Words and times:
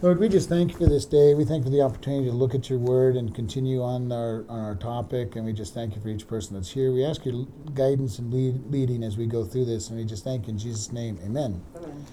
Lord, 0.00 0.20
we 0.20 0.28
just 0.28 0.48
thank 0.48 0.70
you 0.70 0.78
for 0.78 0.86
this 0.86 1.04
day. 1.04 1.34
We 1.34 1.44
thank 1.44 1.64
you 1.64 1.64
for 1.64 1.70
the 1.70 1.82
opportunity 1.82 2.26
to 2.26 2.32
look 2.32 2.54
at 2.54 2.70
your 2.70 2.78
word 2.78 3.16
and 3.16 3.34
continue 3.34 3.82
on 3.82 4.12
our 4.12 4.44
on 4.48 4.60
our 4.60 4.76
topic. 4.76 5.34
And 5.34 5.44
we 5.44 5.52
just 5.52 5.74
thank 5.74 5.96
you 5.96 6.00
for 6.00 6.08
each 6.08 6.28
person 6.28 6.54
that's 6.54 6.70
here. 6.70 6.92
We 6.92 7.04
ask 7.04 7.24
your 7.24 7.48
guidance 7.74 8.20
and 8.20 8.32
lead, 8.32 8.70
leading 8.70 9.02
as 9.02 9.16
we 9.16 9.26
go 9.26 9.44
through 9.44 9.64
this. 9.64 9.88
And 9.88 9.98
we 9.98 10.04
just 10.04 10.22
thank 10.22 10.46
you 10.46 10.52
in 10.52 10.58
Jesus' 10.58 10.92
name. 10.92 11.18
Amen. 11.24 11.60
Amen. 11.74 12.04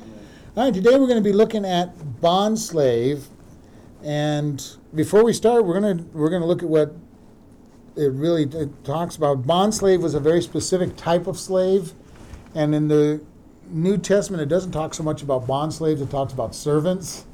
All 0.57 0.63
right, 0.63 0.73
today 0.73 0.97
we're 0.97 1.05
going 1.05 1.23
to 1.23 1.29
be 1.29 1.31
looking 1.31 1.63
at 1.63 2.21
bond 2.21 2.57
slave. 2.57 3.27
And 4.03 4.65
before 4.95 5.23
we 5.23 5.31
start, 5.31 5.63
we're 5.63 5.79
going 5.79 5.99
to 5.99 6.03
we're 6.05 6.31
going 6.31 6.41
to 6.41 6.47
look 6.47 6.63
at 6.63 6.69
what 6.69 6.95
it 7.95 8.11
really 8.13 8.45
it 8.45 8.83
talks 8.83 9.15
about. 9.15 9.45
Bond 9.45 9.75
slave 9.75 10.01
was 10.01 10.15
a 10.15 10.19
very 10.19 10.41
specific 10.41 10.95
type 10.95 11.27
of 11.27 11.37
slave, 11.37 11.93
and 12.55 12.73
in 12.73 12.87
the 12.87 13.21
New 13.69 13.99
Testament, 13.99 14.41
it 14.41 14.49
doesn't 14.49 14.71
talk 14.71 14.95
so 14.95 15.03
much 15.03 15.21
about 15.21 15.45
bond 15.45 15.71
slaves. 15.71 16.01
It 16.01 16.09
talks 16.09 16.33
about 16.33 16.55
servants. 16.55 17.25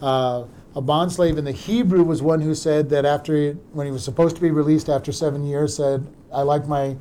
Uh, 0.00 0.44
a 0.74 0.80
bond 0.80 1.10
slave 1.10 1.38
in 1.38 1.44
the 1.44 1.52
Hebrew 1.52 2.02
was 2.02 2.20
one 2.20 2.42
who 2.42 2.54
said 2.54 2.90
that 2.90 3.06
after 3.06 3.34
he, 3.34 3.50
when 3.72 3.86
he 3.86 3.92
was 3.92 4.04
supposed 4.04 4.36
to 4.36 4.42
be 4.42 4.50
released 4.50 4.90
after 4.90 5.10
seven 5.10 5.46
years, 5.46 5.74
said, 5.74 6.06
"I 6.32 6.42
like 6.42 6.68
my, 6.68 6.96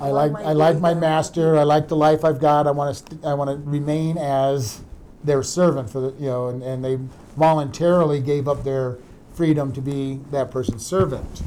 I 0.00 0.10
like 0.10 0.32
I 0.34 0.52
like 0.52 0.80
my 0.80 0.94
master. 0.94 1.56
I 1.56 1.62
like 1.62 1.86
the 1.86 1.96
life 1.96 2.24
I've 2.24 2.40
got. 2.40 2.66
I 2.66 2.72
want 2.72 2.96
to 2.96 3.28
I 3.28 3.34
want 3.34 3.50
to 3.50 3.70
remain 3.70 4.18
as 4.18 4.80
their 5.22 5.44
servant 5.44 5.90
for 5.90 6.00
the 6.00 6.08
you 6.18 6.26
know." 6.26 6.48
And, 6.48 6.62
and 6.62 6.84
they 6.84 6.98
voluntarily 7.36 8.20
gave 8.20 8.48
up 8.48 8.64
their 8.64 8.98
freedom 9.32 9.72
to 9.72 9.80
be 9.80 10.18
that 10.32 10.50
person's 10.50 10.84
servant. 10.84 11.42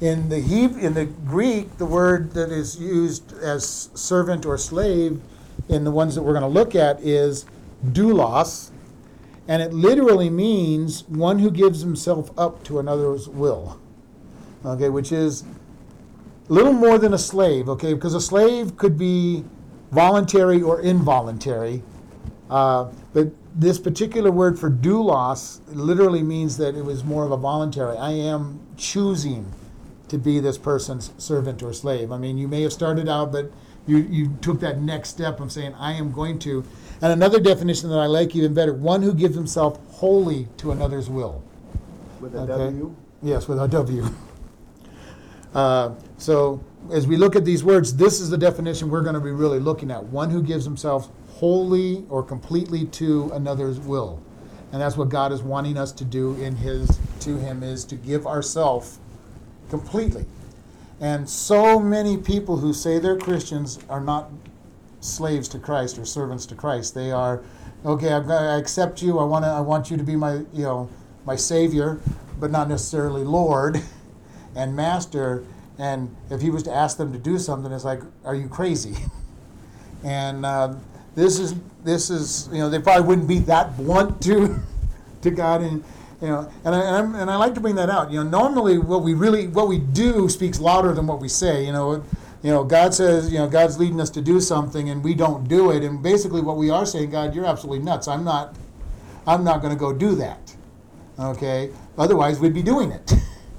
In 0.00 0.30
the 0.30 0.40
Hebrew, 0.40 0.80
in 0.80 0.94
the 0.94 1.04
Greek, 1.04 1.76
the 1.76 1.84
word 1.84 2.32
that 2.32 2.50
is 2.50 2.80
used 2.80 3.34
as 3.34 3.90
servant 3.92 4.46
or 4.46 4.56
slave 4.56 5.20
in 5.68 5.84
the 5.84 5.90
ones 5.90 6.14
that 6.14 6.22
we're 6.22 6.32
going 6.32 6.40
to 6.40 6.48
look 6.48 6.74
at 6.74 7.02
is 7.02 7.44
doulos 7.84 8.69
and 9.48 9.62
it 9.62 9.72
literally 9.72 10.30
means 10.30 11.08
one 11.08 11.38
who 11.38 11.50
gives 11.50 11.80
himself 11.80 12.30
up 12.38 12.62
to 12.64 12.78
another's 12.78 13.28
will. 13.28 13.80
Okay, 14.64 14.88
which 14.88 15.10
is 15.10 15.44
a 16.48 16.52
little 16.52 16.72
more 16.72 16.98
than 16.98 17.14
a 17.14 17.18
slave, 17.18 17.68
okay, 17.68 17.94
because 17.94 18.14
a 18.14 18.20
slave 18.20 18.76
could 18.76 18.98
be 18.98 19.44
voluntary 19.90 20.60
or 20.60 20.80
involuntary. 20.80 21.82
Uh, 22.48 22.90
but 23.12 23.28
this 23.54 23.78
particular 23.78 24.30
word 24.30 24.58
for 24.58 24.70
doulos 24.70 25.60
literally 25.68 26.22
means 26.22 26.56
that 26.56 26.74
it 26.74 26.84
was 26.84 27.04
more 27.04 27.24
of 27.24 27.32
a 27.32 27.36
voluntary. 27.36 27.96
I 27.96 28.12
am 28.12 28.60
choosing 28.76 29.52
to 30.08 30.18
be 30.18 30.40
this 30.40 30.58
person's 30.58 31.12
servant 31.18 31.62
or 31.62 31.72
slave. 31.72 32.12
I 32.12 32.18
mean, 32.18 32.36
you 32.36 32.48
may 32.48 32.62
have 32.62 32.72
started 32.72 33.08
out, 33.08 33.32
but 33.32 33.50
you, 33.86 33.98
you 33.98 34.36
took 34.40 34.60
that 34.60 34.80
next 34.80 35.10
step 35.10 35.40
of 35.40 35.50
saying, 35.52 35.74
I 35.74 35.92
am 35.92 36.12
going 36.12 36.38
to. 36.40 36.64
And 37.02 37.12
another 37.12 37.40
definition 37.40 37.88
that 37.90 37.98
I 37.98 38.06
like 38.06 38.36
even 38.36 38.52
better 38.52 38.74
one 38.74 39.02
who 39.02 39.14
gives 39.14 39.34
himself 39.34 39.78
wholly 39.90 40.48
to 40.58 40.70
another's 40.70 41.08
will. 41.08 41.42
With 42.20 42.34
a 42.34 42.40
okay? 42.40 42.52
W? 42.52 42.94
Yes, 43.22 43.48
with 43.48 43.60
a 43.60 43.68
W. 43.68 44.06
Uh, 45.52 45.92
so 46.16 46.62
as 46.92 47.08
we 47.08 47.16
look 47.16 47.34
at 47.34 47.44
these 47.44 47.64
words, 47.64 47.96
this 47.96 48.20
is 48.20 48.30
the 48.30 48.38
definition 48.38 48.88
we're 48.88 49.02
going 49.02 49.14
to 49.14 49.20
be 49.20 49.32
really 49.32 49.58
looking 49.58 49.90
at 49.90 50.00
one 50.04 50.30
who 50.30 50.40
gives 50.40 50.64
himself 50.64 51.08
wholly 51.28 52.04
or 52.08 52.22
completely 52.22 52.86
to 52.86 53.30
another's 53.32 53.80
will. 53.80 54.22
And 54.72 54.80
that's 54.80 54.96
what 54.96 55.08
God 55.08 55.32
is 55.32 55.42
wanting 55.42 55.76
us 55.76 55.90
to 55.92 56.04
do 56.04 56.34
in 56.36 56.54
his 56.54 57.00
to 57.20 57.36
him 57.36 57.62
is 57.62 57.84
to 57.86 57.96
give 57.96 58.26
ourselves 58.26 58.98
completely. 59.68 60.24
And 61.00 61.28
so 61.28 61.80
many 61.80 62.16
people 62.16 62.58
who 62.58 62.72
say 62.72 62.98
they're 62.98 63.16
Christians 63.16 63.78
are 63.88 64.00
not 64.00 64.30
slaves 65.00 65.48
to 65.48 65.58
Christ 65.58 65.98
or 65.98 66.04
servants 66.04 66.46
to 66.46 66.54
Christ. 66.54 66.94
They 66.94 67.10
are, 67.10 67.42
okay, 67.84 68.12
I 68.12 68.58
accept 68.58 69.02
you. 69.02 69.18
I 69.18 69.24
want 69.24 69.44
to. 69.44 69.48
I 69.48 69.60
want 69.60 69.90
you 69.90 69.96
to 69.96 70.04
be 70.04 70.16
my, 70.16 70.34
you 70.52 70.62
know, 70.62 70.88
my 71.24 71.36
Savior, 71.36 72.00
but 72.38 72.50
not 72.50 72.68
necessarily 72.68 73.24
Lord 73.24 73.82
and 74.56 74.74
Master. 74.74 75.44
And 75.78 76.14
if 76.30 76.40
he 76.40 76.50
was 76.50 76.62
to 76.64 76.72
ask 76.72 76.98
them 76.98 77.12
to 77.12 77.18
do 77.18 77.38
something, 77.38 77.72
it's 77.72 77.84
like, 77.84 78.00
are 78.24 78.34
you 78.34 78.48
crazy? 78.48 78.96
and 80.04 80.44
uh, 80.44 80.74
this 81.14 81.38
is 81.38 81.54
this 81.84 82.10
is 82.10 82.48
you 82.52 82.58
know 82.58 82.68
they 82.68 82.78
probably 82.78 83.06
wouldn't 83.06 83.28
be 83.28 83.38
that 83.40 83.76
blunt 83.76 84.20
to 84.22 84.58
to 85.22 85.30
God 85.30 85.62
and 85.62 85.82
you 86.20 86.28
know 86.28 86.50
and 86.64 86.74
I, 86.74 86.98
and, 86.98 87.16
and 87.16 87.30
I 87.30 87.36
like 87.36 87.54
to 87.54 87.60
bring 87.60 87.74
that 87.76 87.90
out. 87.90 88.10
You 88.10 88.22
know, 88.22 88.30
normally 88.30 88.78
what 88.78 89.02
we 89.02 89.14
really 89.14 89.48
what 89.48 89.68
we 89.68 89.78
do 89.78 90.28
speaks 90.28 90.60
louder 90.60 90.92
than 90.92 91.06
what 91.06 91.20
we 91.20 91.28
say. 91.28 91.64
You 91.64 91.72
know 91.72 92.04
you 92.42 92.50
know, 92.50 92.64
God 92.64 92.94
says, 92.94 93.30
you 93.30 93.38
know, 93.38 93.48
God's 93.48 93.78
leading 93.78 94.00
us 94.00 94.10
to 94.10 94.22
do 94.22 94.40
something 94.40 94.88
and 94.88 95.04
we 95.04 95.14
don't 95.14 95.46
do 95.46 95.72
it. 95.72 95.84
And 95.84 96.02
basically 96.02 96.40
what 96.40 96.56
we 96.56 96.70
are 96.70 96.86
saying, 96.86 97.10
God, 97.10 97.34
you're 97.34 97.44
absolutely 97.44 97.84
nuts. 97.84 98.08
I'm 98.08 98.24
not 98.24 98.56
I'm 99.26 99.44
not 99.44 99.60
going 99.60 99.74
to 99.74 99.78
go 99.78 99.92
do 99.92 100.14
that. 100.16 100.56
Okay? 101.18 101.70
Otherwise 101.98 102.40
we'd 102.40 102.54
be 102.54 102.62
doing 102.62 102.90
it. 102.90 103.12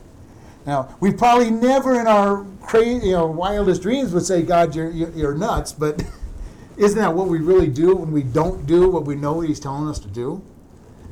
now, 0.65 0.95
we 0.99 1.13
probably 1.13 1.51
never 1.51 1.99
in 1.99 2.07
our 2.07 2.45
crazy, 2.61 3.07
you 3.07 3.13
know, 3.13 3.27
wildest 3.27 3.83
dreams 3.83 4.13
would 4.13 4.25
say, 4.25 4.41
God, 4.41 4.73
you're 4.75 4.89
you're 4.89 5.35
nuts, 5.35 5.71
but 5.71 6.03
isn't 6.77 6.97
that 6.97 7.13
what 7.13 7.27
we 7.27 7.37
really 7.37 7.67
do 7.67 7.95
when 7.95 8.11
we 8.11 8.23
don't 8.23 8.65
do 8.65 8.89
what 8.89 9.05
we 9.05 9.15
know 9.15 9.41
he's 9.41 9.59
telling 9.59 9.87
us 9.87 9.99
to 9.99 10.07
do? 10.07 10.43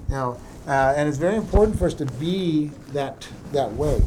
You 0.07 0.15
know, 0.15 0.39
uh, 0.67 0.95
and 0.97 1.07
it's 1.07 1.19
very 1.19 1.35
important 1.35 1.77
for 1.77 1.85
us 1.85 1.93
to 1.95 2.05
be 2.05 2.71
that 2.93 3.27
that 3.51 3.71
way. 3.73 4.01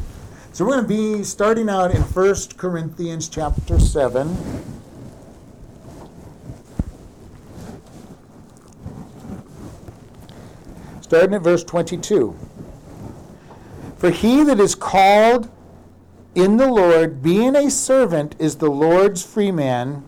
So 0.53 0.65
we're 0.65 0.73
going 0.73 0.83
to 0.83 1.17
be 1.17 1.23
starting 1.23 1.67
out 1.67 1.95
in 1.95 2.03
1 2.03 2.35
Corinthians 2.57 3.27
chapter 3.27 3.79
7. 3.79 4.37
Starting 11.01 11.33
at 11.33 11.41
verse 11.41 11.63
22. 11.63 12.37
For 13.97 14.11
he 14.11 14.43
that 14.43 14.59
is 14.59 14.75
called 14.75 15.49
in 16.35 16.57
the 16.57 16.67
Lord, 16.67 17.23
being 17.23 17.55
a 17.55 17.71
servant, 17.71 18.35
is 18.37 18.57
the 18.57 18.69
Lord's 18.69 19.25
free 19.25 19.51
man. 19.51 20.07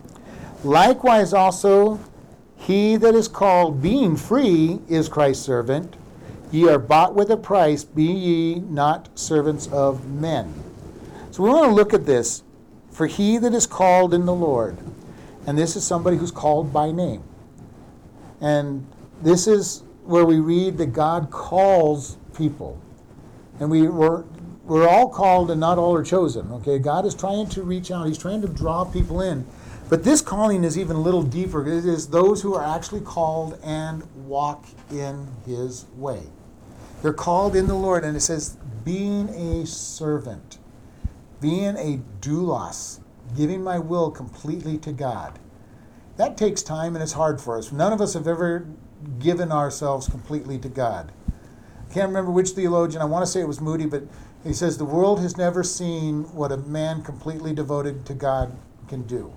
Likewise 0.62 1.32
also, 1.32 1.98
he 2.54 2.96
that 2.98 3.16
is 3.16 3.26
called, 3.26 3.82
being 3.82 4.14
free, 4.14 4.78
is 4.88 5.08
Christ's 5.08 5.44
servant. 5.44 5.96
Ye 6.56 6.70
are 6.70 6.78
bought 6.78 7.14
with 7.14 7.30
a 7.30 7.36
price, 7.36 7.84
be 7.84 8.04
ye 8.04 8.54
not 8.60 9.10
servants 9.18 9.66
of 9.66 10.08
men. 10.08 10.54
So 11.30 11.42
we 11.42 11.50
want 11.50 11.66
to 11.66 11.74
look 11.74 11.92
at 11.92 12.06
this. 12.06 12.44
For 12.90 13.06
he 13.06 13.36
that 13.36 13.52
is 13.52 13.66
called 13.66 14.14
in 14.14 14.24
the 14.24 14.34
Lord, 14.34 14.78
and 15.46 15.58
this 15.58 15.76
is 15.76 15.86
somebody 15.86 16.16
who's 16.16 16.30
called 16.30 16.72
by 16.72 16.92
name. 16.92 17.22
And 18.40 18.86
this 19.20 19.46
is 19.46 19.82
where 20.04 20.24
we 20.24 20.40
read 20.40 20.78
that 20.78 20.94
God 20.94 21.30
calls 21.30 22.16
people. 22.34 22.80
And 23.60 23.70
we, 23.70 23.88
we're, 23.88 24.24
we're 24.64 24.88
all 24.88 25.10
called 25.10 25.50
and 25.50 25.60
not 25.60 25.76
all 25.76 25.94
are 25.94 26.02
chosen. 26.02 26.50
Okay, 26.52 26.78
God 26.78 27.04
is 27.04 27.14
trying 27.14 27.50
to 27.50 27.62
reach 27.62 27.90
out, 27.90 28.06
He's 28.06 28.16
trying 28.16 28.40
to 28.40 28.48
draw 28.48 28.86
people 28.86 29.20
in. 29.20 29.46
But 29.90 30.04
this 30.04 30.22
calling 30.22 30.64
is 30.64 30.78
even 30.78 30.96
a 30.96 31.00
little 31.02 31.22
deeper. 31.22 31.60
It 31.66 31.84
is 31.84 32.06
those 32.06 32.40
who 32.40 32.54
are 32.54 32.64
actually 32.64 33.02
called 33.02 33.58
and 33.62 34.08
walk 34.14 34.64
in 34.90 35.28
His 35.44 35.84
way. 35.96 36.22
They're 37.06 37.12
called 37.12 37.54
in 37.54 37.68
the 37.68 37.74
Lord, 37.76 38.02
and 38.02 38.16
it 38.16 38.20
says, 38.20 38.56
being 38.84 39.28
a 39.28 39.64
servant, 39.64 40.58
being 41.40 41.76
a 41.76 42.00
doulos, 42.20 42.98
giving 43.36 43.62
my 43.62 43.78
will 43.78 44.10
completely 44.10 44.76
to 44.78 44.90
God. 44.90 45.38
That 46.16 46.36
takes 46.36 46.64
time 46.64 46.96
and 46.96 47.02
it's 47.04 47.12
hard 47.12 47.40
for 47.40 47.58
us. 47.58 47.70
None 47.70 47.92
of 47.92 48.00
us 48.00 48.14
have 48.14 48.26
ever 48.26 48.66
given 49.20 49.52
ourselves 49.52 50.08
completely 50.08 50.58
to 50.58 50.68
God. 50.68 51.12
I 51.88 51.94
can't 51.94 52.08
remember 52.08 52.32
which 52.32 52.50
theologian, 52.50 53.00
I 53.00 53.04
want 53.04 53.24
to 53.24 53.30
say 53.30 53.40
it 53.40 53.46
was 53.46 53.60
Moody, 53.60 53.86
but 53.86 54.02
he 54.42 54.52
says, 54.52 54.76
The 54.76 54.84
world 54.84 55.20
has 55.20 55.36
never 55.36 55.62
seen 55.62 56.24
what 56.34 56.50
a 56.50 56.56
man 56.56 57.04
completely 57.04 57.54
devoted 57.54 58.04
to 58.06 58.14
God 58.14 58.58
can 58.88 59.06
do. 59.06 59.32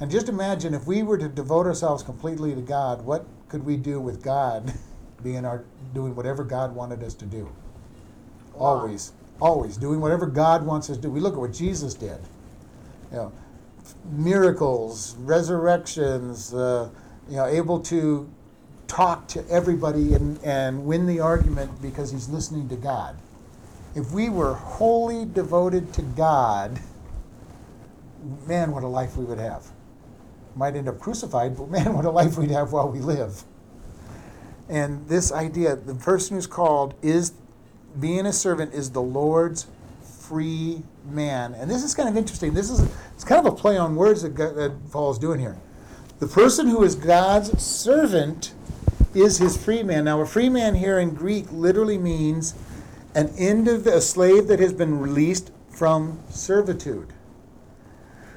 And 0.00 0.08
just 0.08 0.28
imagine 0.28 0.72
if 0.72 0.86
we 0.86 1.02
were 1.02 1.18
to 1.18 1.26
devote 1.26 1.66
ourselves 1.66 2.04
completely 2.04 2.54
to 2.54 2.60
God, 2.60 3.04
what 3.04 3.26
could 3.48 3.66
we 3.66 3.76
do 3.76 3.98
with 3.98 4.22
God? 4.22 4.72
being 5.24 5.44
our 5.44 5.64
doing 5.94 6.14
whatever 6.14 6.44
God 6.44 6.74
wanted 6.74 7.02
us 7.02 7.14
to 7.14 7.24
do. 7.24 7.50
Always, 8.56 9.12
always 9.40 9.76
doing 9.76 10.00
whatever 10.00 10.26
God 10.26 10.64
wants 10.64 10.90
us 10.90 10.96
to 10.96 11.02
do. 11.02 11.10
We 11.10 11.18
look 11.18 11.34
at 11.34 11.40
what 11.40 11.52
Jesus 11.52 11.94
did. 11.94 12.18
You 13.10 13.16
know, 13.16 13.32
miracles, 14.12 15.16
resurrections, 15.18 16.54
uh, 16.54 16.88
you 17.28 17.36
know, 17.36 17.46
able 17.46 17.80
to 17.80 18.30
talk 18.86 19.26
to 19.28 19.44
everybody 19.50 20.14
and, 20.14 20.38
and 20.44 20.84
win 20.84 21.06
the 21.06 21.20
argument 21.20 21.82
because 21.82 22.12
he's 22.12 22.28
listening 22.28 22.68
to 22.68 22.76
God. 22.76 23.16
If 23.96 24.12
we 24.12 24.28
were 24.28 24.54
wholly 24.54 25.24
devoted 25.24 25.92
to 25.94 26.02
God, 26.02 26.78
man, 28.46 28.72
what 28.72 28.82
a 28.82 28.88
life 28.88 29.16
we 29.16 29.24
would 29.24 29.38
have. 29.38 29.66
Might 30.56 30.76
end 30.76 30.88
up 30.88 31.00
crucified, 31.00 31.56
but 31.56 31.68
man, 31.70 31.94
what 31.94 32.04
a 32.04 32.10
life 32.10 32.36
we'd 32.36 32.50
have 32.50 32.72
while 32.72 32.88
we 32.88 33.00
live. 33.00 33.42
And 34.68 35.06
this 35.08 35.30
idea, 35.32 35.76
the 35.76 35.94
person 35.94 36.36
who's 36.36 36.46
called 36.46 36.94
is 37.02 37.32
being 38.00 38.26
a 38.26 38.32
servant 38.32 38.74
is 38.74 38.90
the 38.90 39.02
Lord's 39.02 39.66
free 40.02 40.82
man. 41.04 41.54
And 41.54 41.70
this 41.70 41.82
is 41.84 41.94
kind 41.94 42.08
of 42.08 42.16
interesting. 42.16 42.54
This 42.54 42.70
is 42.70 42.80
it's 43.14 43.24
kind 43.24 43.46
of 43.46 43.52
a 43.52 43.56
play 43.56 43.76
on 43.76 43.94
words 43.94 44.22
that, 44.22 44.36
that 44.36 44.72
Paul 44.90 45.10
is 45.10 45.18
doing 45.18 45.38
here. 45.38 45.56
The 46.18 46.26
person 46.26 46.68
who 46.68 46.82
is 46.82 46.94
God's 46.94 47.62
servant 47.62 48.54
is 49.14 49.38
his 49.38 49.56
free 49.56 49.82
man. 49.82 50.04
Now, 50.04 50.20
a 50.20 50.26
free 50.26 50.48
man 50.48 50.74
here 50.74 50.98
in 50.98 51.14
Greek 51.14 51.46
literally 51.52 51.98
means 51.98 52.54
an 53.14 53.28
indiv- 53.28 53.86
a 53.86 54.00
slave 54.00 54.48
that 54.48 54.58
has 54.60 54.72
been 54.72 54.98
released 54.98 55.52
from 55.68 56.20
servitude. 56.30 57.12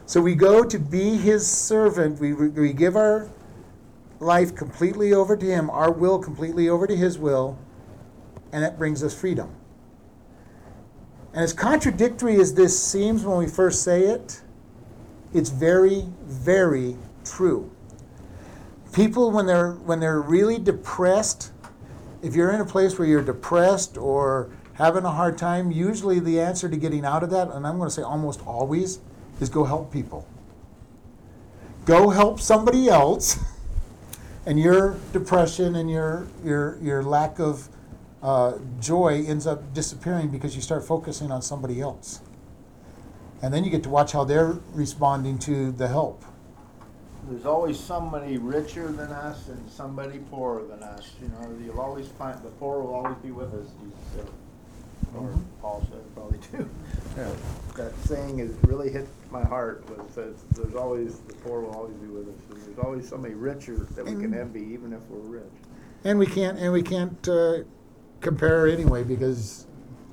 So 0.05 0.21
we 0.21 0.35
go 0.35 0.63
to 0.63 0.79
be 0.79 1.17
his 1.17 1.49
servant. 1.49 2.19
We, 2.19 2.33
we 2.33 2.73
give 2.73 2.95
our 2.95 3.29
life 4.19 4.55
completely 4.55 5.13
over 5.13 5.37
to 5.37 5.45
him, 5.45 5.69
our 5.69 5.91
will 5.91 6.19
completely 6.19 6.69
over 6.69 6.87
to 6.87 6.95
his 6.95 7.17
will, 7.17 7.57
and 8.51 8.63
that 8.63 8.77
brings 8.77 9.03
us 9.03 9.13
freedom. 9.13 9.55
And 11.33 11.43
as 11.43 11.53
contradictory 11.53 12.39
as 12.39 12.53
this 12.55 12.81
seems 12.81 13.23
when 13.23 13.37
we 13.37 13.47
first 13.47 13.83
say 13.83 14.03
it, 14.03 14.41
it's 15.33 15.49
very, 15.49 16.07
very 16.23 16.95
true. 17.23 17.69
People 18.93 19.29
when 19.29 19.45
they're 19.45 19.73
when 19.73 19.99
they're 19.99 20.21
really 20.21 20.57
depressed, 20.57 21.51
if 22.23 22.35
you're 22.35 22.51
in 22.51 22.61
a 22.61 22.65
place 22.65 22.97
where 22.97 23.07
you're 23.07 23.21
depressed 23.21 23.97
or 23.97 24.49
having 24.73 25.03
a 25.03 25.11
hard 25.11 25.37
time, 25.37 25.71
usually 25.71 26.19
the 26.19 26.39
answer 26.39 26.69
to 26.69 26.77
getting 26.77 27.05
out 27.05 27.23
of 27.23 27.29
that, 27.31 27.49
and 27.49 27.67
I'm 27.67 27.77
going 27.77 27.89
to 27.89 27.93
say 27.93 28.01
almost 28.01 28.45
always, 28.45 28.99
is 29.39 29.49
go 29.49 29.63
help 29.63 29.91
people. 29.91 30.27
Go 31.85 32.09
help 32.09 32.39
somebody 32.39 32.87
else, 32.87 33.39
and 34.47 34.57
your 34.57 34.95
depression 35.11 35.75
and 35.75 35.91
your 35.91 36.25
your 36.43 36.79
your 36.81 37.03
lack 37.03 37.37
of 37.37 37.67
uh, 38.23 38.53
joy 38.79 39.23
ends 39.27 39.45
up 39.45 39.73
disappearing 39.73 40.29
because 40.29 40.55
you 40.55 40.61
start 40.61 40.83
focusing 40.85 41.31
on 41.31 41.41
somebody 41.41 41.81
else. 41.81 42.21
And 43.41 43.53
then 43.53 43.63
you 43.63 43.69
get 43.69 43.83
to 43.83 43.89
watch 43.89 44.13
how 44.13 44.23
they're 44.23 44.57
responding 44.73 45.37
to 45.39 45.71
the 45.73 45.87
help. 45.87 46.23
There's 47.29 47.45
always 47.45 47.77
somebody 47.77 48.37
richer 48.37 48.87
than 48.87 49.11
us 49.11 49.49
and 49.49 49.69
somebody 49.69 50.19
poorer 50.31 50.63
than 50.63 50.81
us, 50.81 51.11
you 51.21 51.27
know, 51.27 51.55
you'll 51.63 51.79
always 51.79 52.07
find, 52.07 52.41
the 52.41 52.49
poor 52.51 52.79
will 52.79 52.95
always 52.95 53.17
be 53.17 53.31
with 53.31 53.53
us, 53.53 53.67
Jesus 53.83 53.99
said. 54.15 54.27
Or 55.15 55.21
Mhm. 55.29 55.39
Paul 55.61 55.83
said 55.89 56.15
probably 56.15 56.39
too. 56.51 56.67
Yeah. 57.17 57.29
That 57.75 57.93
saying 58.05 58.39
has 58.39 58.51
really 58.63 58.89
hit 58.89 59.07
my 59.31 59.43
heart, 59.43 59.83
was 59.89 60.15
that 60.15 60.35
there's 60.55 60.75
always, 60.75 61.19
the 61.27 61.33
poor 61.35 61.61
will 61.61 61.71
always 61.71 61.95
be 61.95 62.07
with 62.07 62.27
us, 62.27 62.35
and 62.51 62.61
there's 62.61 62.85
always 62.85 63.07
somebody 63.07 63.33
richer 63.33 63.87
that 63.95 64.05
we 64.05 64.11
can 64.11 64.25
And- 64.25 64.35
envy, 64.35 64.61
even 64.73 64.93
if 64.93 64.99
we're 65.09 65.37
rich. 65.39 65.43
And 66.03 66.19
we 66.19 66.25
can't 66.27 66.59
and 66.59 66.71
we 66.71 66.83
can't 66.83 67.27
uh, 67.27 67.59
compare 68.21 68.67
anyway 68.67 69.03
because 69.03 69.65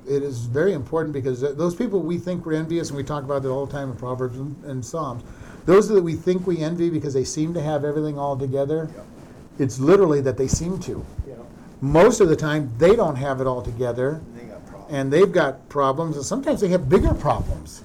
it 0.06 0.22
is 0.22 0.46
very 0.46 0.72
important 0.72 1.12
because 1.12 1.40
th- 1.40 1.56
those 1.56 1.75
people 1.75 2.00
we 2.00 2.19
think 2.19 2.44
we're 2.46 2.52
envious 2.54 2.88
and 2.88 2.96
we 2.96 3.02
talk 3.04 3.22
about 3.25 3.44
it 3.44 3.48
all 3.48 3.66
the 3.66 3.72
time 3.72 3.90
in 3.90 3.96
Proverbs 3.96 4.38
and, 4.38 4.56
and 4.64 4.84
Psalms. 4.84 5.22
Those 5.66 5.88
that 5.88 6.02
we 6.02 6.14
think 6.14 6.46
we 6.46 6.58
envy 6.58 6.90
because 6.90 7.14
they 7.14 7.25
seem 7.25 7.54
to 7.54 7.60
have 7.62 7.84
everything 7.84 8.19
all 8.19 8.36
together. 8.36 8.88
It's 9.58 9.78
literally 9.78 10.20
that 10.22 10.36
they 10.36 10.48
seem 10.48 10.78
to. 10.81 11.04
Most 11.81 12.20
of 12.20 12.28
the 12.28 12.36
time 12.36 12.70
they 12.78 12.96
don't 12.96 13.16
have 13.16 13.40
it 13.42 13.46
all 13.46 13.60
together 13.62 13.72
they 13.72 13.82
got 13.84 13.92
problems. 13.94 14.33
And 14.90 15.12
they've 15.12 15.31
got 15.32 15.69
problems 15.69 16.16
and 16.16 16.25
sometimes 16.25 16.60
they 16.60 16.69
have 16.69 16.88
bigger 16.88 17.14
problems. 17.14 17.82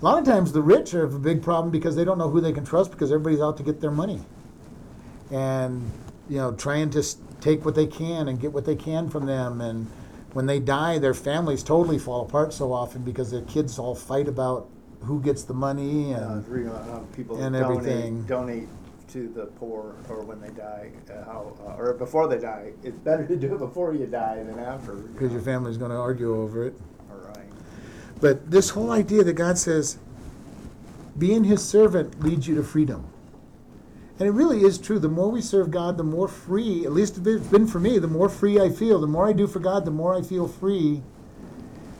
A 0.00 0.04
lot 0.04 0.18
of 0.18 0.24
times 0.24 0.52
the 0.52 0.62
rich 0.62 0.90
have 0.92 1.14
a 1.14 1.18
big 1.18 1.42
problem 1.42 1.70
because 1.70 1.96
they 1.96 2.04
don't 2.04 2.18
know 2.18 2.28
who 2.28 2.40
they 2.40 2.52
can 2.52 2.64
trust 2.64 2.90
because 2.90 3.10
everybody's 3.10 3.40
out 3.40 3.56
to 3.56 3.62
get 3.62 3.80
their 3.80 3.90
money. 3.90 4.20
And 5.30 5.90
you 6.28 6.38
know, 6.38 6.52
trying 6.52 6.90
to 6.90 7.02
take 7.40 7.64
what 7.64 7.74
they 7.74 7.86
can 7.86 8.28
and 8.28 8.40
get 8.40 8.52
what 8.52 8.64
they 8.64 8.76
can 8.76 9.08
from 9.10 9.26
them 9.26 9.60
and 9.60 9.86
when 10.32 10.46
they 10.46 10.58
die 10.58 10.98
their 10.98 11.14
families 11.14 11.62
totally 11.62 11.98
fall 11.98 12.22
apart 12.22 12.52
so 12.52 12.72
often 12.72 13.02
because 13.02 13.30
their 13.30 13.42
kids 13.42 13.78
all 13.78 13.94
fight 13.94 14.26
about 14.26 14.68
who 15.02 15.20
gets 15.20 15.44
the 15.44 15.54
money 15.54 16.14
Uh, 16.14 16.36
and 16.38 16.66
how 16.68 17.04
people 17.14 17.40
and 17.40 17.54
donate, 17.54 17.78
everything. 17.78 18.22
donate 18.24 18.68
to 19.14 19.28
the 19.28 19.46
poor 19.46 19.94
or 20.08 20.22
when 20.22 20.40
they 20.40 20.48
die, 20.48 20.90
uh, 21.08 21.24
how, 21.24 21.56
uh, 21.64 21.80
or 21.80 21.94
before 21.94 22.26
they 22.26 22.38
die. 22.38 22.72
It's 22.82 22.98
better 22.98 23.24
to 23.24 23.36
do 23.36 23.54
it 23.54 23.58
before 23.58 23.94
you 23.94 24.06
die 24.06 24.42
than 24.42 24.58
after. 24.58 24.94
you 24.94 25.08
because 25.12 25.32
your 25.32 25.40
family's 25.40 25.76
going 25.76 25.92
to 25.92 25.96
argue 25.96 26.34
over 26.34 26.66
it. 26.66 26.74
All 27.08 27.18
right. 27.18 27.48
But 28.20 28.50
this 28.50 28.70
whole 28.70 28.90
idea 28.90 29.22
that 29.22 29.34
God 29.34 29.56
says, 29.56 29.98
being 31.16 31.44
his 31.44 31.64
servant 31.64 32.24
leads 32.24 32.48
you 32.48 32.56
to 32.56 32.64
freedom. 32.64 33.06
And 34.18 34.26
it 34.26 34.32
really 34.32 34.62
is 34.62 34.78
true. 34.78 34.98
The 34.98 35.08
more 35.08 35.30
we 35.30 35.40
serve 35.40 35.70
God, 35.70 35.96
the 35.96 36.02
more 36.02 36.26
free, 36.26 36.84
at 36.84 36.92
least 36.92 37.24
it's 37.24 37.46
been 37.46 37.68
for 37.68 37.78
me, 37.78 38.00
the 38.00 38.08
more 38.08 38.28
free 38.28 38.60
I 38.60 38.68
feel. 38.68 39.00
The 39.00 39.06
more 39.06 39.28
I 39.28 39.32
do 39.32 39.46
for 39.46 39.60
God, 39.60 39.84
the 39.84 39.92
more 39.92 40.16
I 40.16 40.22
feel 40.22 40.48
free. 40.48 41.02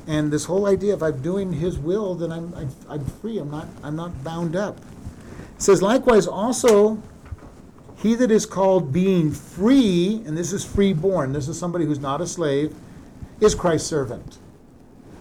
And 0.08 0.32
this 0.32 0.46
whole 0.46 0.66
idea, 0.66 0.94
if 0.94 1.02
I'm 1.02 1.22
doing 1.22 1.52
his 1.52 1.78
will, 1.78 2.16
then 2.16 2.32
I'm, 2.32 2.52
I'm, 2.54 2.70
I'm 2.88 3.04
free. 3.04 3.38
I'm 3.38 3.52
not, 3.52 3.68
I'm 3.84 3.94
not 3.94 4.24
bound 4.24 4.56
up. 4.56 4.80
It 5.64 5.72
says, 5.72 5.80
likewise, 5.80 6.26
also, 6.26 7.02
he 7.96 8.14
that 8.16 8.30
is 8.30 8.44
called 8.44 8.92
being 8.92 9.32
free, 9.32 10.22
and 10.26 10.36
this 10.36 10.52
is 10.52 10.62
freeborn, 10.62 11.32
this 11.32 11.48
is 11.48 11.58
somebody 11.58 11.86
who's 11.86 12.00
not 12.00 12.20
a 12.20 12.26
slave, 12.26 12.74
is 13.40 13.54
Christ's 13.54 13.88
servant. 13.88 14.36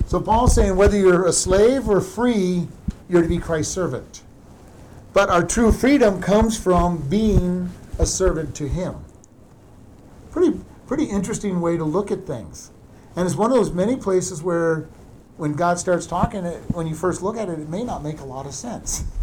So 0.05 0.19
Paul's 0.19 0.53
saying 0.53 0.75
whether 0.75 0.97
you're 0.97 1.25
a 1.25 1.31
slave 1.31 1.87
or 1.87 2.01
free, 2.01 2.67
you're 3.07 3.21
to 3.21 3.27
be 3.29 3.37
Christ's 3.37 3.73
servant. 3.73 4.23
But 5.13 5.29
our 5.29 5.43
true 5.45 5.71
freedom 5.71 6.21
comes 6.21 6.61
from 6.61 7.07
being 7.07 7.69
a 7.97 8.05
servant 8.05 8.53
to 8.55 8.67
him. 8.67 8.97
Pretty 10.31 10.59
pretty 10.87 11.05
interesting 11.05 11.61
way 11.61 11.77
to 11.77 11.85
look 11.85 12.11
at 12.11 12.27
things. 12.27 12.69
And 13.15 13.25
it's 13.25 13.37
one 13.37 13.49
of 13.49 13.55
those 13.55 13.71
many 13.71 13.95
places 13.95 14.43
where 14.43 14.89
when 15.37 15.53
God 15.53 15.79
starts 15.79 16.05
talking, 16.05 16.43
when 16.73 16.85
you 16.85 16.95
first 16.95 17.21
look 17.21 17.37
at 17.37 17.47
it, 17.47 17.59
it 17.59 17.69
may 17.69 17.85
not 17.85 18.03
make 18.03 18.19
a 18.19 18.25
lot 18.25 18.45
of 18.45 18.53
sense. 18.53 19.05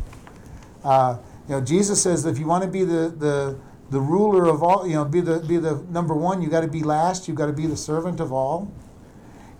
Uh, 0.85 1.19
you 1.49 1.55
know, 1.57 1.61
Jesus 1.61 2.03
says 2.03 2.23
that 2.23 2.31
if 2.31 2.39
you 2.39 2.47
want 2.47 2.65
to 2.65 2.71
be 2.71 2.85
the, 2.85 3.09
the, 3.17 3.59
the 3.91 4.01
ruler 4.01 4.47
of 4.47 4.63
all, 4.63 4.87
you 4.87 4.95
know, 4.95 5.05
be 5.05 5.21
the, 5.21 5.41
be 5.41 5.57
the 5.57 5.85
number 5.91 6.15
one, 6.15 6.43
you 6.43 6.49
got 6.49 6.61
to 6.61 6.69
be 6.69 6.83
last, 6.83 7.27
you've 7.27 7.37
got 7.37 7.47
to 7.47 7.53
be 7.53 7.67
the 7.67 7.77
servant 7.77 8.21
of 8.21 8.33
all. 8.33 8.73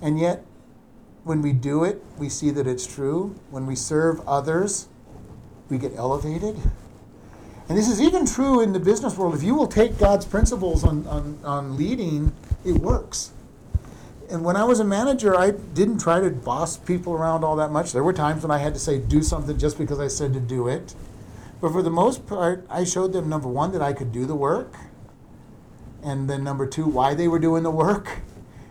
And 0.01 0.19
yet, 0.19 0.45
when 1.25 1.43
we 1.43 1.53
do 1.53 1.85
it, 1.85 2.03
we 2.17 2.29
see 2.29 2.51
that 2.51 2.67
it's 2.67 2.87
true. 2.87 3.35
When 3.51 3.67
we 3.67 3.77
serve 3.77 4.27
others, 4.27 4.89
we 5.69 5.79
get 5.79 5.95
elevated. 5.97 6.57
And 7.69 7.79
this 7.79 7.89
is 7.89 8.01
even 8.01 8.27
true 8.27 8.61
in 8.61 8.73
the 8.73 8.81
business 8.81 9.17
world. 9.17 9.35
If 9.35 9.43
you 9.43 9.55
will 9.55 9.69
take 9.69 9.99
God's 9.99 10.25
principles 10.25 10.83
on, 10.83 11.07
on, 11.07 11.39
on 11.45 11.77
leading, 11.77 12.33
it 12.65 12.73
works. 12.73 13.33
And 14.31 14.45
when 14.45 14.57
I 14.57 14.65
was 14.65 14.81
a 14.81 14.85
manager, 14.85 15.37
I 15.37 15.51
didn't 15.51 15.99
try 15.99 16.21
to 16.21 16.31
boss 16.31 16.77
people 16.77 17.13
around 17.13 17.45
all 17.45 17.57
that 17.57 17.71
much. 17.71 17.93
There 17.93 18.03
were 18.03 18.13
times 18.13 18.43
when 18.43 18.51
I 18.51 18.59
had 18.59 18.75
to 18.75 18.81
say, 18.81 18.99
do 18.99 19.23
something 19.23 19.59
just 19.59 19.77
because 19.77 20.01
I 20.01 20.09
said 20.09 20.33
to 20.35 20.41
do 20.41 20.69
it. 20.69 20.95
But 21.61 21.73
for 21.73 21.83
the 21.83 21.91
most 21.91 22.27
part, 22.27 22.67
I 22.71 22.85
showed 22.85 23.13
them 23.13 23.29
number 23.29 23.49
one, 23.49 23.73
that 23.73 23.83
I 23.83 23.93
could 23.93 24.13
do 24.13 24.25
the 24.25 24.35
work. 24.35 24.75
And 26.03 26.29
then 26.31 26.43
number 26.43 26.67
two, 26.67 26.87
why 26.87 27.15
they 27.15 27.29
were 27.29 27.39
doing 27.39 27.63
the 27.63 27.71
work. 27.71 28.21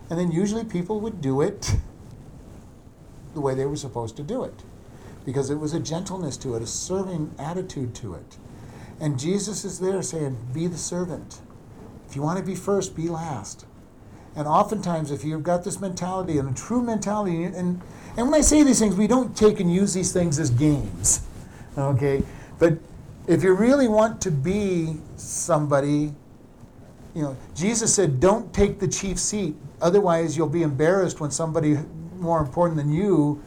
And 0.09 0.19
then 0.19 0.31
usually 0.31 0.63
people 0.63 0.99
would 1.01 1.21
do 1.21 1.41
it 1.41 1.75
the 3.35 3.41
way 3.41 3.53
they 3.53 3.65
were 3.65 3.75
supposed 3.75 4.17
to 4.17 4.23
do 4.23 4.43
it. 4.43 4.63
Because 5.23 5.51
it 5.51 5.59
was 5.59 5.73
a 5.73 5.79
gentleness 5.79 6.35
to 6.37 6.55
it, 6.55 6.63
a 6.63 6.67
serving 6.67 7.35
attitude 7.37 7.93
to 7.95 8.15
it. 8.15 8.37
And 8.99 9.19
Jesus 9.19 9.63
is 9.63 9.79
there 9.79 10.01
saying, 10.01 10.37
be 10.51 10.65
the 10.65 10.77
servant. 10.77 11.41
If 12.07 12.15
you 12.15 12.23
want 12.23 12.39
to 12.39 12.43
be 12.43 12.55
first, 12.55 12.95
be 12.95 13.07
last. 13.07 13.65
And 14.35 14.47
oftentimes, 14.47 15.11
if 15.11 15.23
you've 15.23 15.43
got 15.43 15.63
this 15.63 15.79
mentality 15.79 16.39
and 16.39 16.49
a 16.49 16.53
true 16.53 16.81
mentality, 16.81 17.43
and, 17.43 17.55
and 17.55 17.81
when 18.17 18.33
I 18.33 18.41
say 18.41 18.63
these 18.63 18.79
things, 18.79 18.95
we 18.95 19.05
don't 19.05 19.35
take 19.37 19.59
and 19.59 19.71
use 19.71 19.93
these 19.93 20.11
things 20.11 20.39
as 20.39 20.49
games, 20.49 21.21
okay? 21.77 22.23
But 22.59 22.77
if 23.27 23.43
you 23.43 23.53
really 23.53 23.87
want 23.87 24.21
to 24.21 24.31
be 24.31 24.97
somebody, 25.15 26.13
you 27.15 27.21
know, 27.21 27.37
Jesus 27.55 27.93
said, 27.93 28.19
don't 28.19 28.53
take 28.53 28.79
the 28.79 28.87
chief 28.87 29.17
seat, 29.17 29.55
otherwise, 29.81 30.37
you'll 30.37 30.47
be 30.47 30.63
embarrassed 30.63 31.19
when 31.19 31.31
somebody 31.31 31.77
more 32.17 32.41
important 32.41 32.77
than 32.77 32.91
you 32.91 33.41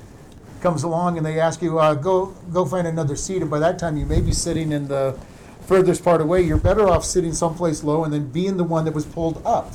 comes 0.61 0.83
along 0.83 1.19
and 1.19 1.26
they 1.26 1.38
ask 1.38 1.61
you, 1.61 1.78
uh, 1.78 1.95
go, 1.95 2.26
go 2.52 2.64
find 2.64 2.87
another 2.87 3.16
seat. 3.16 3.42
And 3.42 3.50
by 3.50 3.59
that 3.59 3.78
time, 3.78 3.97
you 3.97 4.07
may 4.07 4.21
be 4.21 4.33
sitting 4.33 4.73
in 4.73 4.88
the 4.88 5.19
furthest 5.66 6.02
part 6.02 6.21
away. 6.21 6.42
You're 6.42 6.57
better 6.57 6.88
off 6.88 7.04
sitting 7.04 7.33
someplace 7.33 7.85
low 7.85 8.04
and 8.04 8.12
then 8.12 8.28
being 8.28 8.57
the 8.57 8.64
one 8.64 8.85
that 8.85 8.95
was 8.95 9.04
pulled 9.04 9.45
up 9.45 9.75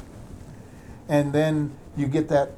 and 1.10 1.34
then 1.34 1.72
you 1.96 2.08
get 2.08 2.28
that 2.30 2.52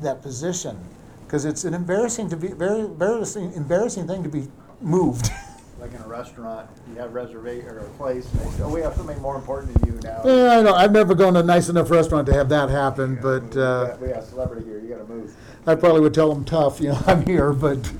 that 0.00 0.22
position 0.22 0.78
because 1.26 1.44
it's 1.44 1.64
an 1.64 1.74
embarrassing 1.74 2.28
to 2.30 2.36
be 2.36 2.48
very 2.48 2.80
embarrassing 2.80 3.52
embarrassing 3.54 4.06
thing 4.06 4.22
to 4.22 4.28
be 4.28 4.48
moved. 4.80 5.30
Like 5.80 5.94
in 5.94 6.02
a 6.02 6.08
restaurant, 6.08 6.68
you 6.88 6.96
have 6.96 7.14
reservation 7.14 7.68
or 7.68 7.78
a 7.78 7.88
place, 7.90 8.28
and 8.32 8.40
they 8.40 8.50
say, 8.56 8.62
oh, 8.64 8.74
we 8.74 8.80
have 8.80 8.94
something 8.94 9.20
more 9.22 9.36
important 9.36 9.74
than 9.74 9.94
you 9.94 10.00
now. 10.00 10.22
yeah, 10.24 10.58
I 10.58 10.62
know. 10.62 10.74
I've 10.74 10.90
never 10.90 11.14
gone 11.14 11.34
to 11.34 11.40
a 11.40 11.42
nice 11.44 11.68
enough 11.68 11.88
restaurant 11.90 12.26
to 12.26 12.34
have 12.34 12.48
that 12.48 12.68
happen, 12.68 13.16
but 13.22 13.56
uh, 13.56 13.96
we 14.00 14.08
got 14.08 14.18
a 14.18 14.26
celebrity 14.26 14.66
here, 14.66 14.80
you 14.80 14.88
gotta 14.88 15.04
move. 15.04 15.36
I 15.66 15.76
probably 15.76 16.00
would 16.00 16.14
tell 16.14 16.34
them 16.34 16.44
tough. 16.44 16.80
You 16.80 16.88
know, 16.88 17.02
I'm 17.06 17.24
here, 17.24 17.52
but 17.52 17.92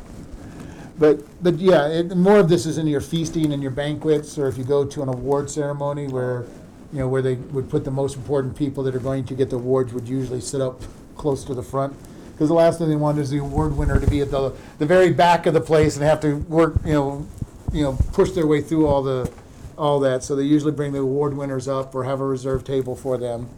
but 0.99 1.21
but 1.43 1.59
yeah, 1.59 1.87
it, 1.87 2.17
more 2.17 2.39
of 2.39 2.49
this 2.49 2.67
is 2.67 2.79
in 2.79 2.89
your 2.89 3.01
feasting 3.01 3.53
and 3.53 3.63
your 3.63 3.71
banquets, 3.71 4.37
or 4.39 4.49
if 4.49 4.59
you 4.59 4.65
go 4.65 4.85
to 4.85 5.03
an 5.03 5.09
award 5.09 5.49
ceremony 5.49 6.09
where 6.09 6.47
you 6.93 6.99
know 6.99 7.09
where 7.09 7.23
they 7.23 7.35
would 7.35 7.71
put 7.71 7.85
the 7.85 7.91
most 7.93 8.17
important 8.17 8.57
people 8.57 8.83
that 8.85 8.95
are 8.95 9.01
going 9.01 9.25
to 9.25 9.35
get 9.35 9.51
the 9.51 9.57
awards 9.57 9.93
would 9.93 10.09
usually 10.09 10.41
sit 10.41 10.61
up 10.61 10.83
close 11.17 11.45
to 11.45 11.55
the 11.55 11.63
front. 11.63 11.95
Because 12.33 12.49
the 12.49 12.55
last 12.55 12.79
thing 12.79 12.89
they 12.89 12.97
want 12.97 13.19
is 13.19 13.31
the 13.31 13.39
award 13.39 13.77
winner 13.77 14.01
to 14.01 14.07
be 14.07 14.21
at 14.21 14.31
the 14.33 14.53
the 14.79 14.87
very 14.87 15.13
back 15.13 15.47
of 15.47 15.55
the 15.55 15.61
place 15.61 15.97
and 15.97 16.05
have 16.05 16.21
to 16.21 16.37
work, 16.37 16.75
you 16.85 16.93
know, 16.93 17.27
you 17.73 17.83
know, 17.83 17.99
push 18.13 18.33
their 18.33 18.47
way 18.47 18.61
through 18.61 18.87
all 18.87 19.03
the 19.03 19.31
all 19.77 20.01
that. 20.01 20.25
So 20.25 20.35
they 20.35 20.43
usually 20.43 20.73
bring 20.73 20.93
the 20.93 21.01
award 21.01 21.37
winners 21.37 21.69
up 21.69 21.95
or 21.95 22.05
have 22.05 22.21
a 22.21 22.27
reserve 22.27 22.65
table 22.65 22.97
for 22.97 23.17
them. 23.17 23.49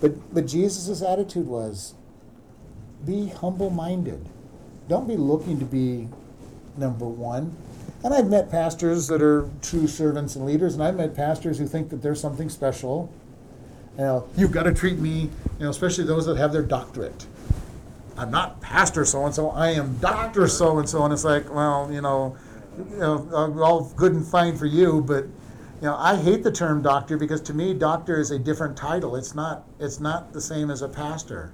But 0.00 0.34
but 0.34 0.46
Jesus' 0.46 1.02
attitude 1.02 1.46
was 1.46 1.94
be 3.06 3.28
humble 3.28 3.70
minded. 3.70 4.28
Don't 4.88 5.06
be 5.08 5.16
looking 5.16 5.58
to 5.58 5.64
be 5.64 6.08
number 6.76 7.06
one. 7.06 7.56
And 8.04 8.12
I've 8.12 8.28
met 8.28 8.50
pastors 8.50 9.06
that 9.08 9.22
are 9.22 9.48
true 9.60 9.86
servants 9.86 10.34
and 10.34 10.44
leaders, 10.44 10.74
and 10.74 10.82
I've 10.82 10.96
met 10.96 11.14
pastors 11.14 11.58
who 11.58 11.66
think 11.66 11.88
that 11.90 12.02
there's 12.02 12.20
something 12.20 12.48
special. 12.48 13.12
You 13.96 14.04
know, 14.04 14.28
you've 14.36 14.50
got 14.50 14.64
to 14.64 14.74
treat 14.74 14.98
me, 14.98 15.20
you 15.20 15.30
know, 15.60 15.70
especially 15.70 16.04
those 16.04 16.26
that 16.26 16.36
have 16.36 16.52
their 16.52 16.62
doctorate. 16.62 17.26
I'm 18.16 18.30
not 18.30 18.60
pastor 18.60 19.04
so 19.04 19.24
and 19.24 19.34
so. 19.34 19.50
I 19.50 19.70
am 19.70 19.98
doctor 19.98 20.48
so 20.48 20.78
and 20.78 20.88
so, 20.88 21.04
and 21.04 21.12
it's 21.12 21.24
like, 21.24 21.52
well, 21.52 21.90
you 21.92 22.00
know, 22.00 22.36
you 22.90 22.96
know, 22.98 23.28
uh, 23.32 23.60
all 23.62 23.84
good 23.96 24.12
and 24.14 24.26
fine 24.26 24.56
for 24.56 24.66
you, 24.66 25.02
but 25.02 25.24
you 25.24 25.88
know, 25.88 25.96
I 25.96 26.16
hate 26.16 26.42
the 26.44 26.52
term 26.52 26.80
doctor 26.82 27.16
because 27.16 27.40
to 27.42 27.54
me, 27.54 27.74
doctor 27.74 28.20
is 28.20 28.30
a 28.30 28.38
different 28.38 28.76
title. 28.76 29.16
It's 29.16 29.34
not. 29.34 29.64
It's 29.80 29.98
not 30.00 30.32
the 30.32 30.40
same 30.40 30.70
as 30.70 30.82
a 30.82 30.88
pastor. 30.88 31.52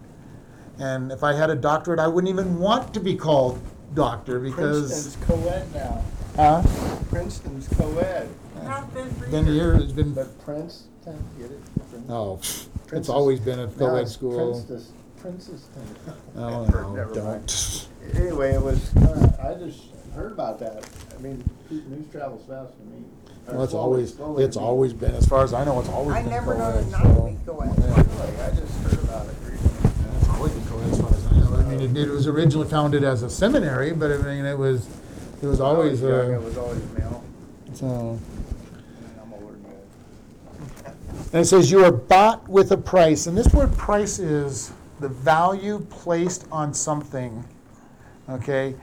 And 0.79 1.11
if 1.11 1.25
I 1.25 1.33
had 1.33 1.51
a 1.51 1.57
doctorate, 1.57 1.99
I 1.99 2.07
wouldn't 2.07 2.29
even 2.31 2.59
want 2.59 2.93
to 2.95 3.01
be 3.01 3.15
called 3.17 3.59
doctor 3.95 4.39
because. 4.39 4.91
Princeton's 4.91 5.27
co-ed 5.27 5.75
now. 5.75 6.05
Huh? 6.37 6.63
Princeton's 7.09 7.69
co-ed. 7.69 8.29
Have 8.65 8.93
been 8.93 9.11
for 9.15 9.27
Been 9.29 9.47
years. 9.47 9.57
here. 9.57 9.75
It's 9.83 9.93
been. 9.93 10.13
But 10.13 10.39
Princeton, 10.45 11.25
get 11.39 11.51
it? 11.51 11.61
Princeton. 11.75 12.05
Oh, 12.11 12.37
it's 12.37 12.69
Princess- 12.87 13.09
always 13.09 13.41
been 13.41 13.61
a 13.61 13.67
Now 13.67 13.73
co-ed 13.79 14.03
it's 14.03 14.13
school. 14.13 14.53
Princess- 14.67 14.93
Princeston. 15.21 15.83
Oh 16.37 16.65
Never 16.95 17.15
no, 17.15 17.25
mind. 17.25 17.47
don't. 17.47 17.89
Anyway, 18.15 18.53
it 18.55 18.63
was, 18.63 18.91
kinda- 18.91 19.41
I 19.43 19.55
just 19.55 19.81
heard 20.15 20.33
about 20.33 20.59
that. 20.61 20.85
I 21.17 21.21
mean, 21.23 21.43
news 21.71 22.07
travels 22.11 22.43
fast 22.49 22.73
to 22.79 22.85
me. 22.87 23.05
Or 23.49 23.55
Well, 23.55 23.63
it's 23.65 23.73
slowly- 23.73 23.85
always 23.85 24.15
slowly 24.15 24.45
it's 24.45 24.57
always 24.57 24.93
been, 24.93 25.15
as 25.15 25.27
far 25.27 25.43
as 25.43 25.53
I 25.55 25.65
know, 25.65 25.81
it's 25.81 25.89
always 25.89 26.15
I 26.17 26.21
been 26.23 26.31
never 26.31 26.55
co-ed. 26.55 26.75
known 26.75 26.91
not 26.91 27.03
so- 27.03 27.09
to 27.09 27.31
be 27.31 27.39
co-ed. 27.47 27.73
Yeah. 27.79 27.95
Really, 27.97 28.43
I 28.43 28.51
just 28.51 28.75
heard 28.81 29.05
about 29.05 29.27
it 29.27 29.35
recently. 29.51 29.91
It's 30.21 30.29
always 30.29 30.53
been 30.53 30.67
co-ed 30.67 30.91
as 30.93 31.01
far 31.01 31.11
as 31.11 31.27
I 31.27 31.39
know. 31.39 31.57
I 31.57 31.63
mean, 31.77 31.97
it, 31.97 32.09
it 32.09 32.11
was 32.11 32.27
originally 32.27 32.69
founded 32.69 33.05
as 33.05 33.23
a 33.23 33.31
seminary, 33.31 33.93
but 33.93 34.11
I 34.13 34.17
mean, 34.19 34.45
it 34.45 34.59
was, 34.59 34.87
it 35.43 35.47
was 35.47 35.61
When 35.61 35.67
I 35.67 35.71
always, 35.75 36.01
young, 36.01 36.11
uh, 36.13 36.39
It 36.39 36.43
was 36.45 36.59
always 36.59 36.83
male. 36.97 37.23
so. 37.75 37.87
I'm 37.87 39.33
older 39.33 39.55
than. 40.85 40.93
And 41.33 41.43
it 41.43 41.45
says, 41.47 41.71
You 41.71 41.85
are 41.85 41.93
bought 41.93 42.49
with 42.49 42.71
a 42.73 42.77
price. 42.79 43.27
And 43.27 43.37
this 43.37 43.53
word 43.55 43.75
price 43.77 44.19
is 44.19 44.73
the 45.01 45.09
value 45.09 45.87
placed 45.91 46.45
on 46.53 46.75
something. 46.75 47.45
Okay? 48.29 48.75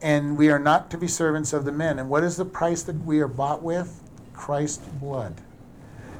And 0.00 0.36
we 0.36 0.50
are 0.50 0.58
not 0.58 0.90
to 0.90 0.98
be 0.98 1.08
servants 1.08 1.52
of 1.52 1.64
the 1.64 1.72
men. 1.72 1.98
And 1.98 2.08
what 2.08 2.22
is 2.22 2.36
the 2.36 2.44
price 2.44 2.82
that 2.84 3.04
we 3.04 3.20
are 3.20 3.28
bought 3.28 3.62
with? 3.62 4.02
Christ's 4.32 4.86
blood. 4.86 5.40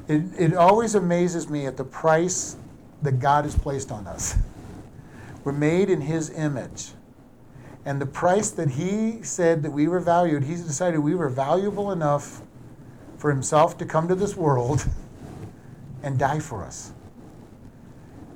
It, 0.07 0.23
it 0.37 0.53
always 0.55 0.95
amazes 0.95 1.49
me 1.49 1.65
at 1.65 1.77
the 1.77 1.83
price 1.83 2.57
that 3.01 3.19
God 3.19 3.45
has 3.45 3.55
placed 3.55 3.91
on 3.91 4.07
us. 4.07 4.37
We're 5.43 5.51
made 5.53 5.89
in 5.89 6.01
His 6.01 6.29
image. 6.31 6.91
And 7.85 8.01
the 8.01 8.05
price 8.05 8.49
that 8.51 8.71
He 8.71 9.23
said 9.23 9.63
that 9.63 9.71
we 9.71 9.87
were 9.87 9.99
valued, 9.99 10.43
He's 10.43 10.61
decided 10.61 10.99
we 10.99 11.15
were 11.15 11.29
valuable 11.29 11.91
enough 11.91 12.41
for 13.17 13.29
Himself 13.29 13.77
to 13.77 13.85
come 13.85 14.07
to 14.07 14.15
this 14.15 14.35
world 14.35 14.85
and 16.03 16.17
die 16.17 16.39
for 16.39 16.63
us. 16.63 16.91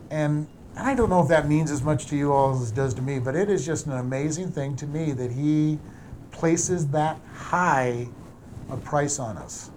And 0.09 0.47
I 0.75 0.95
don't 0.95 1.09
know 1.09 1.21
if 1.21 1.27
that 1.27 1.47
means 1.47 1.69
as 1.69 1.83
much 1.83 2.07
to 2.07 2.15
you 2.15 2.33
all 2.33 2.59
as 2.59 2.71
it 2.71 2.75
does 2.75 2.93
to 2.95 3.01
me, 3.01 3.19
but 3.19 3.35
it 3.35 3.49
is 3.49 3.65
just 3.65 3.85
an 3.85 3.93
amazing 3.93 4.51
thing 4.51 4.75
to 4.77 4.87
me 4.87 5.11
that 5.11 5.31
he 5.31 5.77
places 6.31 6.87
that 6.87 7.19
high 7.33 8.07
a 8.69 8.77
price 8.77 9.19
on 9.19 9.37
us. 9.37 9.69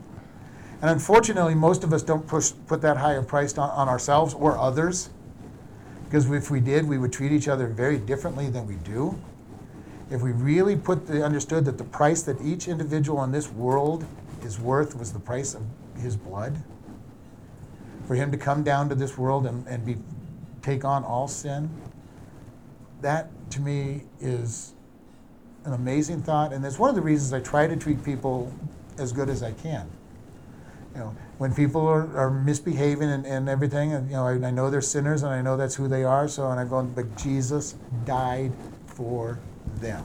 And 0.80 0.90
unfortunately, 0.90 1.54
most 1.54 1.84
of 1.84 1.92
us 1.92 2.02
don't 2.02 2.26
push, 2.26 2.52
put 2.66 2.80
that 2.82 2.96
high 2.96 3.14
a 3.14 3.22
price 3.22 3.56
on, 3.58 3.70
on 3.70 3.88
ourselves 3.88 4.34
or 4.34 4.56
others. 4.56 5.10
Because 6.04 6.30
if 6.30 6.50
we 6.50 6.60
did, 6.60 6.88
we 6.88 6.98
would 6.98 7.12
treat 7.12 7.32
each 7.32 7.48
other 7.48 7.66
very 7.66 7.98
differently 7.98 8.48
than 8.48 8.66
we 8.66 8.76
do. 8.76 9.18
If 10.10 10.22
we 10.22 10.32
really 10.32 10.76
put 10.76 11.06
the 11.06 11.24
understood 11.24 11.64
that 11.64 11.78
the 11.78 11.84
price 11.84 12.22
that 12.22 12.40
each 12.40 12.68
individual 12.68 13.22
in 13.24 13.32
this 13.32 13.50
world 13.50 14.06
is 14.42 14.60
worth 14.60 14.96
was 14.96 15.12
the 15.12 15.18
price 15.18 15.54
of 15.54 15.62
his 15.98 16.16
blood, 16.16 16.62
for 18.06 18.14
him 18.14 18.30
to 18.30 18.38
come 18.38 18.62
down 18.62 18.88
to 18.88 18.94
this 18.94 19.18
world 19.18 19.46
and, 19.46 19.66
and 19.66 19.84
be 19.84 19.96
take 20.66 20.84
on 20.84 21.04
all 21.04 21.28
sin, 21.28 21.70
that 23.00 23.30
to 23.50 23.60
me 23.60 24.02
is 24.20 24.74
an 25.64 25.72
amazing 25.72 26.22
thought, 26.22 26.52
and 26.52 26.64
that's 26.64 26.78
one 26.78 26.90
of 26.90 26.96
the 26.96 27.02
reasons 27.02 27.32
I 27.32 27.40
try 27.40 27.68
to 27.68 27.76
treat 27.76 28.04
people 28.04 28.52
as 28.98 29.12
good 29.12 29.28
as 29.28 29.42
I 29.44 29.52
can. 29.52 29.88
You 30.94 31.00
know, 31.00 31.16
when 31.38 31.54
people 31.54 31.86
are, 31.86 32.16
are 32.16 32.30
misbehaving 32.30 33.08
and, 33.08 33.26
and 33.26 33.48
everything, 33.48 33.92
and 33.92 34.08
you 34.08 34.16
know, 34.16 34.26
I, 34.26 34.32
I 34.32 34.50
know 34.50 34.68
they're 34.68 34.80
sinners 34.80 35.22
and 35.22 35.32
I 35.32 35.40
know 35.40 35.56
that's 35.56 35.76
who 35.76 35.86
they 35.86 36.02
are, 36.02 36.26
so 36.26 36.50
and 36.50 36.58
I'm 36.58 36.68
going, 36.68 36.90
but 36.90 37.16
Jesus 37.16 37.76
died 38.04 38.52
for 38.86 39.38
them. 39.76 40.04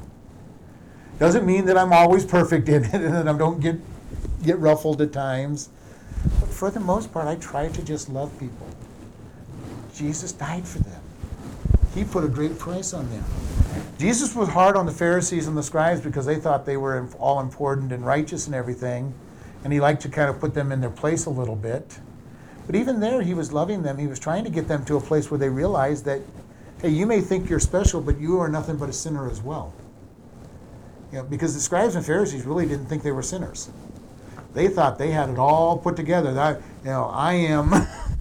Doesn't 1.17 1.45
mean 1.45 1.65
that 1.65 1.77
I'm 1.77 1.93
always 1.93 2.25
perfect 2.25 2.69
in 2.69 2.83
it 2.85 2.93
and 2.93 3.13
that 3.13 3.27
I 3.27 3.37
don't 3.37 3.59
get 3.59 3.77
get 4.43 4.59
ruffled 4.59 5.01
at 5.01 5.11
times. 5.11 5.69
But 6.39 6.49
for 6.49 6.69
the 6.69 6.79
most 6.79 7.11
part, 7.11 7.27
I 7.27 7.35
try 7.35 7.69
to 7.69 7.81
just 7.83 8.09
love 8.09 8.37
people. 8.39 8.67
Jesus 9.95 10.31
died 10.31 10.67
for 10.67 10.79
them. 10.79 11.01
He 11.93 12.03
put 12.03 12.23
a 12.23 12.27
great 12.27 12.57
price 12.57 12.93
on 12.93 13.09
them. 13.09 13.23
Jesus 13.97 14.35
was 14.35 14.49
hard 14.49 14.75
on 14.75 14.85
the 14.85 14.91
Pharisees 14.91 15.47
and 15.47 15.55
the 15.55 15.63
scribes 15.63 16.01
because 16.01 16.25
they 16.25 16.37
thought 16.37 16.65
they 16.65 16.77
were 16.77 17.07
all 17.19 17.39
important 17.39 17.91
and 17.91 18.05
righteous 18.05 18.47
and 18.47 18.55
everything, 18.55 19.13
and 19.63 19.71
he 19.71 19.79
liked 19.79 20.01
to 20.03 20.09
kind 20.09 20.29
of 20.29 20.39
put 20.39 20.53
them 20.53 20.71
in 20.71 20.81
their 20.81 20.89
place 20.89 21.25
a 21.25 21.29
little 21.29 21.55
bit. 21.55 21.99
But 22.65 22.75
even 22.75 22.99
there, 22.99 23.21
he 23.21 23.33
was 23.33 23.51
loving 23.51 23.83
them. 23.83 23.97
He 23.97 24.07
was 24.07 24.19
trying 24.19 24.43
to 24.45 24.49
get 24.49 24.67
them 24.67 24.85
to 24.85 24.95
a 24.95 25.01
place 25.01 25.29
where 25.29 25.37
they 25.37 25.49
realized 25.49 26.05
that, 26.05 26.21
hey, 26.81 26.89
you 26.89 27.05
may 27.05 27.21
think 27.21 27.49
you're 27.49 27.59
special, 27.59 28.01
but 28.01 28.19
you 28.19 28.39
are 28.39 28.47
nothing 28.47 28.77
but 28.77 28.89
a 28.89 28.93
sinner 28.93 29.29
as 29.29 29.41
well. 29.41 29.73
You 31.11 31.17
know, 31.17 31.23
because 31.25 31.53
the 31.53 31.59
scribes 31.59 31.95
and 31.95 32.05
Pharisees 32.05 32.45
really 32.45 32.65
didn't 32.65 32.85
think 32.85 33.03
they 33.03 33.11
were 33.11 33.23
sinners. 33.23 33.69
They 34.53 34.67
thought 34.67 34.97
they 34.97 35.11
had 35.11 35.29
it 35.29 35.37
all 35.37 35.77
put 35.77 35.95
together. 35.95 36.33
That 36.33 36.61
you 36.83 36.89
know, 36.89 37.05
I 37.13 37.33
am, 37.33 37.71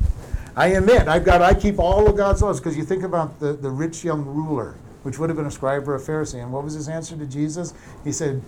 I 0.56 0.68
am 0.68 0.88
it. 0.88 1.08
I've 1.08 1.24
got. 1.24 1.42
I 1.42 1.54
keep 1.54 1.78
all 1.78 2.08
of 2.08 2.16
God's 2.16 2.42
laws. 2.42 2.60
Because 2.60 2.76
you 2.76 2.84
think 2.84 3.02
about 3.02 3.38
the 3.40 3.52
the 3.52 3.70
rich 3.70 4.04
young 4.04 4.24
ruler, 4.24 4.76
which 5.02 5.18
would 5.18 5.30
have 5.30 5.36
been 5.36 5.46
a 5.46 5.50
scribe 5.50 5.88
or 5.88 5.94
a 5.94 6.00
Pharisee, 6.00 6.42
and 6.42 6.52
what 6.52 6.64
was 6.64 6.74
his 6.74 6.88
answer 6.88 7.16
to 7.16 7.26
Jesus? 7.26 7.74
He 8.04 8.12
said, 8.12 8.42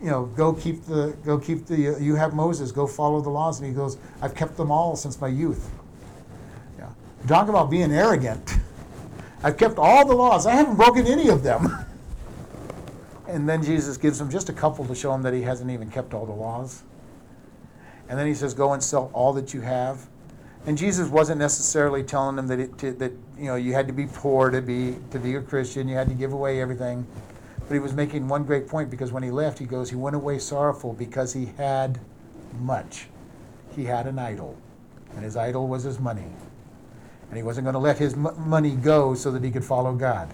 you 0.00 0.08
know, 0.08 0.26
go 0.26 0.52
keep 0.52 0.84
the 0.84 1.16
go 1.24 1.38
keep 1.38 1.66
the. 1.66 1.96
Uh, 1.96 1.98
you 1.98 2.14
have 2.14 2.34
Moses. 2.34 2.72
Go 2.72 2.86
follow 2.86 3.20
the 3.20 3.30
laws. 3.30 3.60
And 3.60 3.68
he 3.68 3.74
goes, 3.74 3.98
I've 4.22 4.34
kept 4.34 4.56
them 4.56 4.70
all 4.70 4.96
since 4.96 5.20
my 5.20 5.28
youth. 5.28 5.70
Yeah. 6.78 6.88
Talk 7.26 7.48
about 7.48 7.70
being 7.70 7.92
arrogant. 7.92 8.54
I've 9.42 9.56
kept 9.56 9.78
all 9.78 10.06
the 10.06 10.14
laws. 10.14 10.46
I 10.46 10.54
haven't 10.54 10.76
broken 10.76 11.06
any 11.06 11.28
of 11.28 11.42
them. 11.42 11.68
And 13.26 13.48
then 13.48 13.62
Jesus 13.62 13.96
gives 13.96 14.20
him 14.20 14.28
just 14.28 14.48
a 14.48 14.52
couple 14.52 14.84
to 14.86 14.94
show 14.94 15.14
him 15.14 15.22
that 15.22 15.32
he 15.32 15.42
hasn't 15.42 15.70
even 15.70 15.88
kept 15.88 16.14
all 16.14 16.26
the 16.26 16.32
laws. 16.32 16.82
And 18.08 18.18
then 18.18 18.26
he 18.26 18.34
says, 18.34 18.54
"Go 18.54 18.72
and 18.72 18.82
sell 18.82 19.08
all 19.14 19.32
that 19.34 19.54
you 19.54 19.60
have." 19.60 20.08
And 20.66 20.76
Jesus 20.76 21.08
wasn't 21.08 21.38
necessarily 21.38 22.02
telling 22.02 22.36
them 22.36 22.46
that 22.48 22.60
it, 22.60 22.78
to, 22.78 22.92
that 22.92 23.12
you 23.38 23.46
know 23.46 23.56
you 23.56 23.72
had 23.72 23.86
to 23.86 23.92
be 23.92 24.06
poor 24.06 24.50
to 24.50 24.60
be 24.60 24.96
to 25.10 25.18
be 25.18 25.34
a 25.36 25.40
Christian. 25.40 25.88
You 25.88 25.96
had 25.96 26.08
to 26.08 26.14
give 26.14 26.32
away 26.32 26.60
everything. 26.60 27.06
But 27.60 27.74
he 27.74 27.80
was 27.80 27.92
making 27.92 28.26
one 28.26 28.44
great 28.44 28.66
point 28.66 28.90
because 28.90 29.12
when 29.12 29.22
he 29.22 29.30
left, 29.30 29.58
he 29.58 29.64
goes, 29.64 29.90
he 29.90 29.96
went 29.96 30.16
away 30.16 30.38
sorrowful 30.40 30.92
because 30.92 31.32
he 31.32 31.46
had 31.56 32.00
much. 32.60 33.06
He 33.76 33.84
had 33.84 34.08
an 34.08 34.18
idol, 34.18 34.56
and 35.14 35.22
his 35.22 35.36
idol 35.36 35.68
was 35.68 35.84
his 35.84 36.00
money. 36.00 36.26
And 37.28 37.36
he 37.36 37.44
wasn't 37.44 37.64
going 37.64 37.74
to 37.74 37.80
let 37.80 37.96
his 37.96 38.14
m- 38.14 38.34
money 38.36 38.72
go 38.72 39.14
so 39.14 39.30
that 39.30 39.44
he 39.44 39.52
could 39.52 39.64
follow 39.64 39.94
God. 39.94 40.28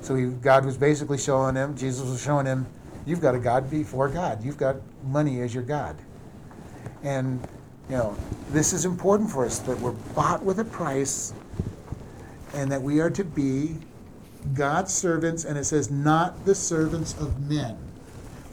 So 0.00 0.16
he, 0.16 0.26
God 0.26 0.64
was 0.64 0.76
basically 0.76 1.18
showing 1.18 1.54
him, 1.54 1.76
Jesus 1.76 2.08
was 2.08 2.20
showing 2.20 2.46
him, 2.46 2.66
you've 3.06 3.20
got 3.20 3.36
a 3.36 3.38
God 3.38 3.70
before 3.70 4.08
God. 4.08 4.42
You've 4.42 4.56
got 4.56 4.76
money 5.04 5.40
as 5.42 5.54
your 5.54 5.62
God. 5.62 5.96
And, 7.04 7.46
you 7.90 7.96
know, 7.96 8.16
this 8.50 8.72
is 8.72 8.84
important 8.84 9.28
for 9.28 9.44
us 9.44 9.58
that 9.58 9.78
we're 9.80 9.90
bought 9.90 10.44
with 10.44 10.60
a 10.60 10.64
price 10.64 11.34
and 12.54 12.70
that 12.70 12.80
we 12.80 13.00
are 13.00 13.10
to 13.10 13.24
be 13.24 13.74
God's 14.54 14.94
servants. 14.94 15.44
And 15.44 15.58
it 15.58 15.64
says, 15.64 15.90
not 15.90 16.44
the 16.44 16.54
servants 16.54 17.14
of 17.18 17.50
men. 17.50 17.76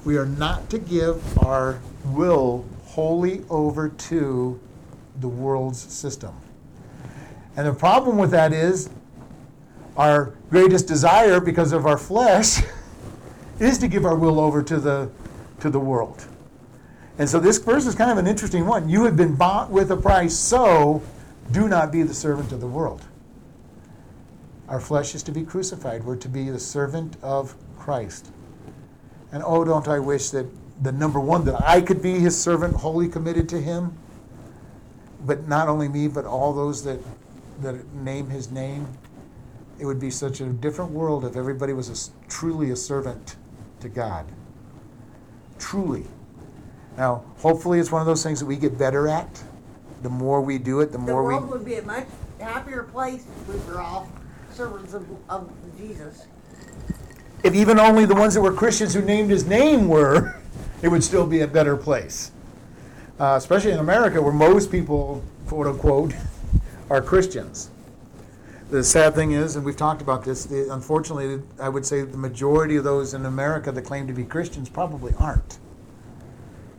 We 0.06 0.18
are 0.18 0.26
not 0.26 0.72
to 0.72 0.80
give 0.80 1.38
our 1.40 1.80
will 2.06 2.66
wholly 2.86 3.44
over 3.48 3.90
to 3.90 4.60
the 5.20 5.28
world's 5.28 5.82
system. 5.82 6.34
And 7.56 7.68
the 7.68 7.74
problem 7.74 8.18
with 8.18 8.32
that 8.32 8.54
is 8.54 8.90
our 9.98 10.34
greatest 10.50 10.88
desire 10.88 11.40
because 11.40 11.74
of 11.74 11.86
our 11.86 11.98
flesh 11.98 12.64
is 13.60 13.78
to 13.78 13.88
give 13.88 14.04
our 14.04 14.16
will 14.16 14.40
over 14.40 14.64
to 14.64 14.80
the 14.80 15.12
to 15.60 15.70
the 15.70 15.80
world. 15.80 16.28
And 17.18 17.28
so 17.28 17.40
this 17.40 17.58
verse 17.58 17.86
is 17.88 17.96
kind 17.96 18.12
of 18.12 18.18
an 18.18 18.28
interesting 18.28 18.66
one. 18.66 18.90
You 18.90 19.06
have 19.06 19.18
been 19.18 19.36
bought 19.36 19.72
with 19.72 19.92
a 19.92 19.98
price, 19.98 20.36
so 20.36 21.02
do 21.52 21.68
not 21.68 21.92
be 21.92 22.04
the 22.04 22.14
servant 22.14 22.52
of 22.52 22.62
the 22.62 22.68
world. 22.68 23.04
Our 24.68 24.80
flesh 24.80 25.16
is 25.16 25.24
to 25.24 25.32
be 25.32 25.44
crucified. 25.44 26.04
We're 26.04 26.18
to 26.18 26.30
be 26.30 26.50
the 26.50 26.60
servant 26.60 27.16
of 27.24 27.56
Christ. 27.78 28.32
And 29.32 29.42
oh, 29.44 29.64
don't 29.64 29.88
I 29.88 30.00
wish 30.00 30.30
that 30.32 30.46
the 30.84 30.92
number 30.92 31.20
one, 31.20 31.46
that 31.46 31.62
I 31.68 31.82
could 31.82 32.02
be 32.02 32.20
his 32.20 32.40
servant, 32.40 32.76
wholly 32.76 33.08
committed 33.08 33.50
to 33.50 33.62
him. 33.62 33.98
But 35.26 35.48
not 35.48 35.68
only 35.70 35.88
me, 35.88 36.08
but 36.08 36.26
all 36.26 36.54
those 36.54 36.84
that, 36.84 37.00
that 37.62 37.94
name 37.94 38.30
his 38.30 38.52
name. 38.52 38.88
It 39.80 39.86
would 39.86 40.00
be 40.00 40.12
such 40.12 40.42
a 40.42 40.46
different 40.46 40.92
world 40.92 41.26
if 41.26 41.36
everybody 41.36 41.74
was 41.74 41.90
a 41.90 42.30
truly 42.30 42.72
a 42.72 42.76
servant 42.76 43.36
to 43.80 43.90
God. 43.90 44.26
Truly. 45.58 46.06
Now, 46.98 47.24
hopefully, 47.38 47.80
it's 47.80 47.92
one 47.92 48.02
of 48.02 48.08
those 48.08 48.24
things 48.24 48.40
that 48.40 48.46
we 48.46 48.56
get 48.58 48.78
better 48.78 49.08
at. 49.08 49.42
The 50.02 50.10
more 50.10 50.42
we 50.42 50.58
do 50.58 50.80
it, 50.82 50.88
the 50.88 50.98
The 50.98 51.04
more 51.04 51.24
we. 51.24 51.36
world 51.36 51.50
would 51.50 51.66
be 51.66 51.76
a 51.76 51.82
much 51.84 52.08
happier 52.40 52.84
place 52.84 53.24
if 53.42 53.48
we 53.68 53.72
were 53.74 53.80
all 53.82 54.10
servants 54.54 54.94
of, 54.94 55.06
of 55.30 55.50
Jesus. 55.78 56.26
if 57.44 57.54
even 57.54 57.80
only 57.80 58.06
the 58.06 58.16
ones 58.16 58.34
that 58.34 58.42
were 58.42 58.52
Christians 58.54 58.94
who 58.96 59.02
named 59.02 59.30
his 59.30 59.46
name 59.46 59.88
were, 59.88 60.36
it 60.82 60.88
would 60.90 61.04
still 61.04 61.26
be 61.28 61.42
a 61.42 61.48
better 61.48 61.78
place. 61.78 62.32
Uh, 63.20 63.34
especially 63.38 63.72
in 63.72 63.80
America, 63.80 64.22
where 64.22 64.34
most 64.34 64.72
people, 64.72 65.24
quote 65.48 65.68
unquote, 65.68 66.14
are 66.90 67.02
Christians. 67.02 67.70
The 68.70 68.84
sad 68.84 69.16
thing 69.16 69.32
is, 69.32 69.56
and 69.56 69.64
we've 69.66 69.78
talked 69.78 70.02
about 70.02 70.24
this, 70.26 70.46
the, 70.46 70.72
unfortunately, 70.74 71.42
I 71.60 71.70
would 71.70 71.86
say 71.86 72.02
the 72.02 72.18
majority 72.18 72.76
of 72.76 72.84
those 72.84 73.14
in 73.14 73.26
America 73.26 73.72
that 73.72 73.82
claim 73.84 74.08
to 74.08 74.14
be 74.14 74.24
Christians 74.24 74.68
probably 74.70 75.14
aren't. 75.20 75.58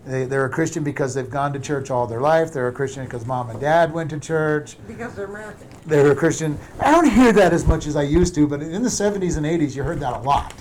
They, 0.08 0.24
they're 0.24 0.46
a 0.46 0.50
Christian 0.50 0.82
because 0.84 1.12
they've 1.12 1.28
gone 1.28 1.52
to 1.52 1.60
church 1.60 1.90
all 1.90 2.06
their 2.06 2.22
life. 2.22 2.50
They're 2.50 2.68
a 2.68 2.72
Christian 2.72 3.04
because 3.04 3.26
mom 3.26 3.50
and 3.50 3.60
dad 3.60 3.92
went 3.92 4.08
to 4.10 4.18
church 4.18 4.78
Because 4.86 5.14
they're 5.14 5.26
American. 5.26 5.68
they're 5.84 6.10
a 6.10 6.16
Christian. 6.16 6.58
I 6.80 6.90
don't 6.90 7.10
hear 7.10 7.30
that 7.34 7.52
as 7.52 7.66
much 7.66 7.86
as 7.86 7.94
I 7.94 8.04
used 8.04 8.34
to, 8.36 8.46
but 8.48 8.62
in 8.62 8.82
the 8.82 8.88
70s 8.88 9.36
and 9.36 9.44
80s, 9.44 9.76
you 9.76 9.82
heard 9.82 10.00
that 10.00 10.14
a 10.14 10.18
lot. 10.20 10.54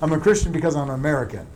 I'm 0.00 0.12
a 0.12 0.18
Christian 0.18 0.52
because 0.52 0.74
I'm 0.74 0.88
American. 0.88 1.46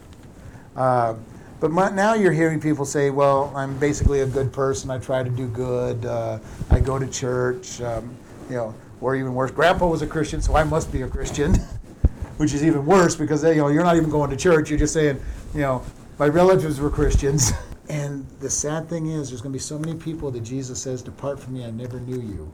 Uh, 0.76 1.14
but 1.58 1.70
my, 1.70 1.88
now 1.90 2.12
you're 2.12 2.32
hearing 2.32 2.60
people 2.60 2.84
say, 2.84 3.08
well, 3.08 3.50
I'm 3.56 3.78
basically 3.78 4.20
a 4.20 4.26
good 4.26 4.52
person. 4.52 4.90
I 4.90 4.98
try 4.98 5.22
to 5.22 5.30
do 5.30 5.48
good. 5.48 6.04
Uh, 6.04 6.40
I 6.70 6.80
go 6.80 6.98
to 6.98 7.06
church. 7.06 7.80
Um, 7.80 8.14
you 8.50 8.56
know, 8.56 8.74
or 9.00 9.16
even 9.16 9.34
worse, 9.34 9.50
Grandpa 9.50 9.86
was 9.86 10.02
a 10.02 10.06
Christian, 10.06 10.42
so 10.42 10.54
I 10.54 10.64
must 10.64 10.92
be 10.92 11.00
a 11.02 11.08
Christian, 11.08 11.54
which 12.36 12.52
is 12.52 12.62
even 12.62 12.84
worse 12.84 13.16
because 13.16 13.42
you 13.42 13.56
know 13.56 13.68
you're 13.68 13.84
not 13.84 13.96
even 13.96 14.10
going 14.10 14.30
to 14.30 14.36
church. 14.36 14.70
You're 14.70 14.78
just 14.78 14.92
saying, 14.92 15.20
you 15.54 15.60
know, 15.60 15.84
my 16.18 16.26
relatives 16.26 16.80
were 16.80 16.90
Christians. 16.90 17.52
And 17.90 18.28
the 18.40 18.50
sad 18.50 18.86
thing 18.86 19.06
is, 19.06 19.30
there's 19.30 19.40
going 19.40 19.50
to 19.50 19.56
be 19.56 19.62
so 19.62 19.78
many 19.78 19.94
people 19.94 20.30
that 20.32 20.40
Jesus 20.42 20.78
says, 20.78 21.00
"Depart 21.00 21.40
from 21.40 21.54
me, 21.54 21.64
I 21.64 21.70
never 21.70 21.98
knew 21.98 22.20
you." 22.20 22.52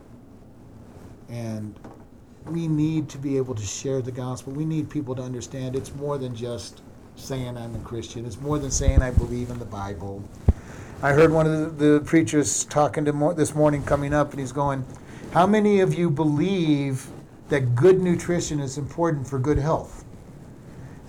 And 1.28 1.74
we 2.46 2.68
need 2.68 3.08
to 3.08 3.18
be 3.18 3.36
able 3.36 3.56
to 3.56 3.66
share 3.66 4.00
the 4.00 4.12
gospel. 4.12 4.52
We 4.52 4.64
need 4.64 4.88
people 4.88 5.16
to 5.16 5.22
understand 5.22 5.74
it's 5.74 5.92
more 5.96 6.18
than 6.18 6.36
just 6.36 6.82
saying 7.16 7.56
I'm 7.56 7.74
a 7.74 7.80
Christian. 7.80 8.24
It's 8.26 8.40
more 8.40 8.60
than 8.60 8.70
saying 8.70 9.02
I 9.02 9.10
believe 9.10 9.50
in 9.50 9.58
the 9.58 9.64
Bible. 9.64 10.22
I 11.02 11.12
heard 11.12 11.32
one 11.32 11.48
of 11.48 11.78
the, 11.78 12.00
preachers 12.04 12.64
talking 12.66 13.04
to 13.06 13.12
mo- 13.12 13.32
this 13.32 13.56
morning 13.56 13.82
coming 13.82 14.14
up, 14.14 14.30
and 14.30 14.38
he's 14.38 14.52
going, 14.52 14.84
"How 15.32 15.48
many 15.48 15.80
of 15.80 15.94
you 15.94 16.10
believe 16.10 17.08
that 17.48 17.74
good 17.74 18.00
nutrition 18.00 18.60
is 18.60 18.78
important 18.78 19.26
for 19.26 19.40
good 19.40 19.58
health?" 19.58 20.04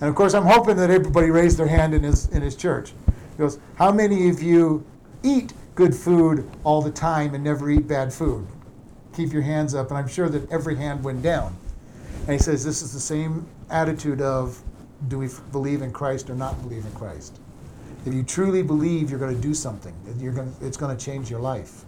And 0.00 0.08
of 0.08 0.14
course, 0.14 0.34
I'm 0.34 0.44
hoping 0.44 0.76
that 0.76 0.90
everybody 0.90 1.30
raised 1.30 1.58
their 1.58 1.68
hand 1.68 1.94
in 1.94 2.02
his 2.02 2.28
in 2.28 2.42
his 2.42 2.56
church. 2.56 2.92
He 3.32 3.38
goes, 3.38 3.58
"How 3.76 3.92
many 3.92 4.28
of 4.28 4.42
you 4.42 4.84
eat 5.22 5.52
good 5.74 5.94
food 5.94 6.48
all 6.64 6.82
the 6.82 6.90
time 6.90 7.34
and 7.34 7.42
never 7.42 7.70
eat 7.70 7.88
bad 7.88 8.12
food?" 8.12 8.46
keep 9.16 9.32
your 9.32 9.42
hands 9.42 9.74
up, 9.74 9.88
and 9.88 9.98
I'm 9.98 10.08
sure 10.08 10.28
that 10.28 10.50
every 10.52 10.76
hand 10.76 11.02
went 11.02 11.22
down. 11.22 11.56
And 12.22 12.32
he 12.32 12.38
says 12.38 12.64
this 12.64 12.82
is 12.82 12.92
the 12.92 13.00
same 13.00 13.46
attitude 13.70 14.20
of 14.20 14.62
do 15.08 15.18
we 15.18 15.28
believe 15.52 15.82
in 15.82 15.92
Christ 15.92 16.28
or 16.28 16.34
not 16.34 16.60
believe 16.62 16.84
in 16.84 16.92
Christ? 16.92 17.40
If 18.04 18.14
you 18.14 18.22
truly 18.22 18.62
believe, 18.62 19.10
you're 19.10 19.18
going 19.18 19.34
to 19.34 19.40
do 19.40 19.54
something. 19.54 19.94
You're 20.18 20.32
going, 20.32 20.54
it's 20.60 20.76
going 20.76 20.96
to 20.96 21.04
change 21.04 21.30
your 21.30 21.40
life. 21.40 21.84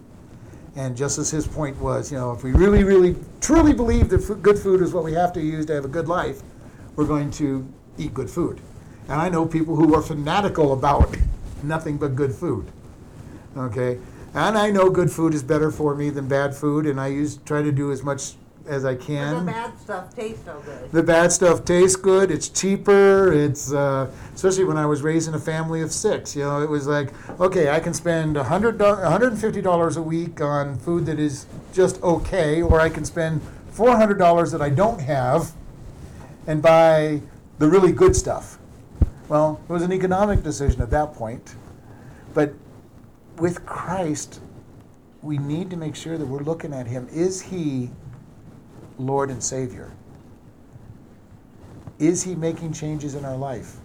And 0.75 0.95
just 0.95 1.17
as 1.17 1.31
his 1.31 1.47
point 1.47 1.77
was, 1.77 2.11
you 2.11 2.17
know, 2.17 2.31
if 2.31 2.43
we 2.43 2.51
really, 2.51 2.83
really, 2.83 3.15
truly 3.41 3.73
believe 3.73 4.09
that 4.09 4.41
good 4.41 4.57
food 4.57 4.81
is 4.81 4.93
what 4.93 5.03
we 5.03 5.13
have 5.13 5.33
to 5.33 5.41
use 5.41 5.65
to 5.67 5.73
have 5.73 5.85
a 5.85 5.89
good 5.89 6.07
life, 6.07 6.41
we're 6.95 7.05
going 7.05 7.31
to 7.31 7.67
eat 7.99 8.13
good 8.13 8.29
food. 8.29 8.59
And 9.07 9.19
I 9.19 9.29
know 9.29 9.45
people 9.45 9.75
who 9.75 9.93
are 9.95 10.01
fanatical 10.01 10.73
about 10.73 11.15
nothing 11.63 11.97
but 11.97 12.15
good 12.15 12.33
food. 12.33 12.71
Okay, 13.57 13.99
and 14.33 14.57
I 14.57 14.69
know 14.69 14.89
good 14.89 15.11
food 15.11 15.33
is 15.33 15.43
better 15.43 15.71
for 15.71 15.95
me 15.95 16.09
than 16.09 16.27
bad 16.27 16.55
food, 16.55 16.85
and 16.85 16.99
I 16.99 17.07
use 17.07 17.37
try 17.45 17.61
to 17.61 17.71
do 17.71 17.91
as 17.91 18.03
much 18.03 18.33
as 18.67 18.85
I 18.85 18.95
can. 18.95 19.45
the 19.45 19.51
bad 19.51 19.79
stuff 19.79 20.15
tastes 20.15 20.45
so 20.45 20.61
good. 20.63 20.91
The 20.91 21.03
bad 21.03 21.31
stuff 21.31 21.65
tastes 21.65 21.95
good. 21.95 22.29
It's 22.29 22.47
cheaper. 22.47 23.33
It's 23.33 23.73
uh, 23.73 24.11
especially 24.35 24.65
when 24.65 24.77
I 24.77 24.85
was 24.85 25.01
raising 25.01 25.33
a 25.33 25.39
family 25.39 25.81
of 25.81 25.91
six. 25.91 26.35
You 26.35 26.43
know, 26.43 26.61
it 26.61 26.69
was 26.69 26.87
like, 26.87 27.11
okay, 27.39 27.69
I 27.69 27.79
can 27.79 27.93
spend 27.93 28.37
a 28.37 28.43
hundred, 28.43 28.79
hundred 28.79 29.31
and 29.31 29.41
fifty 29.41 29.61
dollars 29.61 29.97
a 29.97 30.01
week 30.01 30.39
on 30.39 30.77
food 30.77 31.07
that 31.07 31.19
is 31.19 31.47
just 31.73 32.01
okay, 32.03 32.61
or 32.61 32.79
I 32.79 32.89
can 32.89 33.05
spend 33.05 33.41
four 33.71 33.97
hundred 33.97 34.19
dollars 34.19 34.51
that 34.51 34.61
I 34.61 34.69
don't 34.69 35.01
have, 35.01 35.53
and 36.45 36.61
buy 36.61 37.21
the 37.59 37.67
really 37.67 37.91
good 37.91 38.15
stuff. 38.15 38.57
Well, 39.27 39.61
it 39.69 39.71
was 39.71 39.83
an 39.83 39.93
economic 39.93 40.41
decision 40.41 40.81
at 40.81 40.89
that 40.89 41.13
point, 41.13 41.55
but 42.33 42.53
with 43.37 43.63
Christ, 43.65 44.39
we 45.21 45.37
need 45.37 45.69
to 45.69 45.77
make 45.77 45.95
sure 45.95 46.17
that 46.17 46.25
we're 46.25 46.39
looking 46.39 46.73
at 46.73 46.87
Him. 46.87 47.07
Is 47.11 47.41
He 47.41 47.91
Lord 48.97 49.29
and 49.29 49.43
Savior? 49.43 49.91
Is 51.99 52.23
He 52.23 52.33
making 52.33 52.73
changes 52.73 53.13
in 53.15 53.23
our 53.25 53.37
life? 53.37 53.75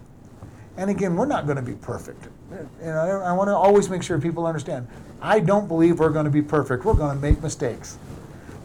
And 0.77 0.89
again, 0.89 1.15
we're 1.15 1.25
not 1.25 1.45
going 1.45 1.57
to 1.57 1.61
be 1.61 1.75
perfect. 1.75 2.27
And 2.81 2.91
I, 2.91 3.07
I 3.07 3.31
want 3.33 3.49
to 3.49 3.55
always 3.55 3.89
make 3.89 4.03
sure 4.03 4.19
people 4.19 4.45
understand. 4.45 4.87
I 5.21 5.39
don't 5.39 5.67
believe 5.67 5.99
we're 5.99 6.09
going 6.09 6.25
to 6.25 6.31
be 6.31 6.41
perfect. 6.41 6.85
We're 6.85 6.93
going 6.93 7.15
to 7.15 7.21
make 7.21 7.41
mistakes. 7.41 7.97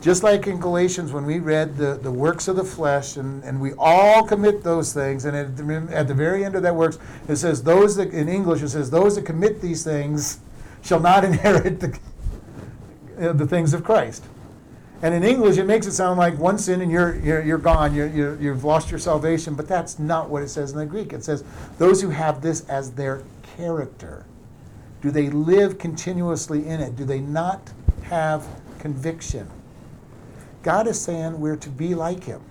Just 0.00 0.22
like 0.22 0.46
in 0.46 0.58
Galatians, 0.58 1.12
when 1.12 1.26
we 1.26 1.40
read 1.40 1.76
the, 1.76 1.98
the 2.02 2.10
works 2.10 2.48
of 2.48 2.56
the 2.56 2.64
flesh, 2.64 3.18
and, 3.18 3.44
and 3.44 3.60
we 3.60 3.72
all 3.76 4.24
commit 4.24 4.62
those 4.64 4.94
things, 4.94 5.26
and 5.26 5.36
at 5.36 5.56
the, 5.56 5.88
at 5.92 6.08
the 6.08 6.14
very 6.14 6.42
end 6.42 6.54
of 6.54 6.62
that 6.62 6.74
works, 6.74 6.98
it 7.28 7.36
says, 7.36 7.62
those 7.62 7.96
that, 7.96 8.10
in 8.12 8.26
English, 8.26 8.62
it 8.62 8.70
says, 8.70 8.90
those 8.90 9.16
that 9.16 9.26
commit 9.26 9.60
these 9.60 9.84
things 9.84 10.40
shall 10.82 11.00
not 11.00 11.22
inherit 11.30 11.80
the, 11.80 11.98
uh, 13.20 13.32
the 13.34 13.46
things 13.46 13.74
of 13.74 13.84
Christ. 13.84 14.24
And 15.02 15.14
in 15.14 15.22
English, 15.22 15.58
it 15.58 15.64
makes 15.64 15.86
it 15.86 15.92
sound 15.92 16.18
like 16.18 16.38
one 16.38 16.58
sin 16.58 16.80
and 16.80 16.90
you're, 16.90 17.16
you're, 17.16 17.42
you're 17.42 17.58
gone, 17.58 17.94
you're, 17.94 18.08
you're, 18.08 18.40
you've 18.40 18.64
lost 18.64 18.90
your 18.90 18.98
salvation, 18.98 19.54
but 19.54 19.66
that's 19.66 19.98
not 19.98 20.28
what 20.28 20.42
it 20.42 20.48
says 20.48 20.72
in 20.72 20.78
the 20.78 20.86
Greek. 20.86 21.12
It 21.12 21.24
says, 21.24 21.44
those 21.78 22.02
who 22.02 22.10
have 22.10 22.42
this 22.42 22.68
as 22.68 22.92
their 22.92 23.22
character. 23.56 24.26
Do 25.00 25.10
they 25.10 25.30
live 25.30 25.78
continuously 25.78 26.66
in 26.66 26.80
it? 26.80 26.96
Do 26.96 27.04
they 27.06 27.20
not 27.20 27.72
have 28.02 28.46
conviction? 28.78 29.48
God 30.62 30.86
is 30.86 31.00
saying 31.00 31.40
we're 31.40 31.56
to 31.56 31.70
be 31.70 31.94
like 31.94 32.24
Him. 32.24 32.42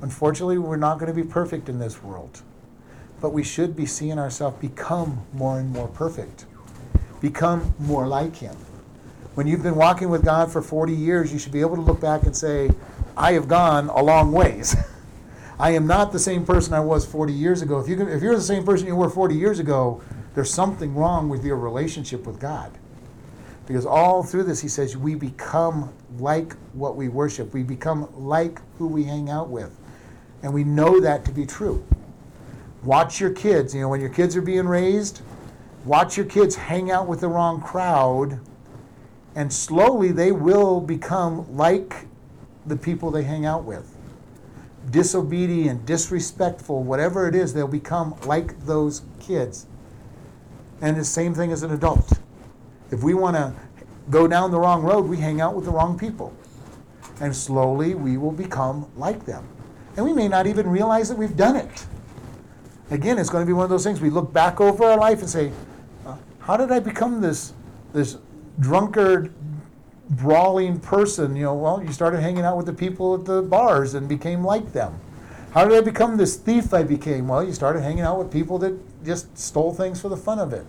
Unfortunately, 0.00 0.58
we're 0.58 0.76
not 0.76 0.98
going 0.98 1.12
to 1.12 1.22
be 1.22 1.28
perfect 1.28 1.68
in 1.68 1.78
this 1.78 2.02
world, 2.02 2.42
but 3.20 3.30
we 3.30 3.44
should 3.44 3.76
be 3.76 3.86
seeing 3.86 4.18
ourselves 4.18 4.60
become 4.60 5.24
more 5.32 5.58
and 5.58 5.70
more 5.70 5.88
perfect, 5.88 6.46
become 7.20 7.74
more 7.78 8.06
like 8.06 8.36
Him. 8.36 8.56
When 9.34 9.46
you've 9.46 9.62
been 9.62 9.76
walking 9.76 10.08
with 10.08 10.24
God 10.24 10.50
for 10.50 10.62
40 10.62 10.92
years, 10.92 11.32
you 11.32 11.38
should 11.38 11.52
be 11.52 11.60
able 11.60 11.76
to 11.76 11.82
look 11.82 12.00
back 12.00 12.24
and 12.24 12.36
say, 12.36 12.70
I 13.16 13.32
have 13.32 13.46
gone 13.46 13.88
a 13.88 14.02
long 14.02 14.32
ways. 14.32 14.76
I 15.60 15.72
am 15.72 15.86
not 15.86 16.12
the 16.12 16.18
same 16.18 16.44
person 16.44 16.74
I 16.74 16.80
was 16.80 17.06
40 17.06 17.32
years 17.32 17.62
ago. 17.62 17.78
If, 17.78 17.88
you 17.88 17.96
can, 17.96 18.08
if 18.08 18.22
you're 18.22 18.34
the 18.34 18.40
same 18.40 18.64
person 18.64 18.86
you 18.86 18.96
were 18.96 19.10
40 19.10 19.36
years 19.36 19.58
ago, 19.58 20.02
there's 20.34 20.52
something 20.52 20.94
wrong 20.94 21.28
with 21.28 21.44
your 21.44 21.56
relationship 21.56 22.26
with 22.26 22.38
God. 22.38 22.78
Because 23.68 23.84
all 23.84 24.22
through 24.22 24.44
this, 24.44 24.62
he 24.62 24.68
says, 24.68 24.96
we 24.96 25.14
become 25.14 25.92
like 26.18 26.54
what 26.72 26.96
we 26.96 27.08
worship. 27.08 27.52
We 27.52 27.62
become 27.62 28.08
like 28.16 28.62
who 28.78 28.86
we 28.86 29.04
hang 29.04 29.28
out 29.28 29.50
with. 29.50 29.78
And 30.42 30.54
we 30.54 30.64
know 30.64 31.00
that 31.00 31.26
to 31.26 31.32
be 31.32 31.44
true. 31.44 31.84
Watch 32.82 33.20
your 33.20 33.28
kids. 33.28 33.74
You 33.74 33.82
know, 33.82 33.90
when 33.90 34.00
your 34.00 34.08
kids 34.08 34.34
are 34.36 34.40
being 34.40 34.66
raised, 34.66 35.20
watch 35.84 36.16
your 36.16 36.24
kids 36.24 36.56
hang 36.56 36.90
out 36.90 37.08
with 37.08 37.20
the 37.20 37.28
wrong 37.28 37.60
crowd, 37.60 38.40
and 39.34 39.52
slowly 39.52 40.12
they 40.12 40.32
will 40.32 40.80
become 40.80 41.54
like 41.54 42.06
the 42.64 42.76
people 42.76 43.10
they 43.10 43.24
hang 43.24 43.44
out 43.44 43.64
with. 43.64 43.94
Disobedient, 44.90 45.84
disrespectful, 45.84 46.84
whatever 46.84 47.28
it 47.28 47.34
is, 47.34 47.52
they'll 47.52 47.68
become 47.68 48.14
like 48.24 48.64
those 48.64 49.02
kids. 49.20 49.66
And 50.80 50.96
the 50.96 51.04
same 51.04 51.34
thing 51.34 51.52
as 51.52 51.62
an 51.62 51.70
adult. 51.70 52.18
If 52.90 53.02
we 53.02 53.14
want 53.14 53.36
to 53.36 53.52
go 54.10 54.26
down 54.26 54.50
the 54.50 54.58
wrong 54.58 54.82
road, 54.82 55.06
we 55.06 55.18
hang 55.18 55.40
out 55.40 55.54
with 55.54 55.64
the 55.64 55.70
wrong 55.70 55.98
people. 55.98 56.34
And 57.20 57.34
slowly 57.34 57.94
we 57.94 58.16
will 58.16 58.32
become 58.32 58.90
like 58.96 59.24
them. 59.24 59.46
And 59.96 60.04
we 60.04 60.12
may 60.12 60.28
not 60.28 60.46
even 60.46 60.68
realize 60.68 61.08
that 61.08 61.18
we've 61.18 61.36
done 61.36 61.56
it. 61.56 61.86
Again, 62.90 63.18
it's 63.18 63.28
going 63.28 63.42
to 63.42 63.46
be 63.46 63.52
one 63.52 63.64
of 63.64 63.70
those 63.70 63.84
things 63.84 64.00
we 64.00 64.10
look 64.10 64.32
back 64.32 64.60
over 64.60 64.84
our 64.84 64.96
life 64.96 65.20
and 65.20 65.28
say, 65.28 65.52
uh, 66.06 66.16
how 66.40 66.56
did 66.56 66.70
I 66.70 66.80
become 66.80 67.20
this, 67.20 67.52
this 67.92 68.16
drunkard, 68.60 69.32
brawling 70.10 70.80
person? 70.80 71.36
You 71.36 71.42
know, 71.42 71.54
well, 71.54 71.82
you 71.82 71.92
started 71.92 72.20
hanging 72.20 72.44
out 72.44 72.56
with 72.56 72.66
the 72.66 72.72
people 72.72 73.14
at 73.14 73.24
the 73.24 73.42
bars 73.42 73.94
and 73.94 74.08
became 74.08 74.42
like 74.42 74.72
them. 74.72 74.98
How 75.50 75.66
did 75.66 75.76
I 75.76 75.80
become 75.80 76.16
this 76.16 76.36
thief 76.36 76.72
I 76.72 76.82
became? 76.82 77.28
Well, 77.28 77.42
you 77.42 77.52
started 77.52 77.82
hanging 77.82 78.04
out 78.04 78.18
with 78.18 78.32
people 78.32 78.58
that 78.58 79.04
just 79.04 79.36
stole 79.36 79.74
things 79.74 80.00
for 80.00 80.08
the 80.08 80.16
fun 80.16 80.38
of 80.38 80.52
it. 80.52 80.64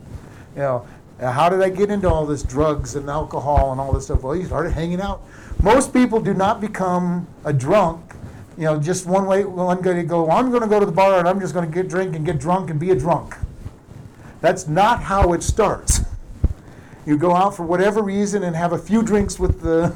You 0.55 0.61
know, 0.61 0.87
Uh, 1.19 1.31
how 1.31 1.49
did 1.49 1.61
I 1.61 1.69
get 1.69 1.89
into 1.89 2.09
all 2.09 2.25
this 2.25 2.43
drugs 2.43 2.95
and 2.95 3.09
alcohol 3.09 3.71
and 3.71 3.81
all 3.81 3.91
this 3.91 4.05
stuff? 4.05 4.23
Well, 4.23 4.35
you 4.35 4.45
started 4.45 4.71
hanging 4.71 5.01
out. 5.01 5.21
Most 5.61 5.93
people 5.93 6.21
do 6.21 6.33
not 6.33 6.61
become 6.61 7.27
a 7.43 7.51
drunk, 7.51 8.13
you 8.57 8.63
know, 8.63 8.79
just 8.79 9.05
one 9.05 9.25
way, 9.25 9.43
one 9.43 9.81
guy 9.81 9.93
to 9.93 10.03
go, 10.03 10.29
I'm 10.29 10.49
going 10.49 10.61
to 10.61 10.67
go 10.67 10.79
to 10.79 10.85
the 10.85 10.91
bar 10.91 11.19
and 11.19 11.27
I'm 11.27 11.39
just 11.39 11.53
going 11.53 11.69
to 11.69 11.73
get 11.73 11.89
drink 11.89 12.15
and 12.15 12.25
get 12.25 12.39
drunk 12.39 12.69
and 12.69 12.79
be 12.79 12.91
a 12.91 12.95
drunk. 12.95 13.35
That's 14.39 14.67
not 14.67 15.03
how 15.03 15.33
it 15.33 15.43
starts. 15.43 16.01
You 17.05 17.17
go 17.17 17.35
out 17.35 17.55
for 17.55 17.63
whatever 17.63 18.01
reason 18.01 18.43
and 18.43 18.55
have 18.55 18.71
a 18.71 18.77
few 18.77 19.03
drinks 19.03 19.39
with 19.39 19.61
the 19.61 19.95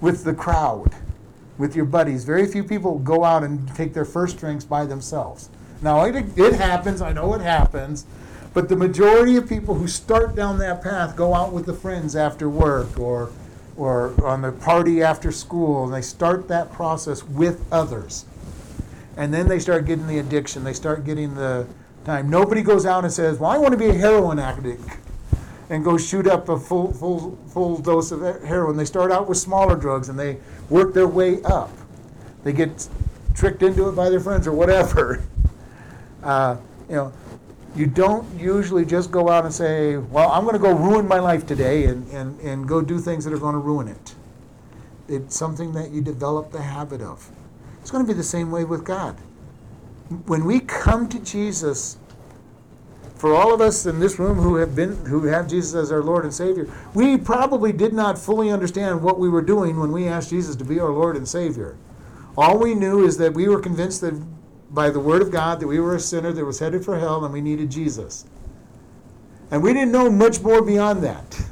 with 0.00 0.24
the 0.24 0.32
crowd, 0.32 0.94
with 1.58 1.76
your 1.76 1.84
buddies. 1.84 2.24
Very 2.24 2.46
few 2.46 2.64
people 2.64 2.98
go 3.00 3.24
out 3.24 3.44
and 3.44 3.68
take 3.74 3.92
their 3.92 4.04
first 4.04 4.38
drinks 4.38 4.64
by 4.64 4.86
themselves. 4.86 5.50
Now, 5.82 6.04
it, 6.04 6.38
it 6.38 6.54
happens, 6.54 7.02
I 7.02 7.12
know 7.12 7.34
it 7.34 7.40
happens, 7.40 8.06
but 8.52 8.68
the 8.68 8.76
majority 8.76 9.36
of 9.36 9.48
people 9.48 9.74
who 9.74 9.86
start 9.86 10.34
down 10.34 10.58
that 10.58 10.82
path 10.82 11.16
go 11.16 11.34
out 11.34 11.52
with 11.52 11.66
the 11.66 11.74
friends 11.74 12.16
after 12.16 12.48
work 12.48 12.98
or, 12.98 13.30
or 13.76 14.12
on 14.26 14.42
the 14.42 14.52
party 14.52 15.02
after 15.02 15.30
school, 15.30 15.84
and 15.84 15.94
they 15.94 16.02
start 16.02 16.48
that 16.48 16.72
process 16.72 17.22
with 17.22 17.64
others. 17.70 18.24
And 19.16 19.32
then 19.32 19.48
they 19.48 19.58
start 19.58 19.86
getting 19.86 20.06
the 20.06 20.18
addiction, 20.18 20.64
they 20.64 20.72
start 20.72 21.04
getting 21.04 21.34
the 21.34 21.66
time. 22.04 22.28
Nobody 22.30 22.62
goes 22.62 22.86
out 22.86 23.04
and 23.04 23.12
says, 23.12 23.38
Well, 23.38 23.50
I 23.50 23.58
want 23.58 23.72
to 23.72 23.78
be 23.78 23.88
a 23.88 23.94
heroin 23.94 24.38
addict 24.38 24.82
and 25.68 25.84
go 25.84 25.96
shoot 25.96 26.26
up 26.26 26.48
a 26.48 26.58
full, 26.58 26.92
full, 26.92 27.38
full 27.48 27.78
dose 27.78 28.10
of 28.10 28.20
heroin. 28.42 28.76
They 28.76 28.84
start 28.84 29.12
out 29.12 29.28
with 29.28 29.38
smaller 29.38 29.76
drugs 29.76 30.08
and 30.08 30.18
they 30.18 30.38
work 30.68 30.94
their 30.94 31.06
way 31.06 31.40
up. 31.42 31.70
They 32.42 32.52
get 32.52 32.88
tricked 33.34 33.62
into 33.62 33.88
it 33.88 33.92
by 33.92 34.10
their 34.10 34.20
friends 34.20 34.46
or 34.46 34.52
whatever. 34.52 35.22
Uh, 36.22 36.54
you 36.86 36.96
know, 36.96 37.10
you 37.76 37.86
don't 37.86 38.26
usually 38.38 38.84
just 38.84 39.10
go 39.10 39.28
out 39.28 39.44
and 39.44 39.54
say, 39.54 39.96
well, 39.96 40.30
I'm 40.30 40.44
going 40.44 40.54
to 40.54 40.60
go 40.60 40.72
ruin 40.72 41.06
my 41.06 41.20
life 41.20 41.46
today 41.46 41.84
and, 41.84 42.08
and, 42.10 42.38
and 42.40 42.68
go 42.68 42.82
do 42.82 42.98
things 42.98 43.24
that 43.24 43.32
are 43.32 43.38
going 43.38 43.54
to 43.54 43.60
ruin 43.60 43.88
it. 43.88 44.14
It's 45.08 45.36
something 45.36 45.72
that 45.74 45.90
you 45.90 46.00
develop 46.00 46.52
the 46.52 46.62
habit 46.62 47.00
of. 47.00 47.30
It's 47.80 47.90
going 47.90 48.04
to 48.04 48.12
be 48.12 48.16
the 48.16 48.24
same 48.24 48.50
way 48.50 48.64
with 48.64 48.84
God. 48.84 49.16
When 50.26 50.44
we 50.44 50.60
come 50.60 51.08
to 51.08 51.18
Jesus, 51.20 51.96
for 53.14 53.34
all 53.34 53.52
of 53.52 53.60
us 53.60 53.86
in 53.86 54.00
this 54.00 54.18
room 54.18 54.38
who 54.38 54.56
have 54.56 54.74
been 54.74 54.96
who 55.06 55.24
have 55.24 55.46
Jesus 55.46 55.74
as 55.74 55.92
our 55.92 56.02
Lord 56.02 56.24
and 56.24 56.32
Savior, 56.32 56.68
we 56.94 57.18
probably 57.18 57.72
did 57.72 57.92
not 57.92 58.18
fully 58.18 58.50
understand 58.50 59.02
what 59.02 59.18
we 59.18 59.28
were 59.28 59.42
doing 59.42 59.78
when 59.78 59.92
we 59.92 60.08
asked 60.08 60.30
Jesus 60.30 60.56
to 60.56 60.64
be 60.64 60.80
our 60.80 60.90
Lord 60.90 61.16
and 61.16 61.28
Savior. 61.28 61.76
All 62.36 62.58
we 62.58 62.74
knew 62.74 63.04
is 63.04 63.18
that 63.18 63.34
we 63.34 63.48
were 63.48 63.60
convinced 63.60 64.00
that 64.00 64.20
by 64.70 64.90
the 64.90 65.00
word 65.00 65.22
of 65.22 65.30
God 65.30 65.60
that 65.60 65.66
we 65.66 65.80
were 65.80 65.96
a 65.96 66.00
sinner 66.00 66.32
that 66.32 66.44
was 66.44 66.58
headed 66.58 66.84
for 66.84 66.98
hell 66.98 67.24
and 67.24 67.32
we 67.32 67.40
needed 67.40 67.70
Jesus. 67.70 68.24
And 69.50 69.62
we 69.62 69.72
didn't 69.72 69.92
know 69.92 70.08
much 70.08 70.40
more 70.40 70.62
beyond 70.62 71.02
that. 71.02 71.42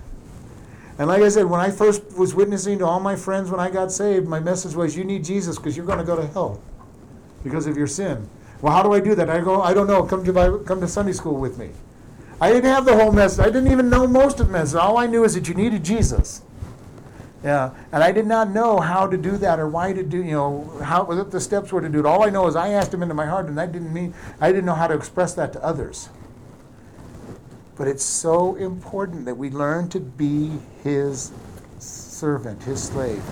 And 0.98 1.08
like 1.08 1.22
I 1.22 1.28
said, 1.28 1.46
when 1.46 1.60
I 1.60 1.70
first 1.70 2.16
was 2.16 2.34
witnessing 2.34 2.78
to 2.78 2.86
all 2.86 3.00
my 3.00 3.16
friends 3.16 3.50
when 3.50 3.60
I 3.60 3.70
got 3.70 3.92
saved, 3.92 4.26
my 4.26 4.40
message 4.40 4.74
was 4.74 4.96
you 4.96 5.04
need 5.04 5.24
Jesus 5.24 5.56
because 5.56 5.76
you're 5.76 5.86
going 5.86 5.98
to 5.98 6.04
go 6.04 6.16
to 6.16 6.26
hell 6.28 6.60
because 7.44 7.66
of 7.66 7.76
your 7.76 7.86
sin. 7.86 8.28
Well, 8.60 8.72
how 8.72 8.82
do 8.82 8.92
I 8.92 9.00
do 9.00 9.14
that? 9.14 9.30
I 9.30 9.40
go, 9.40 9.62
I 9.62 9.72
don't 9.74 9.86
know. 9.86 10.02
Come 10.02 10.24
to 10.24 10.62
come 10.66 10.80
to 10.80 10.88
Sunday 10.88 11.12
school 11.12 11.36
with 11.36 11.58
me. 11.58 11.70
I 12.40 12.52
didn't 12.52 12.70
have 12.70 12.84
the 12.84 12.96
whole 12.96 13.12
message. 13.12 13.40
I 13.40 13.50
didn't 13.50 13.70
even 13.70 13.88
know 13.88 14.06
most 14.06 14.40
of 14.40 14.46
the 14.46 14.52
message. 14.52 14.76
All 14.76 14.98
I 14.98 15.06
knew 15.06 15.24
is 15.24 15.34
that 15.34 15.48
you 15.48 15.54
needed 15.54 15.84
Jesus. 15.84 16.42
Yeah, 17.48 17.70
and 17.92 18.04
I 18.04 18.12
did 18.12 18.26
not 18.26 18.50
know 18.50 18.78
how 18.78 19.06
to 19.06 19.16
do 19.16 19.38
that 19.38 19.58
or 19.58 19.66
why 19.66 19.94
to 19.94 20.02
do, 20.02 20.18
you 20.18 20.32
know, 20.32 20.70
how 20.84 21.04
what 21.04 21.30
the 21.30 21.40
steps 21.40 21.72
were 21.72 21.80
to 21.80 21.88
do 21.88 22.00
it. 22.00 22.04
All 22.04 22.22
I 22.22 22.28
know 22.28 22.46
is 22.46 22.54
I 22.54 22.68
asked 22.68 22.92
him 22.92 23.02
into 23.02 23.14
my 23.14 23.24
heart, 23.24 23.46
and 23.46 23.56
that 23.56 23.72
didn't 23.72 23.90
mean 23.90 24.12
I 24.38 24.48
didn't 24.52 24.66
know 24.66 24.74
how 24.74 24.86
to 24.86 24.92
express 24.92 25.32
that 25.36 25.54
to 25.54 25.64
others. 25.64 26.10
But 27.74 27.88
it's 27.88 28.04
so 28.04 28.56
important 28.56 29.24
that 29.24 29.34
we 29.34 29.48
learn 29.48 29.88
to 29.88 29.98
be 29.98 30.58
his 30.84 31.32
servant, 31.78 32.64
his 32.64 32.82
slave. 32.82 33.22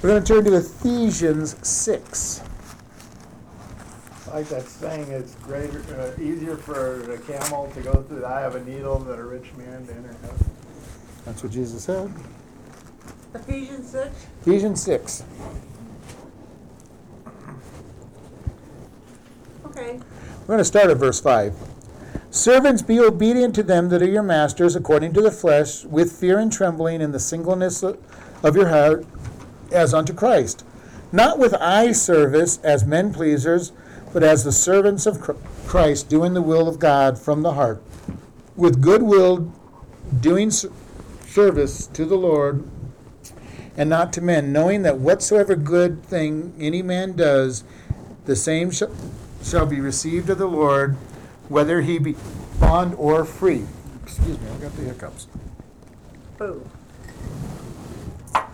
We're 0.00 0.10
going 0.10 0.22
to 0.22 0.32
turn 0.32 0.44
to 0.44 0.54
Ephesians 0.54 1.56
6. 1.66 2.42
Like 4.32 4.46
that 4.46 4.62
saying, 4.68 5.10
it's 5.10 5.34
greater, 5.36 5.82
uh, 5.98 6.22
easier 6.22 6.56
for 6.56 7.12
a 7.12 7.18
camel 7.18 7.68
to 7.74 7.80
go 7.80 8.00
through 8.02 8.20
the 8.20 8.26
eye 8.28 8.42
of 8.42 8.54
a 8.54 8.64
needle 8.64 9.00
than 9.00 9.18
a 9.18 9.24
rich 9.24 9.52
man 9.56 9.84
to 9.88 9.92
enter 9.92 10.14
heaven. 10.22 10.50
That's 11.24 11.42
what 11.42 11.50
Jesus 11.50 11.82
said. 11.82 12.12
Ephesians 13.34 13.90
six. 13.90 14.26
Ephesians 14.42 14.82
6. 14.82 15.24
Okay. 19.66 20.00
We're 20.40 20.46
going 20.46 20.58
to 20.58 20.64
start 20.64 20.90
at 20.90 20.96
verse 20.96 21.20
5. 21.20 21.54
Servants, 22.30 22.82
be 22.82 23.00
obedient 23.00 23.54
to 23.54 23.62
them 23.62 23.88
that 23.88 24.02
are 24.02 24.08
your 24.08 24.22
masters 24.22 24.76
according 24.76 25.12
to 25.14 25.20
the 25.20 25.30
flesh, 25.30 25.84
with 25.84 26.12
fear 26.12 26.38
and 26.38 26.52
trembling 26.52 27.00
in 27.00 27.12
the 27.12 27.18
singleness 27.18 27.82
of 27.82 28.56
your 28.56 28.68
heart, 28.68 29.06
as 29.72 29.92
unto 29.92 30.12
Christ. 30.12 30.64
Not 31.12 31.38
with 31.38 31.54
eye 31.54 31.92
service 31.92 32.58
as 32.58 32.84
men 32.84 33.12
pleasers, 33.12 33.72
but 34.12 34.22
as 34.22 34.44
the 34.44 34.52
servants 34.52 35.06
of 35.06 35.20
Christ, 35.66 36.08
doing 36.08 36.34
the 36.34 36.42
will 36.42 36.68
of 36.68 36.78
God 36.78 37.18
from 37.18 37.42
the 37.42 37.54
heart, 37.54 37.82
with 38.54 38.80
good 38.80 39.02
will, 39.02 39.52
doing 40.20 40.50
service 40.50 41.86
to 41.88 42.04
the 42.04 42.16
Lord 42.16 42.68
and 43.76 43.90
not 43.90 44.12
to 44.14 44.20
men, 44.20 44.52
knowing 44.52 44.82
that 44.82 44.98
whatsoever 44.98 45.54
good 45.54 46.02
thing 46.04 46.54
any 46.58 46.82
man 46.82 47.12
does, 47.12 47.64
the 48.24 48.36
same 48.36 48.70
shall, 48.70 48.90
shall 49.42 49.66
be 49.66 49.80
received 49.80 50.30
of 50.30 50.38
the 50.38 50.46
Lord, 50.46 50.96
whether 51.48 51.82
he 51.82 51.98
be 51.98 52.16
bond 52.58 52.94
or 52.96 53.24
free. 53.24 53.64
Excuse 54.02 54.40
me, 54.40 54.48
I 54.48 54.58
got 54.58 54.76
the 54.76 54.82
hiccups. 54.82 55.28
Boo. 56.38 56.68
All 58.34 58.44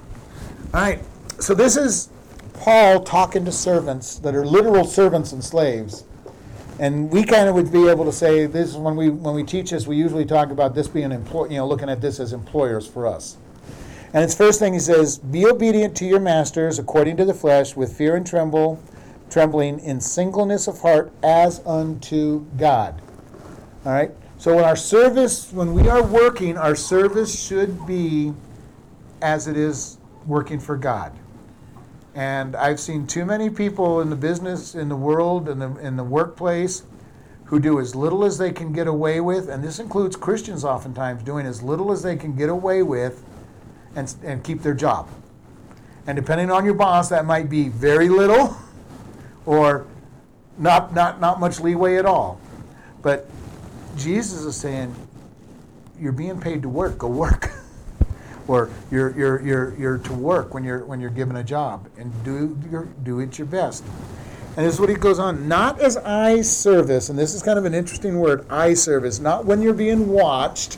right, 0.73 1.01
so 1.39 1.55
this 1.55 1.77
is 1.77 2.09
Paul 2.55 3.03
talking 3.03 3.45
to 3.45 3.53
servants 3.53 4.19
that 4.21 4.35
are 4.35 4.47
literal 4.47 4.85
servants 4.85 5.33
and 5.33 5.43
slaves. 5.43 6.05
And 6.79 7.11
we 7.11 7.25
kind 7.25 7.49
of 7.49 7.55
would 7.55 7.71
be 7.71 7.89
able 7.89 8.05
to 8.07 8.13
say 8.13 8.47
this 8.47 8.71
is 8.71 8.77
when 8.77 8.97
we 8.97 9.11
when 9.11 9.35
we 9.35 9.45
teach 9.45 9.71
this, 9.71 9.87
we 9.87 9.97
usually 9.97 10.25
talk 10.25 10.51
about 10.51 10.75
this 10.75 10.89
being 10.89 11.13
employ, 11.13 11.49
you 11.49 11.57
know, 11.59 11.67
looking 11.67 11.91
at 11.91 12.01
this 12.01 12.19
as 12.19 12.33
employers 12.33 12.87
for 12.87 13.07
us. 13.07 13.37
And 14.15 14.23
its 14.23 14.35
first 14.35 14.59
thing 14.59 14.75
he 14.75 14.79
says, 14.79 15.19
"Be 15.19 15.47
obedient 15.47 15.97
to 15.97 16.05
your 16.05 16.21
masters 16.21 16.79
according 16.79 17.17
to 17.17 17.25
the 17.25 17.35
flesh, 17.35 17.75
with 17.77 17.93
fear 17.93 18.15
and 18.15 18.27
tremble, 18.27 18.79
trembling 19.31 19.79
in 19.81 20.01
singleness 20.01 20.69
of 20.69 20.81
heart, 20.81 21.11
as 21.23 21.61
unto 21.65 22.45
God." 22.59 23.01
All 23.87 23.93
right. 23.93 24.13
So 24.37 24.57
when 24.57 24.65
our 24.65 24.77
service, 24.77 25.53
when 25.53 25.73
we 25.73 25.89
are 25.89 26.03
working, 26.03 26.59
our 26.59 26.75
service 26.75 27.35
should 27.39 27.87
be 27.87 28.35
as 29.23 29.47
it 29.47 29.57
is 29.57 29.99
working 30.27 30.59
for 30.59 30.77
God. 30.77 31.13
And 32.15 32.55
I've 32.55 32.81
seen 32.81 33.07
too 33.07 33.25
many 33.25 33.49
people 33.49 34.01
in 34.03 34.11
the 34.11 34.17
business, 34.17 34.75
in 34.75 34.89
the 34.89 34.97
world, 34.97 35.49
in 35.49 35.59
the 35.59 35.75
in 35.81 35.97
the 35.97 36.05
workplace, 36.05 36.83
who 37.45 37.59
do 37.59 37.81
as 37.81 37.95
little 37.95 38.25
as 38.25 38.37
they 38.37 38.51
can 38.51 38.73
get 38.73 38.87
away 38.87 39.21
with, 39.21 39.49
and 39.49 39.65
this 39.65 39.79
includes 39.79 40.17
Christians 40.17 40.65
oftentimes 40.65 41.23
doing 41.23 41.47
as 41.47 41.63
little 41.63 41.91
as 41.93 42.03
they 42.03 42.17
can 42.17 42.35
get 42.35 42.51
away 42.51 42.83
with, 42.83 43.25
and 43.97 44.15
and 44.25 44.43
keep 44.45 44.63
their 44.63 44.75
job. 44.75 45.09
And 46.07 46.17
depending 46.17 46.51
on 46.51 46.65
your 46.65 46.75
boss, 46.75 47.09
that 47.11 47.25
might 47.25 47.49
be 47.49 47.69
very 47.69 48.09
little, 48.09 48.57
or 49.47 49.87
not 50.59 50.95
not 50.95 51.21
not 51.21 51.41
much 51.41 51.61
leeway 51.61 51.97
at 51.97 52.07
all. 52.07 52.41
But 53.03 53.29
Jesus 53.97 54.45
is 54.45 54.57
saying, 54.57 54.95
you're 55.99 56.13
being 56.13 56.41
paid 56.41 56.63
to 56.63 56.69
work. 56.69 56.99
Go 56.99 57.09
work. 57.09 57.51
or 58.49 58.71
you're, 58.91 59.17
you're, 59.17 59.41
you're, 59.43 59.75
you're 59.79 59.99
to 59.99 60.13
work 60.13 60.55
when 60.55 60.65
you're, 60.65 60.85
when 60.85 61.01
you're 61.01 61.11
given 61.11 61.37
a 61.37 61.45
job 61.45 61.89
and 61.97 62.13
do, 62.25 62.59
your, 62.71 62.87
do 63.05 63.21
it 63.21 63.39
your 63.39 63.47
best. 63.47 63.85
And 64.57 64.67
this 64.67 64.75
is 64.75 64.81
what 64.81 64.89
he 64.89 64.97
goes 64.97 65.19
on, 65.19 65.49
not 65.49 65.81
as 65.81 65.97
eye 65.97 66.43
service, 66.43 67.09
and 67.09 67.19
this 67.19 67.35
is 67.35 67.43
kind 67.43 67.59
of 67.59 67.65
an 67.65 67.73
interesting 67.73 68.19
word, 68.19 68.45
eye 68.51 68.75
service, 68.75 69.19
not 69.19 69.47
when 69.47 69.63
you're 69.63 69.73
being 69.73 70.09
watched 70.09 70.77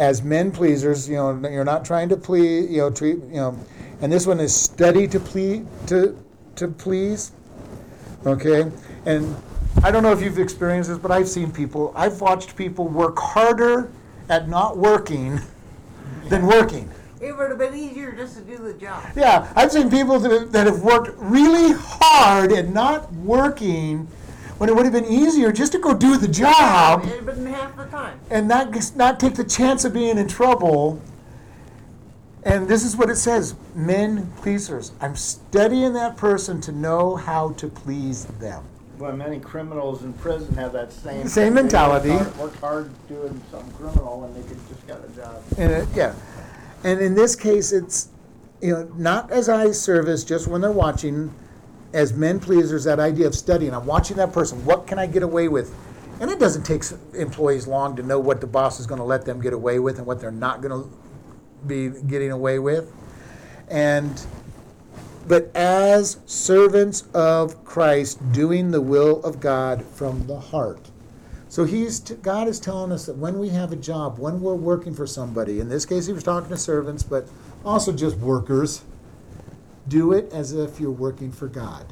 as 0.00 0.22
men 0.22 0.50
pleasers, 0.50 1.06
you 1.06 1.16
know, 1.16 1.38
you're 1.46 1.62
not 1.62 1.84
trying 1.84 2.08
to 2.08 2.16
please, 2.16 2.70
you 2.70 2.78
know, 2.78 2.90
treat, 2.90 3.16
you 3.16 3.36
know, 3.36 3.56
and 4.00 4.10
this 4.10 4.26
one 4.26 4.40
is 4.40 4.56
steady 4.56 5.06
to 5.06 5.20
please, 5.20 5.62
to, 5.88 6.16
to 6.56 6.68
please, 6.68 7.32
okay? 8.24 8.72
And 9.04 9.36
I 9.84 9.90
don't 9.90 10.02
know 10.02 10.12
if 10.12 10.22
you've 10.22 10.38
experienced 10.38 10.88
this, 10.88 10.98
but 10.98 11.10
I've 11.10 11.28
seen 11.28 11.52
people, 11.52 11.92
I've 11.94 12.18
watched 12.18 12.56
people 12.56 12.88
work 12.88 13.18
harder 13.18 13.92
at 14.30 14.48
not 14.48 14.78
working 14.78 15.38
than 16.30 16.46
working. 16.46 16.90
It 17.20 17.36
would 17.36 17.50
have 17.50 17.58
been 17.58 17.74
easier 17.74 18.12
just 18.12 18.36
to 18.36 18.40
do 18.40 18.56
the 18.56 18.72
job. 18.72 19.04
Yeah, 19.14 19.52
I've 19.54 19.70
seen 19.70 19.90
people 19.90 20.18
that, 20.20 20.50
that 20.52 20.66
have 20.66 20.80
worked 20.80 21.10
really 21.18 21.74
hard 21.78 22.52
at 22.52 22.70
not 22.70 23.12
working 23.12 24.08
when 24.60 24.68
it 24.68 24.76
would 24.76 24.84
have 24.84 24.92
been 24.92 25.10
easier 25.10 25.50
just 25.50 25.72
to 25.72 25.78
go 25.78 25.94
do 25.94 26.18
the 26.18 26.28
job 26.28 27.02
It 27.06 27.24
would 27.24 27.38
half 27.46 27.74
the 27.78 27.86
time. 27.86 28.20
and 28.28 28.46
not, 28.46 28.94
not 28.94 29.18
take 29.18 29.34
the 29.34 29.42
chance 29.42 29.86
of 29.86 29.94
being 29.94 30.18
in 30.18 30.28
trouble. 30.28 31.00
And 32.42 32.68
this 32.68 32.84
is 32.84 32.94
what 32.94 33.08
it 33.08 33.16
says 33.16 33.54
men 33.74 34.30
pleasers. 34.36 34.92
I'm 35.00 35.16
studying 35.16 35.94
that 35.94 36.18
person 36.18 36.60
to 36.60 36.72
know 36.72 37.16
how 37.16 37.52
to 37.52 37.68
please 37.68 38.26
them. 38.26 38.62
Well, 38.98 39.16
many 39.16 39.40
criminals 39.40 40.02
in 40.02 40.12
prison 40.12 40.54
have 40.56 40.74
that 40.74 40.92
same. 40.92 41.26
Same 41.26 41.54
thing. 41.54 41.54
They 41.54 41.62
mentality. 41.62 42.10
Work 42.10 42.20
hard, 42.20 42.38
work 42.38 42.60
hard 42.60 43.08
doing 43.08 43.42
something 43.50 43.72
criminal 43.72 44.24
and 44.24 44.36
they 44.36 44.46
could 44.46 44.58
just 44.68 44.86
got 44.86 45.02
a 45.02 45.08
job. 45.16 45.42
And 45.56 45.72
it, 45.72 45.88
yeah. 45.94 46.14
And 46.84 47.00
in 47.00 47.14
this 47.14 47.34
case, 47.34 47.72
it's, 47.72 48.08
you 48.60 48.74
know, 48.74 48.92
not 48.98 49.30
as 49.30 49.48
eye 49.48 49.70
service, 49.70 50.22
just 50.22 50.48
when 50.48 50.60
they're 50.60 50.70
watching, 50.70 51.34
as 51.92 52.12
men 52.12 52.38
pleasers, 52.38 52.84
that 52.84 53.00
idea 53.00 53.26
of 53.26 53.34
studying. 53.34 53.74
I'm 53.74 53.86
watching 53.86 54.16
that 54.18 54.32
person. 54.32 54.64
What 54.64 54.86
can 54.86 54.98
I 54.98 55.06
get 55.06 55.22
away 55.22 55.48
with? 55.48 55.74
And 56.20 56.30
it 56.30 56.38
doesn't 56.38 56.64
take 56.64 56.84
employees 57.14 57.66
long 57.66 57.96
to 57.96 58.02
know 58.02 58.18
what 58.18 58.40
the 58.40 58.46
boss 58.46 58.78
is 58.78 58.86
going 58.86 58.98
to 58.98 59.04
let 59.04 59.24
them 59.24 59.40
get 59.40 59.52
away 59.52 59.78
with 59.78 59.98
and 59.98 60.06
what 60.06 60.20
they're 60.20 60.30
not 60.30 60.60
going 60.60 60.82
to 60.82 60.90
be 61.66 61.88
getting 61.88 62.30
away 62.30 62.58
with. 62.58 62.92
And, 63.68 64.26
but 65.26 65.50
as 65.56 66.18
servants 66.26 67.04
of 67.14 67.64
Christ, 67.64 68.32
doing 68.32 68.70
the 68.70 68.80
will 68.80 69.22
of 69.24 69.40
God 69.40 69.84
from 69.84 70.26
the 70.26 70.38
heart. 70.38 70.90
So 71.48 71.64
he's 71.64 71.98
t- 71.98 72.14
God 72.14 72.46
is 72.46 72.60
telling 72.60 72.92
us 72.92 73.06
that 73.06 73.16
when 73.16 73.38
we 73.38 73.48
have 73.48 73.72
a 73.72 73.76
job, 73.76 74.18
when 74.18 74.40
we're 74.40 74.54
working 74.54 74.94
for 74.94 75.06
somebody, 75.06 75.58
in 75.58 75.68
this 75.68 75.84
case 75.84 76.06
he 76.06 76.12
was 76.12 76.22
talking 76.22 76.48
to 76.50 76.56
servants, 76.56 77.02
but 77.02 77.28
also 77.64 77.92
just 77.92 78.16
workers, 78.18 78.82
do 79.88 80.12
it 80.12 80.32
as 80.32 80.52
if 80.52 80.80
you're 80.80 80.90
working 80.90 81.32
for 81.32 81.48
God. 81.48 81.86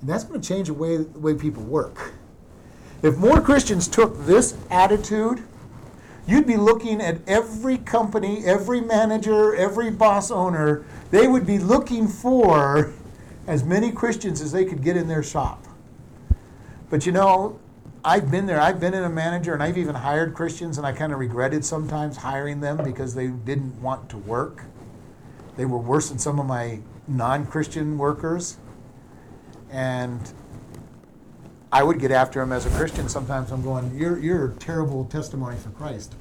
And 0.00 0.08
that's 0.08 0.24
going 0.24 0.40
to 0.40 0.46
change 0.46 0.68
the 0.68 0.74
way 0.74 0.98
the 0.98 1.18
way 1.18 1.34
people 1.34 1.62
work. 1.62 2.12
If 3.02 3.16
more 3.16 3.40
Christians 3.40 3.88
took 3.88 4.24
this 4.24 4.56
attitude, 4.70 5.42
you'd 6.26 6.46
be 6.46 6.56
looking 6.56 7.00
at 7.00 7.18
every 7.26 7.78
company, 7.78 8.44
every 8.44 8.80
manager, 8.80 9.54
every 9.54 9.90
boss 9.90 10.30
owner, 10.30 10.84
they 11.10 11.28
would 11.28 11.46
be 11.46 11.58
looking 11.58 12.08
for 12.08 12.92
as 13.46 13.62
many 13.62 13.92
Christians 13.92 14.40
as 14.40 14.52
they 14.52 14.64
could 14.64 14.82
get 14.82 14.96
in 14.96 15.08
their 15.08 15.22
shop. 15.22 15.64
But 16.88 17.06
you 17.06 17.12
know, 17.12 17.58
I've 18.04 18.30
been 18.30 18.46
there. 18.46 18.60
I've 18.60 18.80
been 18.80 18.94
in 18.94 19.04
a 19.04 19.08
manager, 19.08 19.54
and 19.54 19.62
I've 19.62 19.78
even 19.78 19.94
hired 19.94 20.34
Christians, 20.34 20.76
and 20.76 20.86
I 20.86 20.92
kind 20.92 21.12
of 21.12 21.18
regretted 21.18 21.64
sometimes 21.64 22.18
hiring 22.18 22.60
them 22.60 22.84
because 22.84 23.14
they 23.14 23.28
didn't 23.28 23.80
want 23.80 24.10
to 24.10 24.18
work. 24.18 24.64
They 25.56 25.64
were 25.64 25.78
worse 25.78 26.08
than 26.08 26.18
some 26.18 26.38
of 26.38 26.46
my 26.46 26.80
non-Christian 27.06 27.98
workers, 27.98 28.56
and 29.70 30.20
I 31.72 31.82
would 31.82 32.00
get 32.00 32.10
after 32.10 32.40
them 32.40 32.52
as 32.52 32.66
a 32.66 32.70
Christian. 32.70 33.08
Sometimes 33.08 33.50
I'm 33.50 33.62
going, 33.62 33.96
"You're 33.96 34.18
you're 34.18 34.46
a 34.46 34.52
terrible 34.54 35.04
testimony 35.04 35.56
for 35.56 35.70
Christ," 35.70 36.14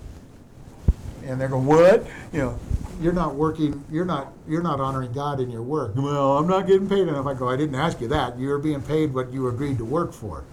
and 1.26 1.39
they're 1.39 1.48
going, 1.48 1.65
"What? 1.65 2.06
You 2.32 2.39
know." 2.39 2.60
You're 3.02 3.12
not 3.12 3.34
working. 3.34 3.84
You're 3.91 4.06
not. 4.06 4.32
You're 4.48 4.62
not 4.62 4.80
honoring 4.80 5.13
God 5.13 5.39
in 5.39 5.50
your 5.50 5.63
work. 5.63 5.93
Well, 5.96 6.38
I'm 6.38 6.48
not 6.48 6.67
getting 6.67 6.88
paid 6.88 7.08
enough. 7.08 7.26
I 7.26 7.34
go. 7.34 7.50
I 7.50 7.58
didn't 7.58 7.76
ask 7.76 8.00
you 8.00 8.08
that. 8.10 8.38
You're 8.38 8.60
being 8.60 8.84
paid 8.84 9.15
what 9.15 9.34
you 9.34 9.48
agreed 9.48 9.80
to 9.80 9.86
work 9.86 10.13
for. 10.13 10.43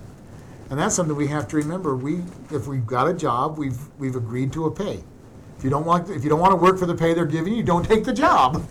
And 0.71 0.79
that's 0.79 0.95
something 0.95 1.15
we 1.15 1.27
have 1.27 1.49
to 1.49 1.57
remember. 1.57 1.95
We, 1.95 2.23
if 2.51 2.67
we've 2.67 2.87
got 2.87 3.09
a 3.09 3.13
job, 3.13 3.59
we've 3.59 3.79
we've 3.99 4.17
agreed 4.17 4.55
to 4.55 4.65
a 4.65 4.71
pay. 4.71 5.05
If 5.61 5.65
you 5.65 5.69
don't 5.69 5.85
want, 5.85 6.09
if 6.09 6.25
you 6.25 6.31
don't 6.31 6.41
want 6.41 6.53
to 6.53 6.57
work 6.57 6.79
for 6.79 6.87
the 6.87 6.95
pay 6.95 7.13
they're 7.13 7.27
giving 7.27 7.53
you, 7.53 7.63
don't 7.63 7.85
take 7.85 8.03
the 8.03 8.15
job. 8.15 8.67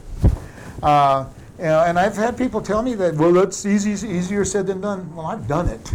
Uh, 0.82 1.30
and 1.60 2.00
I've 2.00 2.16
had 2.16 2.36
people 2.36 2.62
tell 2.62 2.82
me 2.82 2.96
that, 2.96 3.14
well, 3.14 3.32
that's 3.32 3.64
easy, 3.64 3.92
easier 3.92 4.44
said 4.44 4.66
than 4.66 4.82
done. 4.82 5.16
Well, 5.16 5.28
I've 5.28 5.48
done 5.48 5.68
it. 5.70 5.92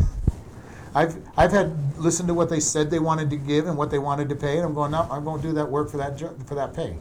I've 0.94 1.16
I've 1.36 1.50
had 1.50 1.98
listened 1.98 2.28
to 2.28 2.34
what 2.34 2.48
they 2.48 2.60
said 2.60 2.92
they 2.92 3.00
wanted 3.00 3.28
to 3.30 3.36
give 3.36 3.66
and 3.66 3.76
what 3.76 3.90
they 3.90 3.98
wanted 3.98 4.28
to 4.28 4.36
pay, 4.36 4.58
and 4.58 4.66
I'm 4.66 4.72
going, 4.72 4.92
no, 4.92 5.08
I'm 5.10 5.24
going 5.24 5.42
to 5.42 5.48
do 5.48 5.52
that 5.54 5.68
work 5.68 5.90
for 5.90 5.96
that 5.96 6.16
for 6.46 6.54
that 6.54 6.74
pay, 6.74 6.96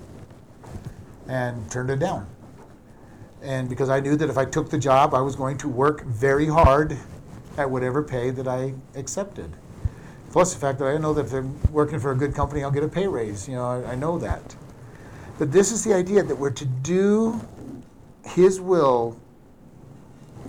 and 1.27 1.69
turned 1.69 1.91
it 1.91 1.99
down. 1.99 2.25
And 3.43 3.69
because 3.69 3.91
I 3.91 3.99
knew 3.99 4.15
that 4.15 4.27
if 4.27 4.39
I 4.39 4.45
took 4.45 4.71
the 4.71 4.79
job, 4.79 5.13
I 5.13 5.21
was 5.21 5.35
going 5.35 5.59
to 5.59 5.69
work 5.69 6.03
very 6.05 6.47
hard 6.47 6.97
at 7.59 7.69
whatever 7.69 8.01
pay 8.01 8.31
that 8.31 8.47
I 8.47 8.73
accepted. 8.95 9.51
Plus 10.33 10.51
the 10.51 10.59
fact 10.59 10.79
that 10.79 10.87
I 10.87 10.97
know 10.97 11.13
that 11.13 11.27
if 11.27 11.33
I'm 11.33 11.61
working 11.71 11.99
for 11.99 12.11
a 12.11 12.15
good 12.17 12.33
company, 12.33 12.63
I'll 12.63 12.71
get 12.71 12.83
a 12.83 12.87
pay 12.87 13.07
raise. 13.07 13.47
You 13.47 13.53
know, 13.53 13.65
I, 13.65 13.91
I 13.91 13.95
know 13.95 14.17
that. 14.17 14.55
But 15.37 15.51
this 15.51 15.71
is 15.71 15.83
the 15.83 15.93
idea 15.93 16.23
that 16.23 16.35
we're 16.35 16.49
to 16.49 16.65
do 16.65 17.39
His 18.25 18.59
will 18.59 19.15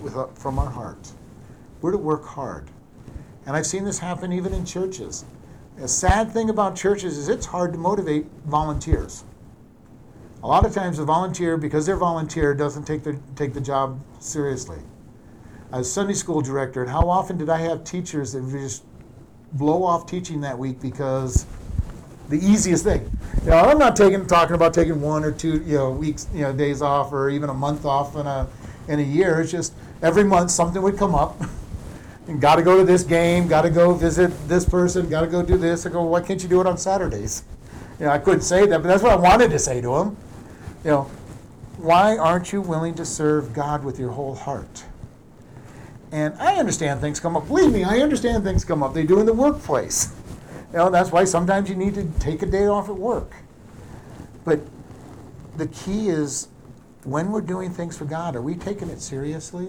with, 0.01 0.17
uh, 0.17 0.25
from 0.33 0.57
our 0.57 0.71
heart. 0.71 1.11
We're 1.81 1.91
to 1.91 1.99
work 1.99 2.25
hard. 2.25 2.71
And 3.45 3.55
I've 3.55 3.67
seen 3.67 3.85
this 3.85 3.99
happen 3.99 4.33
even 4.33 4.55
in 4.55 4.65
churches. 4.65 5.23
A 5.79 5.87
sad 5.87 6.31
thing 6.31 6.49
about 6.49 6.75
churches 6.75 7.19
is 7.19 7.29
it's 7.29 7.45
hard 7.45 7.71
to 7.73 7.77
motivate 7.77 8.25
volunteers. 8.47 9.23
A 10.41 10.47
lot 10.47 10.65
of 10.65 10.73
times, 10.73 10.97
a 10.97 11.05
volunteer, 11.05 11.57
because 11.57 11.85
they're 11.85 11.95
volunteer, 11.95 12.55
doesn't 12.55 12.85
take 12.85 13.03
the, 13.03 13.19
take 13.35 13.53
the 13.53 13.61
job 13.61 13.99
seriously. 14.19 14.79
I 15.71 15.77
was 15.77 15.93
Sunday 15.93 16.13
school 16.13 16.41
director, 16.41 16.81
and 16.81 16.89
how 16.89 17.07
often 17.07 17.37
did 17.37 17.51
I 17.51 17.59
have 17.59 17.83
teachers 17.83 18.33
that 18.33 18.49
just 18.49 18.83
blow 19.55 19.83
off 19.83 20.07
teaching 20.07 20.41
that 20.41 20.57
week 20.57 20.81
because 20.81 21.45
the 22.29 22.37
easiest 22.37 22.83
thing. 22.83 23.09
You 23.43 23.51
know, 23.51 23.57
I'm 23.57 23.77
not 23.77 23.95
taking 23.95 24.25
talking 24.27 24.55
about 24.55 24.73
taking 24.73 25.01
one 25.01 25.23
or 25.23 25.31
two, 25.31 25.63
you 25.63 25.77
know, 25.77 25.91
weeks, 25.91 26.27
you 26.33 26.41
know, 26.41 26.53
days 26.53 26.81
off 26.81 27.11
or 27.11 27.29
even 27.29 27.49
a 27.49 27.53
month 27.53 27.85
off 27.85 28.15
in 28.15 28.25
a 28.27 28.47
in 28.87 28.99
a 28.99 29.03
year. 29.03 29.41
It's 29.41 29.51
just 29.51 29.73
every 30.01 30.23
month 30.23 30.51
something 30.51 30.81
would 30.81 30.97
come 30.97 31.15
up. 31.15 31.39
And 32.27 32.41
got 32.41 32.55
to 32.55 32.63
go 32.63 32.79
to 32.79 32.83
this 32.83 33.03
game, 33.03 33.47
got 33.47 33.61
to 33.61 33.69
go 33.69 33.93
visit 33.93 34.31
this 34.47 34.65
person, 34.65 35.07
got 35.09 35.21
to 35.21 35.27
go 35.27 35.43
do 35.43 35.57
this. 35.57 35.85
I 35.85 35.91
go, 35.91 36.01
why 36.01 36.21
can't 36.21 36.41
you 36.41 36.49
do 36.49 36.59
it 36.59 36.65
on 36.65 36.75
Saturdays? 36.75 37.43
You 37.99 38.07
know, 38.07 38.11
I 38.11 38.17
couldn't 38.17 38.41
say 38.41 38.65
that, 38.65 38.81
but 38.81 38.87
that's 38.87 39.03
what 39.03 39.11
I 39.11 39.15
wanted 39.15 39.51
to 39.51 39.59
say 39.59 39.79
to 39.79 39.95
him. 39.95 40.17
You 40.83 40.89
know, 40.89 41.01
why 41.77 42.17
aren't 42.17 42.51
you 42.51 42.61
willing 42.61 42.95
to 42.95 43.05
serve 43.05 43.53
God 43.53 43.83
with 43.83 43.99
your 43.99 44.09
whole 44.09 44.33
heart? 44.33 44.85
And 46.11 46.33
I 46.35 46.55
understand 46.55 47.01
things 47.01 47.19
come 47.19 47.35
up. 47.35 47.47
Believe 47.47 47.71
me, 47.71 47.83
I 47.83 47.99
understand 47.99 48.43
things 48.43 48.63
come 48.63 48.83
up. 48.83 48.93
They 48.93 49.05
do 49.05 49.19
in 49.19 49.25
the 49.25 49.33
workplace. 49.33 50.13
You 50.71 50.77
know, 50.77 50.89
that's 50.89 51.11
why 51.11 51.25
sometimes 51.25 51.69
you 51.69 51.75
need 51.75 51.93
to 51.95 52.05
take 52.19 52.41
a 52.41 52.45
day 52.45 52.67
off 52.67 52.89
at 52.89 52.95
work. 52.95 53.33
But 54.43 54.59
the 55.57 55.67
key 55.67 56.09
is 56.09 56.47
when 57.03 57.31
we're 57.31 57.41
doing 57.41 57.71
things 57.71 57.97
for 57.97 58.05
God, 58.05 58.35
are 58.35 58.41
we 58.41 58.55
taking 58.55 58.89
it 58.89 59.01
seriously? 59.01 59.65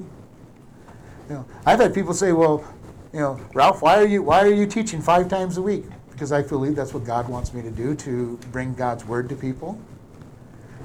You 1.29 1.35
know, 1.35 1.45
I've 1.65 1.81
had 1.81 1.95
people 1.95 2.15
say, 2.15 2.33
"Well, 2.33 2.65
you 3.13 3.21
know, 3.21 3.41
Ralph, 3.55 3.83
why 3.83 3.99
are 3.99 4.07
you 4.07 4.23
why 4.23 4.43
are 4.43 4.53
you 4.53 4.67
teaching 4.67 5.01
five 5.01 5.29
times 5.29 5.57
a 5.57 5.63
week?" 5.63 5.85
Because 6.11 6.33
I 6.33 6.43
believe 6.43 6.77
that's 6.77 6.95
what 6.95 7.05
God 7.05 7.29
wants 7.29 7.53
me 7.53 7.63
to 7.63 7.71
do 7.71 7.95
to 7.97 8.39
bring 8.53 8.75
God's 8.75 9.05
word 9.05 9.29
to 9.29 9.37
people. 9.37 9.79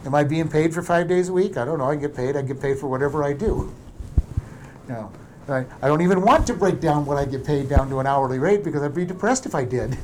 Am 0.05 0.15
I 0.15 0.23
being 0.23 0.49
paid 0.49 0.73
for 0.73 0.81
five 0.81 1.07
days 1.07 1.29
a 1.29 1.33
week? 1.33 1.57
I 1.57 1.65
don't 1.65 1.77
know. 1.77 1.85
I 1.85 1.95
get 1.95 2.15
paid. 2.15 2.35
I 2.35 2.41
get 2.41 2.59
paid 2.59 2.79
for 2.79 2.87
whatever 2.87 3.23
I 3.23 3.33
do. 3.33 3.73
You 4.87 4.93
know, 4.93 5.11
I, 5.47 5.65
I 5.81 5.87
don't 5.87 6.01
even 6.01 6.21
want 6.21 6.45
to 6.47 6.53
break 6.53 6.79
down 6.79 7.05
what 7.05 7.17
I 7.17 7.25
get 7.25 7.43
paid 7.45 7.69
down 7.69 7.89
to 7.89 7.99
an 7.99 8.07
hourly 8.07 8.39
rate 8.39 8.63
because 8.63 8.83
I'd 8.83 8.93
be 8.93 9.05
depressed 9.05 9.45
if 9.45 9.55
I 9.55 9.65
did. 9.65 9.97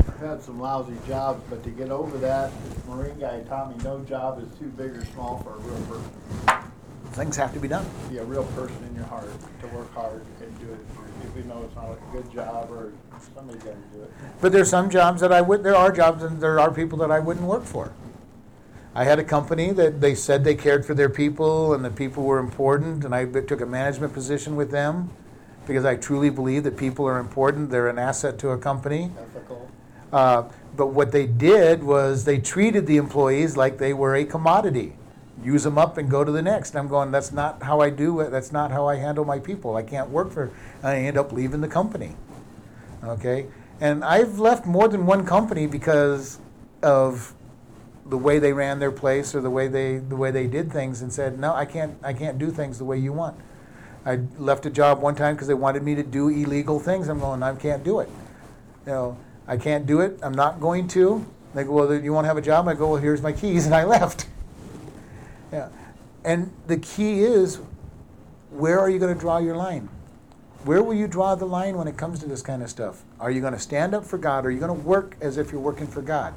I've 0.00 0.18
had 0.18 0.42
some 0.42 0.60
lousy 0.60 0.94
jobs, 1.06 1.42
but 1.50 1.62
to 1.64 1.70
get 1.70 1.90
over 1.90 2.16
that, 2.18 2.52
this 2.64 2.86
Marine 2.86 3.18
guy 3.18 3.40
taught 3.42 3.76
me 3.76 3.82
no 3.84 4.00
job 4.00 4.42
is 4.42 4.58
too 4.58 4.66
big 4.76 4.96
or 4.96 5.04
small 5.06 5.42
for 5.42 5.54
a 5.54 5.58
real 5.58 5.86
person. 5.86 6.70
Things 7.12 7.36
have 7.36 7.52
to 7.54 7.60
be 7.60 7.68
done. 7.68 7.86
Be 8.10 8.18
a 8.18 8.24
real 8.24 8.44
person 8.44 8.76
in 8.88 8.94
your 8.96 9.04
heart, 9.04 9.28
to 9.60 9.66
work 9.68 9.92
hard 9.94 10.24
and 10.40 10.58
do 10.60 10.72
it. 10.72 10.80
If 11.28 11.36
you 11.36 11.44
know 11.44 11.62
it's 11.64 11.74
not 11.76 11.90
a 11.90 12.12
good 12.12 12.30
job 12.32 12.70
or 12.70 12.92
somebody's 13.34 13.62
got 13.62 13.74
to 13.74 13.96
do 13.96 14.02
it. 14.02 14.12
But 14.40 14.52
there's 14.52 14.68
some 14.68 14.90
jobs 14.90 15.20
that 15.20 15.32
I 15.32 15.40
would. 15.40 15.62
There 15.62 15.76
are 15.76 15.92
jobs 15.92 16.22
and 16.22 16.40
there 16.40 16.58
are 16.58 16.72
people 16.72 16.98
that 16.98 17.10
I 17.10 17.20
wouldn't 17.20 17.46
work 17.46 17.64
for. 17.64 17.92
I 18.96 19.04
had 19.04 19.18
a 19.18 19.24
company 19.24 19.72
that 19.72 20.00
they 20.00 20.14
said 20.14 20.44
they 20.44 20.54
cared 20.54 20.86
for 20.86 20.94
their 20.94 21.10
people 21.10 21.74
and 21.74 21.84
the 21.84 21.90
people 21.90 22.22
were 22.22 22.38
important, 22.38 23.04
and 23.04 23.14
I 23.14 23.24
took 23.24 23.60
a 23.60 23.66
management 23.66 24.12
position 24.12 24.54
with 24.54 24.70
them 24.70 25.10
because 25.66 25.84
I 25.84 25.96
truly 25.96 26.30
believe 26.30 26.62
that 26.64 26.76
people 26.76 27.06
are 27.06 27.18
important. 27.18 27.70
They're 27.70 27.88
an 27.88 27.98
asset 27.98 28.38
to 28.40 28.50
a 28.50 28.58
company. 28.58 29.10
Ethical. 29.18 29.70
Uh, 30.12 30.44
but 30.76 30.88
what 30.88 31.10
they 31.10 31.26
did 31.26 31.82
was 31.82 32.24
they 32.24 32.38
treated 32.38 32.86
the 32.86 32.96
employees 32.96 33.56
like 33.56 33.78
they 33.78 33.92
were 33.92 34.14
a 34.14 34.24
commodity. 34.24 34.94
Use 35.42 35.64
them 35.64 35.76
up 35.76 35.98
and 35.98 36.08
go 36.08 36.22
to 36.22 36.30
the 36.30 36.42
next. 36.42 36.76
I'm 36.76 36.86
going, 36.86 37.10
that's 37.10 37.32
not 37.32 37.62
how 37.64 37.80
I 37.80 37.90
do 37.90 38.20
it. 38.20 38.30
That's 38.30 38.52
not 38.52 38.70
how 38.70 38.86
I 38.86 38.96
handle 38.96 39.24
my 39.24 39.40
people. 39.40 39.74
I 39.74 39.82
can't 39.82 40.08
work 40.10 40.30
for, 40.30 40.52
I 40.84 40.96
end 40.98 41.18
up 41.18 41.32
leaving 41.32 41.60
the 41.60 41.68
company. 41.68 42.14
Okay? 43.02 43.46
And 43.80 44.04
I've 44.04 44.38
left 44.38 44.66
more 44.66 44.86
than 44.86 45.04
one 45.04 45.26
company 45.26 45.66
because 45.66 46.38
of 46.82 47.33
the 48.06 48.18
way 48.18 48.38
they 48.38 48.52
ran 48.52 48.78
their 48.78 48.92
place 48.92 49.34
or 49.34 49.40
the 49.40 49.50
way 49.50 49.68
they 49.68 49.96
the 49.98 50.16
way 50.16 50.30
they 50.30 50.46
did 50.46 50.72
things 50.72 51.02
and 51.02 51.12
said, 51.12 51.38
"No, 51.38 51.54
I 51.54 51.64
can't 51.64 51.96
I 52.02 52.12
can't 52.12 52.38
do 52.38 52.50
things 52.50 52.78
the 52.78 52.84
way 52.84 52.98
you 52.98 53.12
want." 53.12 53.36
I 54.06 54.20
left 54.38 54.66
a 54.66 54.70
job 54.70 55.00
one 55.00 55.14
time 55.14 55.34
because 55.34 55.48
they 55.48 55.54
wanted 55.54 55.82
me 55.82 55.94
to 55.94 56.02
do 56.02 56.28
illegal 56.28 56.78
things. 56.78 57.08
I'm 57.08 57.20
going, 57.20 57.42
I 57.42 57.54
can't 57.54 57.82
do 57.82 58.00
it. 58.00 58.10
You 58.86 58.92
know, 58.92 59.18
I 59.46 59.56
can't 59.56 59.86
do 59.86 60.00
it. 60.00 60.18
I'm 60.22 60.34
not 60.34 60.60
going 60.60 60.88
to. 60.88 61.24
They 61.54 61.64
go, 61.64 61.72
well, 61.72 61.94
you 61.94 62.12
want 62.12 62.24
to 62.24 62.28
have 62.28 62.36
a 62.36 62.42
job? 62.42 62.68
I 62.68 62.74
go, 62.74 62.88
well, 62.90 63.00
here's 63.00 63.22
my 63.22 63.32
keys, 63.32 63.64
and 63.66 63.74
I 63.74 63.84
left. 63.84 64.26
Yeah, 65.52 65.68
and 66.24 66.52
the 66.66 66.76
key 66.76 67.20
is, 67.20 67.60
where 68.50 68.78
are 68.78 68.90
you 68.90 68.98
going 68.98 69.14
to 69.14 69.18
draw 69.18 69.38
your 69.38 69.56
line? 69.56 69.88
Where 70.64 70.82
will 70.82 70.94
you 70.94 71.06
draw 71.06 71.34
the 71.34 71.44
line 71.44 71.76
when 71.76 71.86
it 71.86 71.96
comes 71.96 72.20
to 72.20 72.26
this 72.26 72.40
kind 72.40 72.62
of 72.62 72.70
stuff? 72.70 73.02
Are 73.20 73.30
you 73.30 73.40
going 73.40 73.52
to 73.52 73.58
stand 73.58 73.94
up 73.94 74.04
for 74.04 74.16
God? 74.16 74.46
Are 74.46 74.50
you 74.50 74.58
going 74.58 74.74
to 74.74 74.86
work 74.86 75.16
as 75.20 75.36
if 75.36 75.52
you're 75.52 75.60
working 75.60 75.86
for 75.86 76.00
God? 76.00 76.34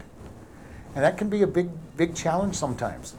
And 0.97 1.03
that 1.03 1.15
can 1.15 1.29
be 1.29 1.43
a 1.43 1.47
big, 1.47 1.69
big 1.95 2.15
challenge 2.15 2.55
sometimes. 2.55 3.13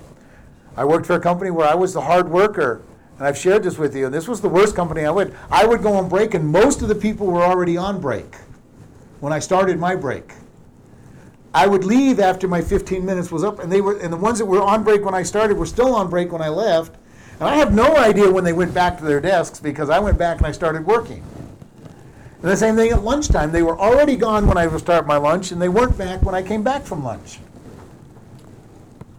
I 0.77 0.85
worked 0.85 1.07
for 1.07 1.13
a 1.13 1.21
company 1.21 1.53
where 1.53 1.69
I 1.69 1.77
was 1.77 1.95
the 1.95 2.01
hard 2.01 2.29
worker, 2.29 2.83
and 3.17 3.25
I've 3.25 3.39
shared 3.39 3.63
this 3.63 3.79
with 3.79 3.95
you. 3.95 4.07
And 4.07 4.13
this 4.13 4.27
was 4.27 4.41
the 4.41 4.49
worst 4.49 4.75
company 4.75 5.05
I 5.05 5.13
would. 5.13 5.33
I 5.49 5.65
would 5.65 5.81
go 5.81 5.93
on 5.93 6.09
break, 6.09 6.35
and 6.35 6.45
most 6.45 6.83
of 6.83 6.89
the 6.89 6.97
people 6.97 7.29
were 7.29 7.45
already 7.45 7.77
on 7.77 8.01
break 8.01 8.35
when 9.21 9.33
I 9.33 9.39
started 9.39 9.79
my 9.79 9.95
break. 9.95 10.33
I 11.55 11.69
would 11.69 11.85
leave 11.85 12.19
after 12.19 12.49
my 12.49 12.61
15 12.61 13.07
minutes 13.07 13.31
was 13.31 13.45
up, 13.45 13.61
and 13.61 13.71
they 13.71 13.81
were, 13.81 13.97
and 14.01 14.13
the 14.13 14.17
ones 14.17 14.41
that 14.41 14.47
were 14.47 14.61
on 14.61 14.83
break 14.83 15.05
when 15.05 15.15
I 15.15 15.23
started 15.23 15.57
were 15.57 15.65
still 15.65 15.95
on 15.95 16.11
break 16.11 16.33
when 16.33 16.43
I 16.43 16.49
left. 16.49 16.97
And 17.39 17.49
I 17.49 17.55
have 17.55 17.73
no 17.73 17.97
idea 17.97 18.29
when 18.29 18.43
they 18.43 18.53
went 18.53 18.75
back 18.75 18.99
to 18.99 19.05
their 19.05 19.21
desks 19.21 19.61
because 19.61 19.89
I 19.89 20.01
went 20.01 20.19
back 20.19 20.39
and 20.39 20.49
I 20.49 20.51
started 20.51 20.85
working. 20.85 21.23
And 22.43 22.51
the 22.51 22.57
same 22.57 22.75
thing 22.75 22.91
at 22.91 23.05
lunchtime. 23.05 23.53
They 23.53 23.63
were 23.63 23.79
already 23.79 24.17
gone 24.17 24.49
when 24.49 24.57
I 24.57 24.67
would 24.67 24.81
start 24.81 25.07
my 25.07 25.17
lunch, 25.17 25.53
and 25.53 25.63
they 25.63 25.69
weren't 25.69 25.97
back 25.97 26.23
when 26.23 26.35
I 26.35 26.43
came 26.43 26.65
back 26.65 26.83
from 26.83 27.05
lunch. 27.05 27.39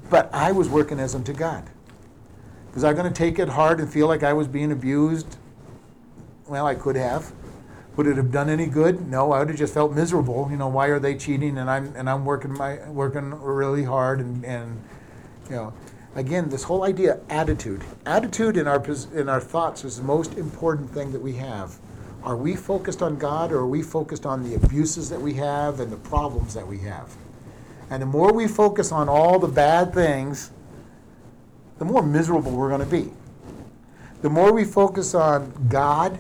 But 0.09 0.33
I 0.33 0.51
was 0.51 0.67
working 0.69 0.99
as 0.99 1.13
unto 1.15 1.33
God. 1.33 1.69
Was 2.73 2.83
I 2.83 2.93
going 2.93 3.11
to 3.11 3.13
take 3.13 3.39
it 3.39 3.49
hard 3.49 3.79
and 3.79 3.91
feel 3.91 4.07
like 4.07 4.23
I 4.23 4.33
was 4.33 4.47
being 4.47 4.71
abused? 4.71 5.37
Well, 6.47 6.65
I 6.65 6.75
could 6.75 6.95
have. 6.95 7.31
Would 7.95 8.07
it 8.07 8.17
have 8.17 8.31
done 8.31 8.49
any 8.49 8.65
good? 8.65 9.07
No, 9.07 9.31
I 9.31 9.39
would 9.39 9.49
have 9.49 9.57
just 9.57 9.73
felt 9.73 9.93
miserable. 9.93 10.47
You 10.49 10.57
know, 10.57 10.67
why 10.67 10.87
are 10.87 10.99
they 10.99 11.15
cheating 11.15 11.57
and 11.57 11.69
I'm 11.69 11.93
and 11.95 12.09
I'm 12.09 12.23
working 12.23 12.53
my 12.53 12.89
working 12.89 13.31
really 13.31 13.83
hard 13.83 14.19
and 14.19 14.45
and 14.45 14.81
you 15.49 15.55
know, 15.55 15.73
again, 16.15 16.49
this 16.49 16.63
whole 16.63 16.83
idea 16.83 17.19
attitude. 17.29 17.83
Attitude 18.05 18.55
in 18.55 18.67
our 18.67 18.81
in 19.13 19.27
our 19.27 19.41
thoughts 19.41 19.83
is 19.83 19.97
the 19.97 20.03
most 20.03 20.35
important 20.37 20.89
thing 20.91 21.11
that 21.11 21.21
we 21.21 21.33
have. 21.33 21.77
Are 22.23 22.37
we 22.37 22.55
focused 22.55 23.01
on 23.01 23.17
God 23.17 23.51
or 23.51 23.59
are 23.59 23.67
we 23.67 23.81
focused 23.81 24.25
on 24.25 24.43
the 24.43 24.55
abuses 24.55 25.09
that 25.09 25.21
we 25.21 25.33
have 25.33 25.79
and 25.79 25.91
the 25.91 25.97
problems 25.97 26.53
that 26.53 26.67
we 26.67 26.79
have? 26.79 27.15
And 27.89 28.01
the 28.01 28.05
more 28.05 28.31
we 28.31 28.47
focus 28.47 28.91
on 28.91 29.09
all 29.09 29.39
the 29.39 29.47
bad 29.47 29.93
things, 29.93 30.51
the 31.79 31.85
more 31.85 32.03
miserable 32.03 32.51
we're 32.51 32.69
going 32.69 32.81
to 32.81 32.85
be. 32.85 33.11
The 34.21 34.29
more 34.29 34.51
we 34.51 34.65
focus 34.65 35.15
on 35.15 35.53
God, 35.69 36.19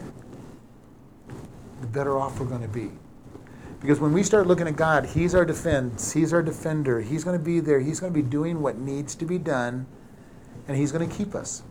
the 1.81 1.87
better 1.87 2.17
off 2.17 2.39
we're 2.39 2.45
going 2.45 2.61
to 2.61 2.67
be. 2.67 2.89
Because 3.81 3.99
when 3.99 4.13
we 4.13 4.23
start 4.23 4.47
looking 4.47 4.67
at 4.67 4.75
God, 4.75 5.05
He's 5.05 5.35
our 5.35 5.45
defense, 5.45 6.13
He's 6.13 6.33
our 6.33 6.41
defender, 6.41 7.01
He's 7.01 7.23
going 7.23 7.37
to 7.37 7.43
be 7.43 7.59
there, 7.59 7.79
He's 7.79 7.99
going 7.99 8.11
to 8.11 8.17
be 8.17 8.27
doing 8.27 8.61
what 8.61 8.77
needs 8.77 9.15
to 9.15 9.25
be 9.25 9.37
done, 9.37 9.85
and 10.67 10.77
He's 10.77 10.91
going 10.91 11.07
to 11.07 11.15
keep 11.15 11.35
us. 11.35 11.61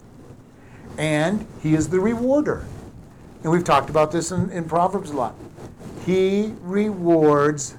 And 0.97 1.47
He 1.63 1.75
is 1.75 1.89
the 1.89 2.01
rewarder. 2.01 2.67
And 3.43 3.53
we've 3.53 3.65
talked 3.65 3.89
about 3.91 4.11
this 4.13 4.33
in, 4.33 4.51
in 4.51 4.65
Proverbs 4.65 5.11
a 5.11 5.15
lot. 5.15 5.35
He 6.05 6.55
rewards 6.61 7.77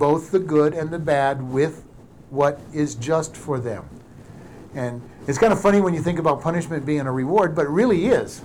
both 0.00 0.30
the 0.32 0.38
good 0.40 0.72
and 0.72 0.90
the 0.90 0.98
bad 0.98 1.42
with 1.42 1.84
what 2.30 2.58
is 2.72 2.94
just 2.94 3.36
for 3.36 3.60
them. 3.60 3.84
And 4.74 5.02
it's 5.28 5.38
kind 5.38 5.52
of 5.52 5.60
funny 5.60 5.80
when 5.80 5.92
you 5.94 6.00
think 6.00 6.18
about 6.18 6.40
punishment 6.40 6.86
being 6.86 7.02
a 7.02 7.12
reward, 7.12 7.54
but 7.54 7.66
it 7.66 7.70
really 7.70 8.06
is. 8.06 8.42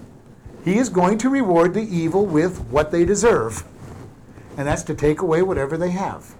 He 0.65 0.77
is 0.77 0.89
going 0.89 1.17
to 1.19 1.29
reward 1.29 1.73
the 1.73 1.81
evil 1.81 2.25
with 2.25 2.59
what 2.65 2.91
they 2.91 3.05
deserve, 3.05 3.63
and 4.57 4.67
that's 4.67 4.83
to 4.83 4.93
take 4.93 5.21
away 5.21 5.41
whatever 5.43 5.77
they 5.77 5.91
have. 5.91 6.35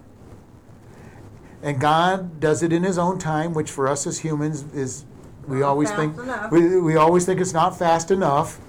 And 1.64 1.80
God 1.80 2.40
does 2.40 2.62
it 2.62 2.74
in 2.74 2.84
His 2.84 2.98
own 2.98 3.18
time, 3.18 3.54
which 3.54 3.72
for 3.72 3.88
us 3.88 4.06
as 4.06 4.20
humans 4.20 4.66
is 4.74 5.06
we 5.48 5.60
Not 5.60 5.70
always 5.70 5.92
think 5.92 6.18
enough. 6.18 6.52
we, 6.52 6.80
we 6.82 6.96
always 6.98 7.26
think 7.26 7.40
it's 7.40 7.54
not 7.54 7.78
fast 7.78 8.12
enough. 8.12 8.60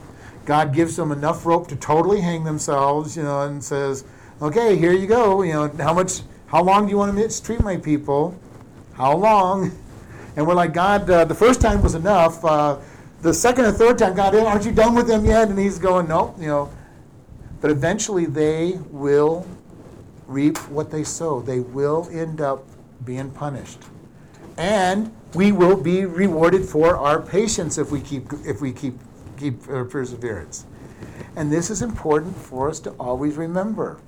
God 0.44 0.72
gives 0.72 0.94
them 0.94 1.10
enough 1.10 1.44
rope 1.44 1.66
to 1.68 1.76
totally 1.76 2.20
hang 2.20 2.44
themselves, 2.44 3.16
you 3.16 3.22
know, 3.22 3.42
and 3.42 3.64
says, 3.64 4.04
"Okay, 4.40 4.76
here 4.76 4.92
you 4.92 5.06
go. 5.06 5.42
You 5.42 5.54
know, 5.54 5.68
how 5.78 5.94
much, 5.94 6.20
how 6.46 6.62
long 6.62 6.86
do 6.86 6.90
you 6.90 6.98
want 6.98 7.10
to 7.10 7.20
mistreat 7.20 7.62
my 7.62 7.76
people? 7.76 8.38
How 8.94 9.16
long?" 9.16 9.72
And 10.36 10.46
we're 10.46 10.54
like, 10.54 10.74
God, 10.74 11.08
uh, 11.08 11.24
the 11.24 11.34
first 11.34 11.62
time 11.62 11.82
was 11.82 11.94
enough. 11.94 12.44
Uh, 12.44 12.76
the 13.22 13.32
second 13.32 13.64
or 13.64 13.72
third 13.72 13.98
time, 13.98 14.14
God, 14.14 14.34
aren't 14.34 14.66
you 14.66 14.72
done 14.72 14.94
with 14.94 15.08
them 15.08 15.24
yet? 15.24 15.48
And 15.48 15.58
He's 15.58 15.78
going, 15.78 16.06
no, 16.06 16.34
you 16.38 16.46
know. 16.46 16.70
But 17.62 17.70
eventually, 17.70 18.26
they 18.26 18.78
will 18.90 19.46
reap 20.26 20.58
what 20.68 20.90
they 20.90 21.04
sow. 21.04 21.40
They 21.40 21.60
will 21.60 22.06
end 22.12 22.42
up 22.42 22.66
being 23.04 23.30
punished, 23.30 23.78
and 24.58 25.10
we 25.34 25.52
will 25.52 25.76
be 25.76 26.04
rewarded 26.04 26.66
for 26.66 26.96
our 26.96 27.20
patience 27.20 27.78
if 27.78 27.90
we 27.90 28.00
keep 28.00 28.30
if 28.44 28.60
we 28.60 28.72
keep 28.72 28.98
keep 29.38 29.62
perseverance. 29.64 30.66
And 31.34 31.50
this 31.50 31.70
is 31.70 31.80
important 31.82 32.36
for 32.36 32.68
us 32.68 32.78
to 32.80 32.90
always 32.92 33.36
remember. 33.36 33.98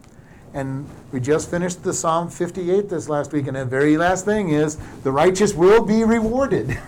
And 0.54 0.88
we 1.12 1.20
just 1.20 1.50
finished 1.50 1.82
the 1.82 1.92
Psalm 1.92 2.30
58 2.30 2.88
this 2.88 3.08
last 3.08 3.32
week, 3.32 3.46
and 3.46 3.56
the 3.56 3.64
very 3.64 3.96
last 3.96 4.24
thing 4.24 4.50
is 4.50 4.76
the 5.02 5.12
righteous 5.12 5.54
will 5.54 5.84
be 5.84 6.04
rewarded. 6.04 6.78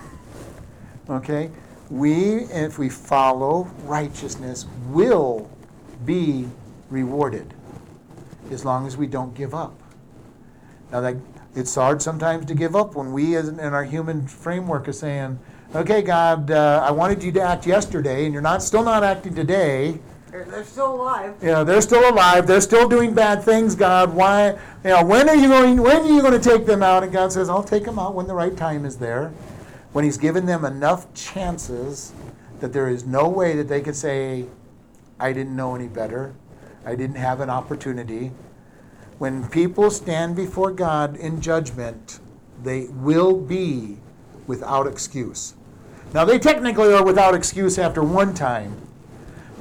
okay? 1.10 1.50
We, 1.90 2.44
if 2.44 2.78
we 2.78 2.88
follow 2.88 3.64
righteousness, 3.84 4.66
will 4.88 5.50
be 6.04 6.48
rewarded 6.88 7.52
as 8.50 8.64
long 8.64 8.86
as 8.86 8.96
we 8.96 9.06
don't 9.06 9.34
give 9.34 9.54
up. 9.54 9.78
Now, 10.90 11.00
that, 11.00 11.16
it's 11.54 11.74
hard 11.74 12.00
sometimes 12.00 12.46
to 12.46 12.54
give 12.54 12.74
up 12.74 12.94
when 12.94 13.12
we, 13.12 13.36
in 13.36 13.60
our 13.60 13.84
human 13.84 14.26
framework, 14.26 14.88
are 14.88 14.92
saying, 14.92 15.38
"Okay, 15.74 16.02
God, 16.02 16.50
uh, 16.50 16.84
I 16.84 16.90
wanted 16.90 17.22
you 17.22 17.32
to 17.32 17.40
act 17.40 17.66
yesterday, 17.66 18.24
and 18.24 18.32
you're 18.32 18.42
not 18.42 18.62
still 18.62 18.82
not 18.82 19.04
acting 19.04 19.34
today. 19.34 20.00
They're, 20.30 20.64
still 20.64 20.94
alive. 20.94 21.34
You 21.42 21.48
know, 21.48 21.64
they're 21.64 21.80
still 21.80 22.08
alive. 22.08 22.46
They're 22.46 22.60
still 22.60 22.88
doing 22.88 23.14
bad 23.14 23.42
things. 23.42 23.74
God, 23.74 24.14
why? 24.14 24.50
You 24.84 24.90
know, 24.90 25.04
when 25.04 25.28
are 25.28 25.34
you 25.34 25.48
going? 25.48 25.82
When 25.82 26.02
are 26.02 26.08
you 26.08 26.22
going 26.22 26.40
to 26.40 26.50
take 26.50 26.66
them 26.66 26.82
out?" 26.82 27.02
And 27.02 27.12
God 27.12 27.32
says, 27.32 27.48
"I'll 27.48 27.64
take 27.64 27.84
them 27.84 27.98
out 27.98 28.14
when 28.14 28.26
the 28.26 28.34
right 28.34 28.56
time 28.56 28.84
is 28.84 28.96
there, 28.96 29.32
when 29.92 30.04
He's 30.04 30.18
given 30.18 30.46
them 30.46 30.64
enough 30.64 31.12
chances 31.14 32.12
that 32.60 32.72
there 32.72 32.88
is 32.88 33.04
no 33.04 33.28
way 33.28 33.56
that 33.56 33.68
they 33.68 33.80
could 33.80 33.96
say, 33.96 34.46
I 35.18 35.32
didn't 35.32 35.56
know 35.56 35.74
any 35.74 35.88
better. 35.88 36.34
I 36.84 36.94
didn't 36.94 37.16
have 37.16 37.40
an 37.40 37.50
opportunity." 37.50 38.32
When 39.18 39.48
people 39.48 39.90
stand 39.90 40.34
before 40.34 40.70
God 40.70 41.14
in 41.16 41.42
judgment, 41.42 42.20
they 42.62 42.86
will 42.86 43.36
be 43.36 43.98
without 44.46 44.86
excuse. 44.86 45.54
Now, 46.14 46.24
they 46.24 46.38
technically 46.38 46.92
are 46.94 47.04
without 47.04 47.34
excuse 47.34 47.78
after 47.78 48.02
one 48.02 48.32
time, 48.32 48.76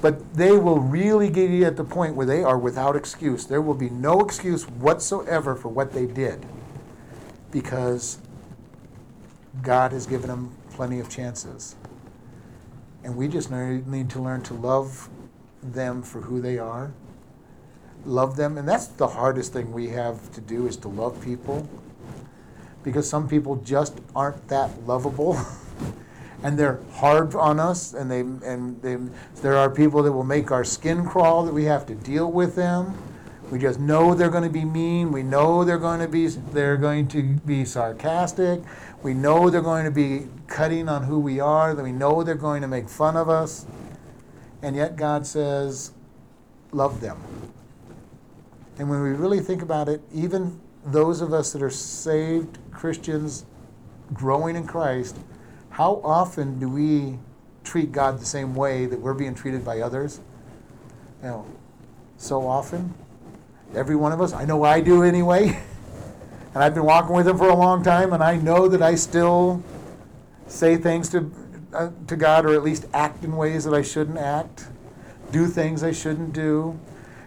but 0.01 0.33
they 0.33 0.51
will 0.51 0.79
really 0.79 1.29
get 1.29 1.49
you 1.49 1.65
at 1.65 1.75
the 1.75 1.83
point 1.83 2.15
where 2.15 2.25
they 2.25 2.43
are 2.43 2.57
without 2.57 2.95
excuse. 2.95 3.45
There 3.45 3.61
will 3.61 3.73
be 3.73 3.89
no 3.89 4.21
excuse 4.21 4.67
whatsoever 4.69 5.55
for 5.55 5.69
what 5.69 5.91
they 5.91 6.05
did 6.05 6.45
because 7.51 8.19
God 9.61 9.91
has 9.91 10.05
given 10.05 10.27
them 10.27 10.55
plenty 10.71 10.99
of 10.99 11.09
chances. 11.09 11.75
And 13.03 13.15
we 13.15 13.27
just 13.27 13.51
need 13.51 14.09
to 14.11 14.21
learn 14.21 14.41
to 14.43 14.53
love 14.53 15.09
them 15.61 16.01
for 16.01 16.21
who 16.21 16.41
they 16.41 16.57
are. 16.57 16.91
Love 18.05 18.37
them, 18.37 18.57
and 18.57 18.67
that's 18.67 18.87
the 18.87 19.07
hardest 19.07 19.51
thing 19.51 19.73
we 19.73 19.89
have 19.89 20.31
to 20.33 20.39
do 20.39 20.67
is 20.67 20.77
to 20.77 20.87
love 20.87 21.21
people 21.21 21.67
because 22.81 23.09
some 23.09 23.27
people 23.27 23.57
just 23.57 23.99
aren't 24.15 24.47
that 24.47 24.87
lovable. 24.87 25.37
and 26.43 26.57
they're 26.57 26.79
hard 26.93 27.35
on 27.35 27.59
us 27.59 27.93
and 27.93 28.09
they 28.09 28.21
and 28.21 28.81
they, 28.81 28.97
there 29.41 29.57
are 29.57 29.69
people 29.69 30.03
that 30.03 30.11
will 30.11 30.23
make 30.23 30.51
our 30.51 30.63
skin 30.63 31.05
crawl 31.05 31.43
that 31.43 31.53
we 31.53 31.65
have 31.65 31.85
to 31.87 31.95
deal 31.95 32.31
with 32.31 32.55
them. 32.55 32.97
We 33.51 33.57
just 33.57 33.79
know 33.79 34.13
they're 34.13 34.29
going 34.29 34.43
to 34.43 34.49
be 34.49 34.63
mean 34.63 35.11
we 35.11 35.23
know 35.23 35.63
they're 35.63 35.79
going 35.79 36.01
to 36.01 36.07
be 36.07 36.27
they're 36.27 36.77
going 36.77 37.07
to 37.09 37.23
be 37.23 37.65
sarcastic 37.65 38.61
we 39.01 39.15
know 39.15 39.49
they're 39.49 39.61
going 39.61 39.85
to 39.85 39.91
be 39.91 40.27
cutting 40.47 40.87
on 40.87 41.03
who 41.03 41.19
we 41.19 41.39
are 41.39 41.73
that 41.73 41.81
we 41.81 41.91
know 41.91 42.21
they're 42.23 42.35
going 42.35 42.61
to 42.61 42.67
make 42.67 42.87
fun 42.87 43.17
of 43.17 43.27
us 43.27 43.65
and 44.61 44.75
yet 44.75 44.95
god 44.95 45.25
says 45.25 45.93
love 46.71 47.01
them. 47.01 47.17
And 48.77 48.89
when 48.89 49.01
we 49.01 49.09
really 49.09 49.39
think 49.39 49.63
about 49.63 49.89
it 49.89 50.01
even 50.13 50.61
those 50.85 51.21
of 51.21 51.33
us 51.33 51.51
that 51.53 51.61
are 51.61 51.69
saved 51.69 52.57
christians 52.71 53.45
growing 54.13 54.55
in 54.55 54.65
christ 54.65 55.17
how 55.79 56.01
often 56.03 56.59
do 56.59 56.67
we 56.67 57.17
treat 57.63 57.93
God 57.93 58.19
the 58.19 58.25
same 58.25 58.53
way 58.53 58.85
that 58.85 58.99
we're 58.99 59.13
being 59.13 59.33
treated 59.33 59.63
by 59.63 59.79
others? 59.79 60.19
You 61.23 61.29
know, 61.29 61.45
so 62.17 62.45
often. 62.45 62.93
Every 63.73 63.95
one 63.95 64.11
of 64.11 64.19
us. 64.19 64.33
I 64.33 64.43
know 64.43 64.65
I 64.65 64.81
do 64.81 65.03
anyway. 65.03 65.57
And 66.51 66.63
I've 66.63 66.73
been 66.73 66.83
walking 66.83 67.15
with 67.15 67.27
him 67.27 67.37
for 67.37 67.47
a 67.47 67.55
long 67.55 67.83
time, 67.83 68.11
and 68.11 68.23
I 68.23 68.35
know 68.35 68.67
that 68.69 68.81
I 68.81 68.95
still 68.95 69.63
say 70.47 70.77
things 70.77 71.07
to, 71.09 71.31
uh, 71.71 71.91
to 72.07 72.15
God, 72.15 72.43
or 72.43 72.55
at 72.55 72.63
least 72.63 72.87
act 72.91 73.23
in 73.23 73.37
ways 73.37 73.65
that 73.65 73.73
I 73.75 73.83
shouldn't 73.83 74.17
act, 74.17 74.65
do 75.31 75.45
things 75.45 75.83
I 75.83 75.91
shouldn't 75.91 76.33
do. 76.33 76.79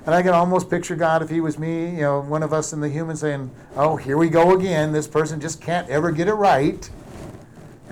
And 0.05 0.13
I 0.13 0.23
can 0.23 0.35
almost 0.35 0.69
picture 0.69 0.97
God 0.97 1.23
if 1.23 1.31
he 1.31 1.41
was 1.41 1.57
me, 1.57 1.91
you 1.91 2.01
know, 2.01 2.21
one 2.21 2.43
of 2.43 2.53
us 2.53 2.73
in 2.73 2.81
the 2.81 2.89
human 2.89 3.15
saying, 3.15 3.53
Oh, 3.77 3.95
here 3.95 4.19
we 4.19 4.29
go 4.29 4.57
again. 4.57 4.91
This 4.91 5.07
person 5.07 5.41
just 5.41 5.61
can't 5.61 5.89
ever 5.89 6.11
get 6.11 6.27
it 6.27 6.35
right. 6.35 6.91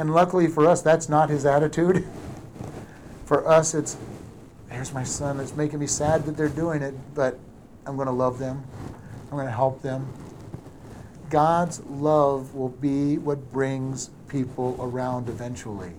And 0.00 0.14
luckily 0.14 0.46
for 0.46 0.66
us, 0.66 0.80
that's 0.80 1.10
not 1.10 1.28
his 1.28 1.44
attitude. 1.44 2.08
For 3.26 3.46
us, 3.46 3.74
it's, 3.74 3.98
there's 4.70 4.94
my 4.94 5.04
son. 5.04 5.38
It's 5.40 5.54
making 5.54 5.78
me 5.78 5.86
sad 5.86 6.24
that 6.24 6.38
they're 6.38 6.48
doing 6.48 6.80
it, 6.80 6.94
but 7.14 7.38
I'm 7.84 7.96
going 7.96 8.06
to 8.06 8.12
love 8.12 8.38
them. 8.38 8.64
I'm 9.24 9.36
going 9.36 9.44
to 9.44 9.52
help 9.52 9.82
them. 9.82 10.10
God's 11.28 11.84
love 11.84 12.54
will 12.54 12.70
be 12.70 13.18
what 13.18 13.52
brings 13.52 14.08
people 14.26 14.74
around 14.80 15.28
eventually. 15.28 15.92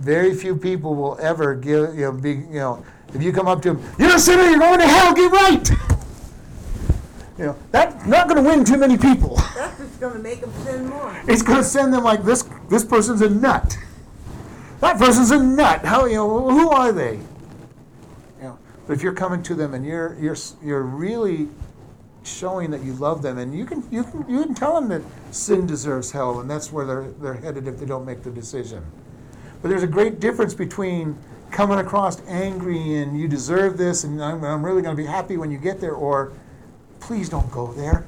Very 0.00 0.34
few 0.34 0.56
people 0.56 0.94
will 0.94 1.18
ever 1.20 1.54
give, 1.54 1.94
you 1.94 2.06
know, 2.06 2.12
be, 2.12 2.30
you 2.30 2.54
know, 2.54 2.82
if 3.12 3.22
you 3.22 3.34
come 3.34 3.48
up 3.48 3.60
to 3.62 3.74
them, 3.74 3.94
you're 3.98 4.16
a 4.16 4.18
sinner, 4.18 4.44
you're 4.44 4.58
going 4.58 4.80
to 4.80 4.88
hell, 4.88 5.12
get 5.12 5.30
right. 5.30 5.70
You 7.38 7.46
know, 7.46 7.56
that's 7.70 8.06
not 8.06 8.28
going 8.28 8.42
to 8.42 8.48
win 8.48 8.64
too 8.64 8.76
many 8.76 8.96
people. 8.98 9.36
That's 9.56 9.78
just 9.78 10.00
gonna 10.00 10.18
make 10.18 10.42
them 10.42 10.52
sin 10.64 10.86
more. 10.86 11.18
It's 11.26 11.42
going 11.42 11.58
to 11.58 11.64
send 11.64 11.92
them 11.92 12.04
like 12.04 12.22
this. 12.24 12.44
This 12.72 12.86
person's 12.86 13.20
a 13.20 13.28
nut. 13.28 13.76
That 14.80 14.96
person's 14.96 15.30
a 15.30 15.38
nut. 15.38 15.84
How 15.84 16.06
you 16.06 16.14
know? 16.14 16.48
Who 16.48 16.70
are 16.70 16.90
they? 16.90 17.16
You 17.16 18.42
know. 18.44 18.58
But 18.86 18.94
if 18.94 19.02
you're 19.02 19.12
coming 19.12 19.42
to 19.42 19.54
them 19.54 19.74
and 19.74 19.84
you're 19.84 20.16
you're 20.18 20.36
you're 20.64 20.80
really 20.80 21.48
showing 22.22 22.70
that 22.70 22.82
you 22.82 22.94
love 22.94 23.20
them, 23.20 23.36
and 23.36 23.54
you 23.54 23.66
can 23.66 23.86
you 23.90 24.04
can 24.04 24.24
you 24.26 24.42
can 24.44 24.54
tell 24.54 24.74
them 24.74 24.88
that 24.88 25.02
sin 25.32 25.66
deserves 25.66 26.10
hell, 26.10 26.40
and 26.40 26.48
that's 26.48 26.72
where 26.72 26.86
they're 26.86 27.10
they're 27.20 27.34
headed 27.34 27.68
if 27.68 27.78
they 27.78 27.84
don't 27.84 28.06
make 28.06 28.22
the 28.22 28.30
decision. 28.30 28.82
But 29.60 29.68
there's 29.68 29.82
a 29.82 29.86
great 29.86 30.18
difference 30.18 30.54
between 30.54 31.14
coming 31.50 31.78
across 31.78 32.26
angry 32.26 32.94
and 32.94 33.20
you 33.20 33.28
deserve 33.28 33.76
this, 33.76 34.04
and 34.04 34.24
I'm, 34.24 34.42
I'm 34.42 34.64
really 34.64 34.80
going 34.80 34.96
to 34.96 35.02
be 35.02 35.06
happy 35.06 35.36
when 35.36 35.50
you 35.50 35.58
get 35.58 35.78
there, 35.78 35.92
or 35.92 36.32
please 37.00 37.28
don't 37.28 37.50
go 37.50 37.70
there. 37.74 38.06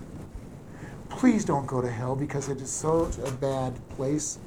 Please 1.10 1.44
don't 1.44 1.66
go 1.66 1.82
to 1.82 1.90
hell 1.90 2.16
because 2.16 2.48
it 2.48 2.62
is 2.62 2.70
such 2.70 3.18
a 3.18 3.30
bad 3.32 3.74
place. 3.90 4.38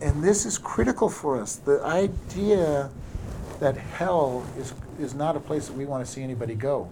And 0.00 0.22
this 0.22 0.46
is 0.46 0.58
critical 0.58 1.08
for 1.08 1.40
us. 1.40 1.56
The 1.56 1.84
idea 1.84 2.90
that 3.58 3.76
hell 3.76 4.46
is, 4.58 4.72
is 4.98 5.14
not 5.14 5.36
a 5.36 5.40
place 5.40 5.66
that 5.66 5.76
we 5.76 5.84
want 5.84 6.04
to 6.04 6.10
see 6.10 6.22
anybody 6.22 6.54
go. 6.54 6.90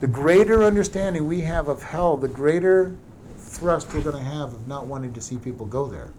The 0.00 0.06
greater 0.06 0.64
understanding 0.64 1.26
we 1.26 1.40
have 1.42 1.68
of 1.68 1.82
hell, 1.82 2.16
the 2.16 2.28
greater 2.28 2.94
thrust 3.38 3.94
we're 3.94 4.02
going 4.02 4.16
to 4.16 4.30
have 4.30 4.52
of 4.52 4.68
not 4.68 4.86
wanting 4.86 5.12
to 5.14 5.20
see 5.20 5.36
people 5.36 5.66
go 5.66 5.86
there. 5.86 6.10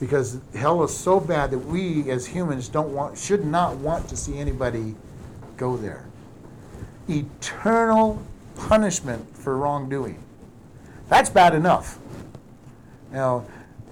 Because 0.00 0.40
hell 0.54 0.82
is 0.84 0.96
so 0.96 1.20
bad 1.20 1.50
that 1.50 1.58
we 1.58 2.10
as 2.10 2.26
humans 2.26 2.68
don't 2.68 2.92
want 2.92 3.18
should 3.18 3.44
not 3.44 3.76
want 3.76 4.08
to 4.08 4.16
see 4.16 4.38
anybody 4.38 4.94
go 5.56 5.76
there. 5.76 6.06
Eternal 7.08 8.22
punishment 8.56 9.36
for 9.36 9.56
wrongdoing. 9.56 10.22
That's 11.08 11.30
bad 11.30 11.54
enough. 11.54 11.98
Now, 13.12 13.44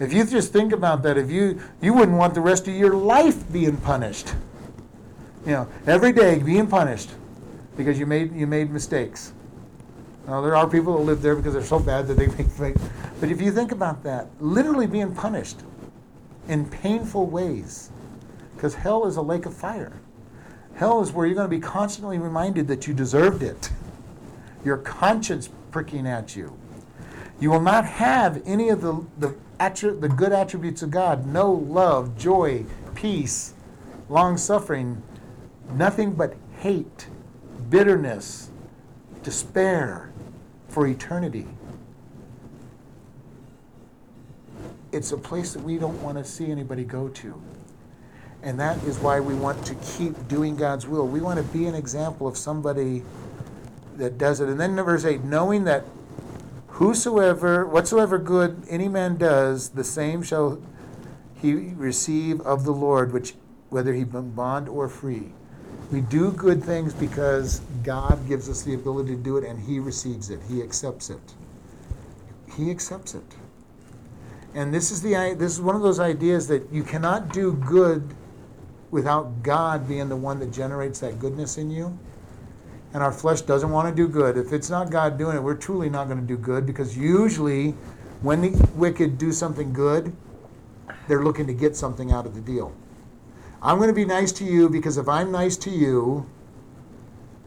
if 0.02 0.12
you 0.12 0.24
just 0.24 0.52
think 0.52 0.72
about 0.72 1.02
that, 1.04 1.16
if 1.16 1.30
you 1.30 1.60
you 1.80 1.94
wouldn't 1.94 2.16
want 2.16 2.34
the 2.34 2.40
rest 2.40 2.66
of 2.68 2.74
your 2.74 2.94
life 2.94 3.50
being 3.52 3.76
punished. 3.76 4.34
You 5.46 5.52
know, 5.52 5.68
every 5.86 6.12
day 6.12 6.38
being 6.38 6.66
punished 6.66 7.10
because 7.76 7.98
you 7.98 8.06
made 8.06 8.34
you 8.34 8.46
made 8.46 8.70
mistakes. 8.70 9.32
Now, 10.26 10.40
there 10.40 10.54
are 10.54 10.68
people 10.68 10.96
that 10.96 11.02
live 11.02 11.20
there 11.20 11.34
because 11.34 11.54
they're 11.54 11.64
so 11.64 11.80
bad 11.80 12.06
that 12.06 12.14
they 12.14 12.26
make 12.28 12.46
mistakes. 12.46 12.80
But 13.20 13.30
if 13.30 13.40
you 13.40 13.50
think 13.52 13.72
about 13.72 14.02
that, 14.04 14.28
literally 14.40 14.86
being 14.86 15.14
punished 15.14 15.60
in 16.48 16.68
painful 16.68 17.26
ways, 17.26 17.90
because 18.54 18.74
hell 18.74 19.06
is 19.06 19.16
a 19.16 19.22
lake 19.22 19.46
of 19.46 19.54
fire. 19.54 20.00
Hell 20.74 21.02
is 21.02 21.12
where 21.12 21.26
you're 21.26 21.34
going 21.34 21.50
to 21.50 21.56
be 21.56 21.60
constantly 21.60 22.18
reminded 22.18 22.68
that 22.68 22.86
you 22.86 22.94
deserved 22.94 23.42
it. 23.42 23.70
Your 24.64 24.78
conscience 24.78 25.48
pricking 25.70 26.06
at 26.06 26.36
you. 26.36 26.56
You 27.40 27.50
will 27.50 27.60
not 27.60 27.84
have 27.84 28.40
any 28.46 28.68
of 28.68 28.80
the, 28.80 29.04
the, 29.18 29.34
attri- 29.62 30.00
the 30.00 30.08
good 30.08 30.32
attributes 30.32 30.82
of 30.82 30.90
God 30.90 31.26
no 31.26 31.52
love, 31.52 32.16
joy, 32.16 32.64
peace, 32.94 33.54
long 34.08 34.36
suffering, 34.36 35.02
nothing 35.74 36.12
but 36.12 36.34
hate, 36.58 37.06
bitterness, 37.70 38.50
despair 39.22 40.10
for 40.68 40.86
eternity. 40.86 41.46
It's 44.90 45.12
a 45.12 45.16
place 45.16 45.54
that 45.54 45.62
we 45.62 45.78
don't 45.78 46.00
want 46.02 46.18
to 46.18 46.24
see 46.24 46.50
anybody 46.50 46.84
go 46.84 47.08
to. 47.08 47.40
And 48.42 48.58
that 48.58 48.82
is 48.84 48.98
why 48.98 49.20
we 49.20 49.34
want 49.34 49.64
to 49.66 49.74
keep 49.76 50.28
doing 50.28 50.56
God's 50.56 50.86
will. 50.86 51.06
We 51.06 51.20
want 51.20 51.38
to 51.38 51.52
be 51.56 51.66
an 51.66 51.74
example 51.74 52.26
of 52.26 52.36
somebody 52.36 53.02
that 53.96 54.18
does 54.18 54.40
it. 54.40 54.48
And 54.48 54.60
then 54.60 54.74
verse 54.76 55.04
8, 55.04 55.22
knowing 55.22 55.64
that 55.64 55.84
whosoever, 56.82 57.64
whatsoever 57.64 58.18
good 58.18 58.60
any 58.68 58.88
man 58.88 59.16
does, 59.16 59.68
the 59.68 59.84
same 59.84 60.20
shall 60.20 60.60
he 61.40 61.54
receive 61.54 62.40
of 62.40 62.64
the 62.64 62.72
Lord, 62.72 63.12
which 63.12 63.34
whether 63.70 63.94
he 63.94 64.02
be 64.02 64.18
bond 64.18 64.68
or 64.68 64.88
free. 64.88 65.30
We 65.92 66.00
do 66.00 66.32
good 66.32 66.64
things 66.64 66.92
because 66.92 67.60
God 67.84 68.26
gives 68.26 68.48
us 68.48 68.62
the 68.62 68.74
ability 68.74 69.14
to 69.14 69.22
do 69.22 69.36
it 69.36 69.44
and 69.44 69.60
he 69.60 69.78
receives 69.78 70.28
it. 70.28 70.40
He 70.48 70.60
accepts 70.60 71.08
it. 71.08 71.20
He 72.56 72.68
accepts 72.68 73.14
it. 73.14 73.36
And 74.52 74.74
this 74.74 74.90
is 74.90 75.02
the 75.02 75.36
this 75.38 75.52
is 75.52 75.60
one 75.60 75.76
of 75.76 75.82
those 75.82 76.00
ideas 76.00 76.48
that 76.48 76.68
you 76.72 76.82
cannot 76.82 77.32
do 77.32 77.52
good 77.52 78.12
without 78.90 79.44
God 79.44 79.86
being 79.86 80.08
the 80.08 80.16
one 80.16 80.40
that 80.40 80.52
generates 80.52 80.98
that 80.98 81.20
goodness 81.20 81.58
in 81.58 81.70
you. 81.70 81.96
And 82.94 83.02
our 83.02 83.12
flesh 83.12 83.40
doesn't 83.42 83.70
want 83.70 83.88
to 83.88 83.94
do 83.94 84.06
good. 84.06 84.36
If 84.36 84.52
it's 84.52 84.68
not 84.68 84.90
God 84.90 85.16
doing 85.18 85.36
it, 85.36 85.42
we're 85.42 85.54
truly 85.54 85.88
not 85.88 86.08
going 86.08 86.20
to 86.20 86.26
do 86.26 86.36
good 86.36 86.66
because 86.66 86.96
usually 86.96 87.70
when 88.20 88.42
the 88.42 88.68
wicked 88.74 89.18
do 89.18 89.32
something 89.32 89.72
good, 89.72 90.14
they're 91.08 91.24
looking 91.24 91.46
to 91.46 91.54
get 91.54 91.76
something 91.76 92.12
out 92.12 92.26
of 92.26 92.34
the 92.34 92.40
deal. 92.40 92.74
I'm 93.62 93.78
going 93.78 93.88
to 93.88 93.94
be 93.94 94.04
nice 94.04 94.32
to 94.32 94.44
you 94.44 94.68
because 94.68 94.98
if 94.98 95.08
I'm 95.08 95.30
nice 95.30 95.56
to 95.58 95.70
you, 95.70 96.26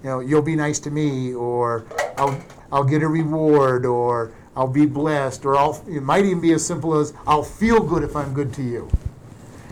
you 0.03 0.09
know, 0.09 0.19
you'll 0.19 0.41
be 0.41 0.55
nice 0.55 0.79
to 0.81 0.91
me, 0.91 1.33
or 1.33 1.85
I'll 2.17 2.39
I'll 2.71 2.83
get 2.83 3.01
a 3.01 3.07
reward, 3.07 3.87
or 3.87 4.33
I'll 4.55 4.67
be 4.67 4.85
blessed, 4.85 5.45
or 5.45 5.55
I'll. 5.55 5.83
It 5.87 6.03
might 6.03 6.25
even 6.25 6.39
be 6.39 6.53
as 6.53 6.63
simple 6.63 6.93
as 6.93 7.13
I'll 7.25 7.43
feel 7.43 7.79
good 7.79 8.03
if 8.03 8.15
I'm 8.15 8.31
good 8.31 8.53
to 8.53 8.61
you. 8.61 8.87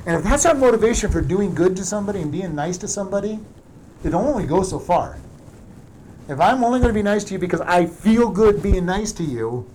And 0.08 0.18
if 0.18 0.24
that's 0.24 0.46
our 0.48 0.56
motivation 0.56 1.12
for 1.12 1.22
doing 1.22 1.54
good 1.54 1.76
to 1.78 1.86
somebody 1.86 2.22
and 2.22 2.32
being 2.32 2.56
nice 2.56 2.78
to 2.80 2.88
somebody, 2.88 3.40
it 4.04 4.14
only 4.16 4.48
goes 4.48 4.72
so 4.72 4.80
far. 4.80 5.20
If 6.30 6.40
I'm 6.40 6.64
only 6.64 6.80
going 6.80 6.90
to 6.90 6.94
be 6.94 7.04
nice 7.04 7.24
to 7.26 7.34
you 7.34 7.40
because 7.40 7.62
I 7.62 7.86
feel 7.86 8.30
good 8.30 8.64
being 8.64 8.86
nice 8.86 9.12
to 9.14 9.24
you, 9.24 9.70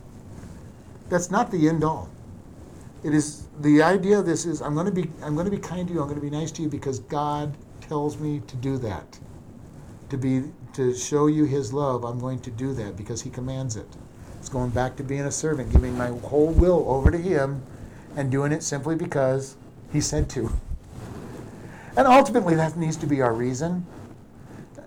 that's 1.09 1.31
not 1.31 1.51
the 1.51 1.69
end 1.69 1.85
all. 1.85 2.09
It 3.05 3.15
is 3.15 3.47
the 3.61 3.83
idea 3.83 4.19
of 4.19 4.27
this 4.27 4.47
is 4.47 4.63
I'm 4.63 4.75
going 4.75 4.87
to 4.87 4.93
be 4.93 5.11
I'm 5.23 5.35
going 5.35 5.45
to 5.45 5.51
be 5.51 5.59
kind 5.59 5.87
to 5.89 5.95
you. 5.95 6.01
I'm 6.01 6.09
going 6.09 6.21
to 6.21 6.25
be 6.25 6.31
nice 6.31 6.51
to 6.53 6.63
you 6.63 6.69
because 6.69 7.01
God 7.01 7.55
tells 7.81 8.19
me 8.19 8.41
to 8.47 8.57
do 8.57 8.79
that. 8.79 9.19
To 10.11 10.17
be 10.17 10.45
to 10.73 10.95
show 10.95 11.27
you 11.27 11.45
His 11.45 11.73
love, 11.73 12.05
I'm 12.05 12.19
going 12.19 12.41
to 12.41 12.51
do 12.51 12.73
that 12.75 12.97
because 12.97 13.23
He 13.23 13.31
commands 13.31 13.77
it. 13.77 13.89
It's 14.39 14.49
going 14.49 14.71
back 14.71 14.97
to 14.97 15.03
being 15.03 15.23
a 15.23 15.31
servant, 15.31 15.71
giving 15.73 15.97
my 15.97 16.09
whole 16.09 16.53
will 16.53 16.85
over 16.89 17.11
to 17.11 17.19
Him, 17.19 17.63
and 18.17 18.31
doing 18.31 18.53
it 18.53 18.63
simply 18.63 18.95
because 18.95 19.57
He 19.93 20.01
said 20.01 20.31
to. 20.31 20.51
And 21.97 22.07
ultimately, 22.07 22.55
that 22.55 22.77
needs 22.77 22.97
to 22.99 23.07
be 23.07 23.21
our 23.21 23.35
reason. 23.35 23.85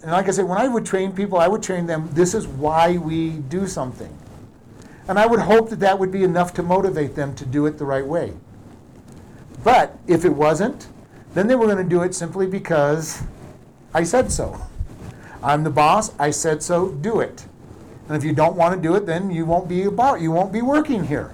And 0.01 0.11
like 0.11 0.27
I 0.27 0.31
said, 0.31 0.45
when 0.45 0.57
I 0.57 0.67
would 0.67 0.85
train 0.85 1.11
people, 1.11 1.37
I 1.37 1.47
would 1.47 1.61
train 1.61 1.85
them. 1.85 2.09
This 2.13 2.33
is 2.33 2.47
why 2.47 2.97
we 2.97 3.29
do 3.29 3.67
something. 3.67 4.15
And 5.07 5.19
I 5.19 5.25
would 5.25 5.39
hope 5.39 5.69
that 5.69 5.79
that 5.79 5.99
would 5.99 6.11
be 6.11 6.23
enough 6.23 6.53
to 6.55 6.63
motivate 6.63 7.15
them 7.15 7.35
to 7.35 7.45
do 7.45 7.65
it 7.65 7.77
the 7.77 7.85
right 7.85 8.05
way. 8.05 8.33
But 9.63 9.97
if 10.07 10.25
it 10.25 10.33
wasn't, 10.33 10.87
then 11.33 11.47
they 11.47 11.55
were 11.55 11.65
going 11.65 11.77
to 11.77 11.83
do 11.83 12.01
it 12.01 12.15
simply 12.15 12.47
because 12.47 13.21
I 13.93 14.03
said 14.03 14.31
so. 14.31 14.59
I'm 15.43 15.63
the 15.63 15.69
boss, 15.69 16.13
I 16.19 16.31
said 16.31 16.61
so, 16.61 16.89
do 16.89 17.19
it. 17.19 17.45
And 18.07 18.17
if 18.17 18.23
you 18.23 18.33
don't 18.33 18.55
want 18.55 18.75
to 18.75 18.81
do 18.81 18.95
it, 18.95 19.05
then 19.05 19.31
you 19.31 19.45
won't 19.45 19.67
be 19.67 19.83
about 19.83 20.21
you 20.21 20.31
won't 20.31 20.51
be 20.51 20.61
working 20.61 21.05
here. 21.05 21.33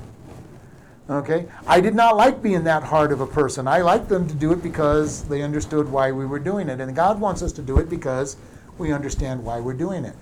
Okay? 1.10 1.48
I 1.66 1.80
did 1.80 1.96
not 1.96 2.18
like 2.18 2.42
being 2.42 2.64
that 2.66 2.84
hard 2.84 3.12
of 3.12 3.22
a 3.22 3.28
person. 3.28 3.68
I 3.68 3.82
liked 3.82 4.10
them 4.10 4.28
to 4.28 4.34
do 4.34 4.52
it 4.52 4.62
because 4.62 5.24
they 5.24 5.42
understood 5.42 5.90
why 5.90 6.12
we 6.12 6.26
were 6.26 6.40
doing 6.40 6.70
it. 6.70 6.82
And 6.82 6.96
God 6.96 7.20
wants 7.20 7.42
us 7.42 7.52
to 7.54 7.62
do 7.62 7.80
it 7.80 7.90
because 7.90 8.36
we 8.78 8.92
understand 8.92 9.44
why 9.44 9.60
we're 9.60 9.74
doing 9.74 10.06
it. 10.06 10.16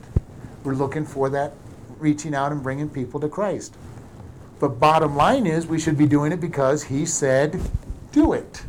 We're 0.64 0.76
looking 0.76 1.06
for 1.06 1.30
that 1.30 1.54
reaching 2.00 2.34
out 2.36 2.52
and 2.52 2.62
bringing 2.62 2.90
people 2.90 3.20
to 3.20 3.30
Christ. 3.30 3.76
But 4.60 4.80
bottom 4.80 5.16
line 5.16 5.46
is, 5.46 5.68
we 5.68 5.80
should 5.80 5.98
be 5.98 6.08
doing 6.08 6.32
it 6.32 6.42
because 6.42 6.84
He 6.84 7.06
said, 7.06 7.62
do 8.12 8.34
it. 8.34 8.64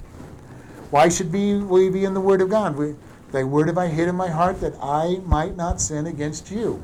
Why 0.91 1.09
should 1.09 1.33
be, 1.33 1.55
we 1.55 1.91
be 1.91 2.05
in 2.05 2.15
the 2.15 2.21
Word 2.21 2.41
of 2.41 2.51
God? 2.51 2.77
We, 2.77 2.95
Thy 3.33 3.45
word 3.45 3.67
have 3.67 3.79
I 3.79 3.89
hid 3.89 4.09
in 4.09 4.15
my 4.15 4.29
heart 4.29 4.61
that 4.61 4.75
I 4.81 5.21
might 5.25 5.57
not 5.57 5.81
sin 5.81 6.07
against 6.07 6.51
you. 6.51 6.83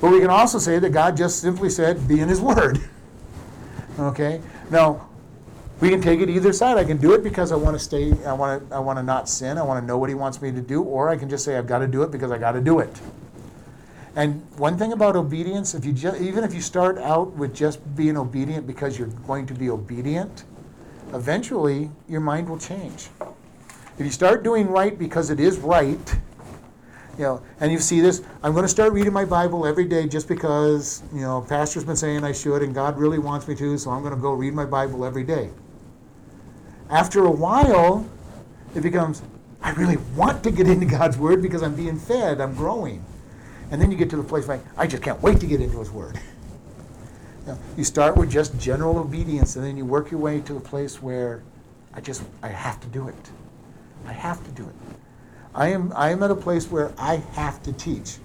But 0.00 0.10
we 0.10 0.20
can 0.20 0.30
also 0.30 0.58
say 0.58 0.78
that 0.78 0.90
God 0.90 1.16
just 1.16 1.40
simply 1.40 1.70
said, 1.70 2.08
be 2.08 2.20
in 2.20 2.28
His 2.28 2.40
Word. 2.40 2.80
Okay? 3.98 4.40
Now, 4.70 5.09
we 5.80 5.88
can 5.88 6.00
take 6.02 6.20
it 6.20 6.28
either 6.28 6.52
side. 6.52 6.76
I 6.76 6.84
can 6.84 6.98
do 6.98 7.14
it 7.14 7.22
because 7.22 7.52
I 7.52 7.56
want 7.56 7.74
to 7.74 7.82
stay, 7.82 8.12
I 8.24 8.32
want 8.32 8.68
to, 8.68 8.74
I 8.74 8.78
want 8.78 8.98
to 8.98 9.02
not 9.02 9.28
sin, 9.28 9.58
I 9.58 9.62
want 9.62 9.82
to 9.82 9.86
know 9.86 9.98
what 9.98 10.08
He 10.08 10.14
wants 10.14 10.42
me 10.42 10.52
to 10.52 10.60
do, 10.60 10.82
or 10.82 11.08
I 11.08 11.16
can 11.16 11.28
just 11.28 11.44
say, 11.44 11.56
I've 11.56 11.66
got 11.66 11.78
to 11.78 11.86
do 11.86 12.02
it 12.02 12.10
because 12.10 12.30
I 12.30 12.38
got 12.38 12.52
to 12.52 12.60
do 12.60 12.80
it. 12.80 13.00
And 14.16 14.44
one 14.58 14.76
thing 14.76 14.92
about 14.92 15.16
obedience, 15.16 15.74
if 15.74 15.84
you 15.84 15.94
even 16.20 16.44
if 16.44 16.52
you 16.52 16.60
start 16.60 16.98
out 16.98 17.32
with 17.32 17.54
just 17.54 17.78
being 17.96 18.16
obedient 18.16 18.66
because 18.66 18.98
you're 18.98 19.08
going 19.26 19.46
to 19.46 19.54
be 19.54 19.70
obedient, 19.70 20.44
eventually 21.14 21.90
your 22.08 22.20
mind 22.20 22.48
will 22.48 22.58
change. 22.58 23.08
If 23.98 24.06
you 24.06 24.10
start 24.10 24.42
doing 24.42 24.68
right 24.68 24.98
because 24.98 25.30
it 25.30 25.40
is 25.40 25.58
right, 25.58 26.16
You 27.18 27.26
know, 27.26 27.42
and 27.60 27.70
you 27.70 27.78
see 27.78 28.00
this. 28.00 28.22
I'm 28.42 28.52
going 28.52 28.64
to 28.64 28.68
start 28.68 28.92
reading 28.94 29.12
my 29.12 29.26
Bible 29.26 29.66
every 29.66 29.84
day 29.84 30.08
just 30.08 30.26
because 30.26 31.02
you 31.12 31.20
know 31.20 31.44
pastor's 31.46 31.84
been 31.84 31.96
saying 31.96 32.24
I 32.24 32.32
should, 32.32 32.62
and 32.62 32.74
God 32.74 32.98
really 32.98 33.18
wants 33.18 33.46
me 33.46 33.54
to. 33.56 33.76
So 33.76 33.90
I'm 33.90 34.00
going 34.02 34.14
to 34.14 34.20
go 34.20 34.32
read 34.32 34.54
my 34.54 34.64
Bible 34.64 35.04
every 35.04 35.24
day. 35.24 35.50
After 36.90 37.24
a 37.24 37.30
while, 37.30 38.04
it 38.74 38.82
becomes 38.82 39.22
I 39.62 39.70
really 39.72 39.98
want 40.16 40.42
to 40.44 40.50
get 40.50 40.68
into 40.68 40.86
God's 40.86 41.16
Word 41.16 41.42
because 41.42 41.62
I'm 41.62 41.74
being 41.74 41.98
fed, 41.98 42.40
I'm 42.40 42.54
growing, 42.54 43.04
and 43.70 43.80
then 43.80 43.90
you 43.90 43.96
get 43.96 44.10
to 44.10 44.16
the 44.16 44.24
place 44.24 44.48
like 44.48 44.60
I 44.76 44.86
just 44.86 45.02
can't 45.02 45.20
wait 45.22 45.38
to 45.40 45.46
get 45.46 45.60
into 45.60 45.78
His 45.78 45.90
Word. 45.90 46.18
You, 47.46 47.58
you 47.78 47.84
start 47.84 48.16
with 48.16 48.30
just 48.30 48.58
general 48.58 48.98
obedience, 48.98 49.56
and 49.56 49.64
then 49.64 49.76
you 49.76 49.84
work 49.84 50.10
your 50.10 50.20
way 50.20 50.40
to 50.40 50.56
a 50.56 50.60
place 50.60 51.00
where 51.00 51.42
I 51.94 52.00
just 52.00 52.22
I 52.42 52.48
have 52.48 52.80
to 52.80 52.88
do 52.88 53.08
it. 53.08 53.30
I 54.06 54.12
have 54.12 54.42
to 54.44 54.50
do 54.50 54.68
it. 54.68 54.74
I 55.54 55.68
am 55.68 55.92
I 55.94 56.10
am 56.10 56.22
at 56.22 56.30
a 56.30 56.36
place 56.36 56.70
where 56.70 56.92
I 56.98 57.16
have 57.32 57.62
to 57.64 57.72
teach. 57.72 58.16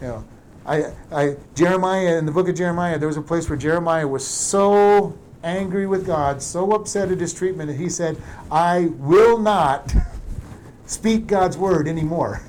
You 0.00 0.08
know, 0.08 0.24
I 0.66 0.92
I 1.10 1.36
Jeremiah 1.54 2.18
in 2.18 2.26
the 2.26 2.32
book 2.32 2.48
of 2.48 2.54
Jeremiah, 2.54 2.98
there 2.98 3.08
was 3.08 3.16
a 3.16 3.22
place 3.22 3.48
where 3.48 3.58
Jeremiah 3.58 4.08
was 4.08 4.26
so 4.26 5.16
angry 5.42 5.86
with 5.86 6.06
God, 6.06 6.42
so 6.42 6.72
upset 6.72 7.10
at 7.10 7.20
his 7.20 7.34
treatment, 7.34 7.68
that 7.68 7.76
he 7.76 7.88
said, 7.88 8.16
I 8.50 8.86
will 8.98 9.38
not 9.38 9.92
speak 10.86 11.26
God's 11.26 11.56
word 11.56 11.88
anymore. 11.88 12.42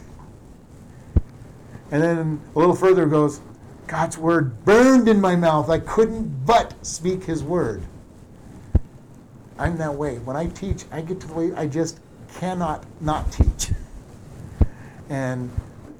And 1.91 2.01
then 2.01 2.41
a 2.55 2.59
little 2.59 2.75
further 2.75 3.05
goes, 3.05 3.39
God's 3.87 4.17
word 4.17 4.65
burned 4.65 5.07
in 5.07 5.21
my 5.21 5.35
mouth. 5.35 5.69
I 5.69 5.79
couldn't 5.79 6.45
but 6.45 6.73
speak 6.85 7.25
his 7.25 7.43
word. 7.43 7.83
I'm 9.59 9.77
that 9.77 9.93
way. 9.93 10.17
When 10.19 10.35
I 10.35 10.47
teach, 10.47 10.85
I 10.91 11.01
get 11.01 11.19
to 11.21 11.27
the 11.27 11.33
way 11.33 11.53
I 11.53 11.67
just 11.67 11.99
cannot 12.35 12.85
not 13.01 13.31
teach. 13.31 13.69
And 15.09 15.51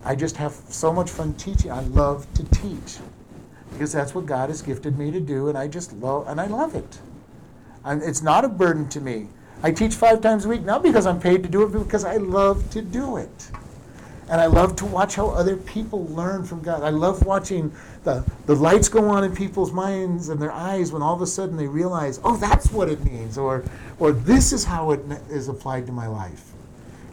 I 0.04 0.16
just 0.16 0.38
have 0.38 0.54
so 0.70 0.91
much 0.91 1.10
fun 1.10 1.34
teaching. 1.36 1.72
I 1.72 1.82
love 1.82 2.26
to 2.34 2.44
teach 2.46 2.98
because 3.74 3.92
that's 3.92 4.16
what 4.16 4.26
God 4.26 4.50
has 4.50 4.62
gifted 4.62 4.98
me 4.98 5.12
to 5.12 5.20
do, 5.20 5.50
and 5.50 5.58
I 5.58 5.68
just 5.68 5.94
love 5.94 6.28
and 6.28 6.40
I 6.40 6.48
love 6.48 6.76
it. 6.76 7.00
I'm, 7.84 8.02
it's 8.02 8.22
not 8.22 8.46
a 8.46 8.50
burden 8.50 8.88
to 8.90 9.02
me. 9.02 9.28
I 9.62 9.72
teach 9.72 9.96
five 9.96 10.22
times 10.22 10.46
a 10.46 10.50
week 10.50 10.64
not 10.64 10.84
because 10.84 11.06
I'm 11.06 11.20
paid 11.20 11.44
to 11.44 11.50
do 11.50 11.64
it, 11.64 11.72
but 11.72 11.84
because 11.84 12.06
I 12.06 12.18
love 12.18 12.70
to 12.72 12.82
do 12.82 13.18
it. 13.18 13.52
And 14.30 14.40
I 14.40 14.46
love 14.46 14.76
to 14.78 14.86
watch 14.86 15.16
how 15.16 15.30
other 15.30 15.58
people 15.58 16.08
learn 16.08 16.46
from 16.46 16.62
God. 16.62 16.82
I 16.82 16.90
love 16.90 17.26
watching 17.26 17.74
the, 18.04 18.26
the 18.46 18.56
lights 18.56 18.88
go 18.88 19.10
on 19.10 19.24
in 19.24 19.36
people's 19.36 19.72
minds 19.72 20.30
and 20.30 20.42
their 20.42 20.52
eyes 20.52 20.92
when 20.92 21.02
all 21.02 21.14
of 21.14 21.22
a 21.22 21.28
sudden 21.28 21.58
they 21.58 21.68
realize, 21.68 22.22
oh, 22.24 22.38
that's 22.38 22.72
what 22.72 22.90
it 22.90 23.04
means, 23.04 23.38
or, 23.38 23.64
or 24.00 24.12
this 24.12 24.54
is 24.54 24.64
how 24.64 24.92
it 24.92 25.02
is 25.30 25.50
applied 25.50 25.86
to 25.88 25.92
my 25.92 26.08
life. 26.08 26.52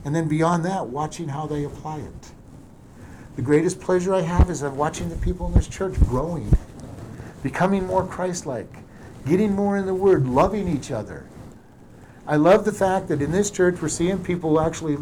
And 0.04 0.14
then 0.14 0.28
beyond 0.28 0.64
that, 0.64 0.86
watching 0.86 1.28
how 1.28 1.46
they 1.46 1.64
apply 1.64 1.98
it. 1.98 2.32
The 3.36 3.42
greatest 3.42 3.80
pleasure 3.80 4.14
I 4.14 4.20
have 4.22 4.50
is 4.50 4.62
of 4.62 4.76
watching 4.76 5.08
the 5.08 5.16
people 5.16 5.46
in 5.46 5.54
this 5.54 5.68
church 5.68 5.94
growing, 6.00 6.52
becoming 7.42 7.86
more 7.86 8.06
Christ 8.06 8.46
like, 8.46 8.72
getting 9.26 9.54
more 9.54 9.76
in 9.76 9.86
the 9.86 9.94
Word, 9.94 10.26
loving 10.26 10.68
each 10.68 10.90
other. 10.90 11.26
I 12.26 12.36
love 12.36 12.64
the 12.64 12.72
fact 12.72 13.08
that 13.08 13.22
in 13.22 13.32
this 13.32 13.50
church 13.50 13.80
we're 13.80 13.88
seeing 13.88 14.22
people 14.22 14.60
actually 14.60 14.98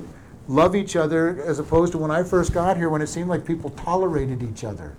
love 0.46 0.74
each 0.74 0.96
other 0.96 1.42
as 1.42 1.58
opposed 1.58 1.92
to 1.92 1.98
when 1.98 2.10
I 2.10 2.22
first 2.22 2.52
got 2.52 2.76
here 2.76 2.88
when 2.88 3.02
it 3.02 3.08
seemed 3.08 3.28
like 3.28 3.44
people 3.44 3.70
tolerated 3.70 4.42
each 4.42 4.64
other. 4.64 4.96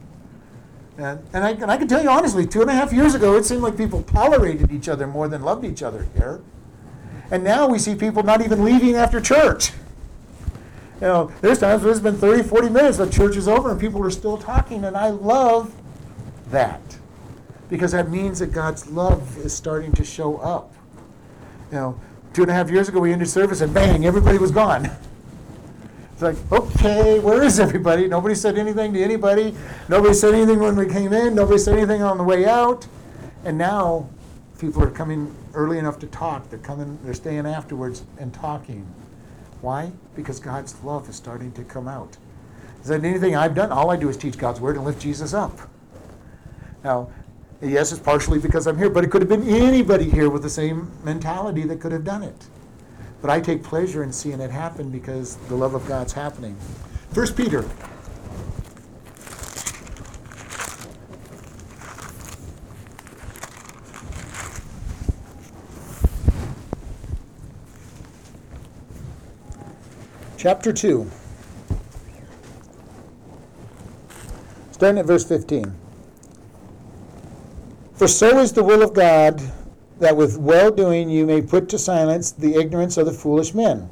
And, 0.98 1.24
and, 1.34 1.44
I, 1.44 1.52
and 1.52 1.72
I 1.72 1.78
can 1.78 1.88
tell 1.88 2.04
you 2.04 2.10
honestly, 2.10 2.46
two 2.46 2.62
and 2.62 2.70
a 2.70 2.74
half 2.74 2.92
years 2.92 3.16
ago, 3.16 3.36
it 3.36 3.46
seemed 3.46 3.62
like 3.62 3.78
people 3.78 4.04
tolerated 4.04 4.72
each 4.72 4.90
other 4.90 5.08
more 5.08 5.28
than 5.28 5.42
loved 5.42 5.66
each 5.66 5.82
other 5.82 6.08
here. 6.16 6.42
And 7.32 7.44
now 7.44 7.68
we 7.68 7.80
see 7.80 7.96
people 7.96 8.24
not 8.24 8.42
even 8.42 8.64
leaving 8.64 8.96
after 8.96 9.22
church. 9.22 9.72
You 11.02 11.08
know, 11.08 11.32
there's 11.42 11.60
times 11.60 11.84
where 11.84 11.92
it's 11.92 12.02
been 12.02 12.18
30, 12.18 12.44
40 12.44 12.70
minutes, 12.70 12.98
the 12.98 13.10
church 13.10 13.38
is 13.38 13.48
over 13.48 13.72
and 13.72 13.80
people 13.80 14.04
are 14.04 14.12
still 14.12 14.38
talking, 14.38 14.84
and 14.84 14.98
I 14.98 15.10
love 15.10 15.74
that. 16.52 16.82
Because 17.70 17.94
that 17.94 18.10
means 18.10 18.40
that 18.40 18.52
God's 18.52 18.88
love 18.88 19.38
is 19.38 19.54
starting 19.54 19.94
to 19.94 20.04
show 20.04 20.38
up. 20.38 20.74
You 21.72 21.78
know, 21.78 22.00
two 22.34 22.42
and 22.42 22.52
a 22.52 22.54
half 22.54 22.70
years 22.70 22.90
ago 22.90 23.00
we 23.00 23.14
ended 23.14 23.30
service 23.30 23.62
and 23.62 23.74
bang, 23.74 24.06
everybody 24.06 24.38
was 24.38 24.52
gone. 24.52 24.90
It's 26.12 26.22
like, 26.22 26.52
okay, 26.52 27.20
where 27.20 27.44
is 27.44 27.62
everybody? 27.62 28.06
Nobody 28.10 28.36
said 28.36 28.58
anything 28.58 28.92
to 28.92 29.02
anybody. 29.02 29.56
Nobody 29.88 30.14
said 30.14 30.34
anything 30.34 30.60
when 30.60 30.76
we 30.76 30.86
came 30.86 31.14
in. 31.14 31.34
Nobody 31.34 31.58
said 31.58 31.78
anything 31.78 32.04
on 32.04 32.18
the 32.18 32.26
way 32.26 32.46
out. 32.46 32.86
And 33.46 33.58
now 33.58 34.10
people 34.60 34.84
are 34.84 34.92
coming 34.92 35.34
early 35.54 35.78
enough 35.78 35.98
to 36.00 36.08
talk. 36.08 36.50
They're 36.50 36.60
coming, 36.60 37.00
they're 37.06 37.14
staying 37.14 37.46
afterwards 37.46 38.04
and 38.18 38.34
talking. 38.34 38.86
Why? 39.62 39.92
Because 40.16 40.40
God's 40.40 40.76
love 40.84 41.10
is 41.10 41.16
starting 41.16 41.52
to 41.54 41.64
come 41.64 41.88
out. 41.88 42.18
Is 42.82 42.88
that 42.88 43.04
anything 43.04 43.36
I've 43.36 43.56
done? 43.56 43.72
All 43.72 43.92
I 43.92 43.98
do 43.98 44.10
is 44.10 44.18
teach 44.18 44.38
God's 44.38 44.62
word 44.62 44.76
and 44.78 44.86
lift 44.86 45.02
Jesus 45.02 45.34
up. 45.34 45.58
Now, 46.84 47.10
yes, 47.62 47.92
it's 47.92 48.02
partially 48.02 48.40
because 48.40 48.68
I'm 48.68 48.78
here, 48.78 48.90
but 48.90 49.04
it 49.04 49.12
could 49.12 49.22
have 49.22 49.30
been 49.30 49.48
anybody 49.48 50.10
here 50.10 50.30
with 50.30 50.44
the 50.44 50.50
same 50.50 50.92
mentality 51.04 51.64
that 51.64 51.82
could 51.82 51.92
have 51.92 52.06
done 52.06 52.24
it. 52.24 52.48
But 53.22 53.30
I 53.30 53.42
take 53.42 53.64
pleasure 53.64 54.02
in 54.02 54.14
seeing 54.14 54.40
it 54.40 54.50
happen 54.50 54.90
because 54.90 55.36
the 55.50 55.56
love 55.56 55.74
of 55.74 55.86
God's 55.88 56.14
happening. 56.14 56.56
First 57.12 57.36
Peter. 57.36 57.66
Chapter 70.40 70.72
2. 70.72 71.06
Starting 74.72 74.98
at 74.98 75.06
verse 75.06 75.26
15. 75.26 75.76
For 77.96 78.08
so 78.08 78.40
is 78.40 78.54
the 78.54 78.64
will 78.64 78.82
of 78.82 78.94
God 78.94 79.42
that 80.00 80.16
with 80.16 80.38
well 80.38 80.72
doing 80.72 81.10
you 81.10 81.26
may 81.26 81.42
put 81.42 81.68
to 81.68 81.78
silence 81.78 82.32
the 82.32 82.56
ignorance 82.56 82.96
of 82.96 83.06
the 83.06 83.12
foolish 83.12 83.54
men. 83.54 83.90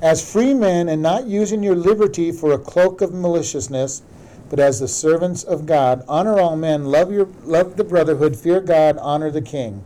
As 0.00 0.32
free 0.32 0.54
men, 0.54 0.88
and 0.88 1.02
not 1.02 1.26
using 1.26 1.62
your 1.62 1.76
liberty 1.76 2.32
for 2.32 2.52
a 2.52 2.58
cloak 2.58 3.02
of 3.02 3.12
maliciousness, 3.12 4.00
but 4.48 4.58
as 4.58 4.80
the 4.80 4.88
servants 4.88 5.42
of 5.42 5.66
God, 5.66 6.02
honor 6.08 6.40
all 6.40 6.56
men, 6.56 6.86
love 6.86 7.12
your 7.12 7.28
love 7.44 7.76
the 7.76 7.84
brotherhood, 7.84 8.36
fear 8.36 8.62
God, 8.62 8.96
honor 9.02 9.30
the 9.30 9.42
king. 9.42 9.84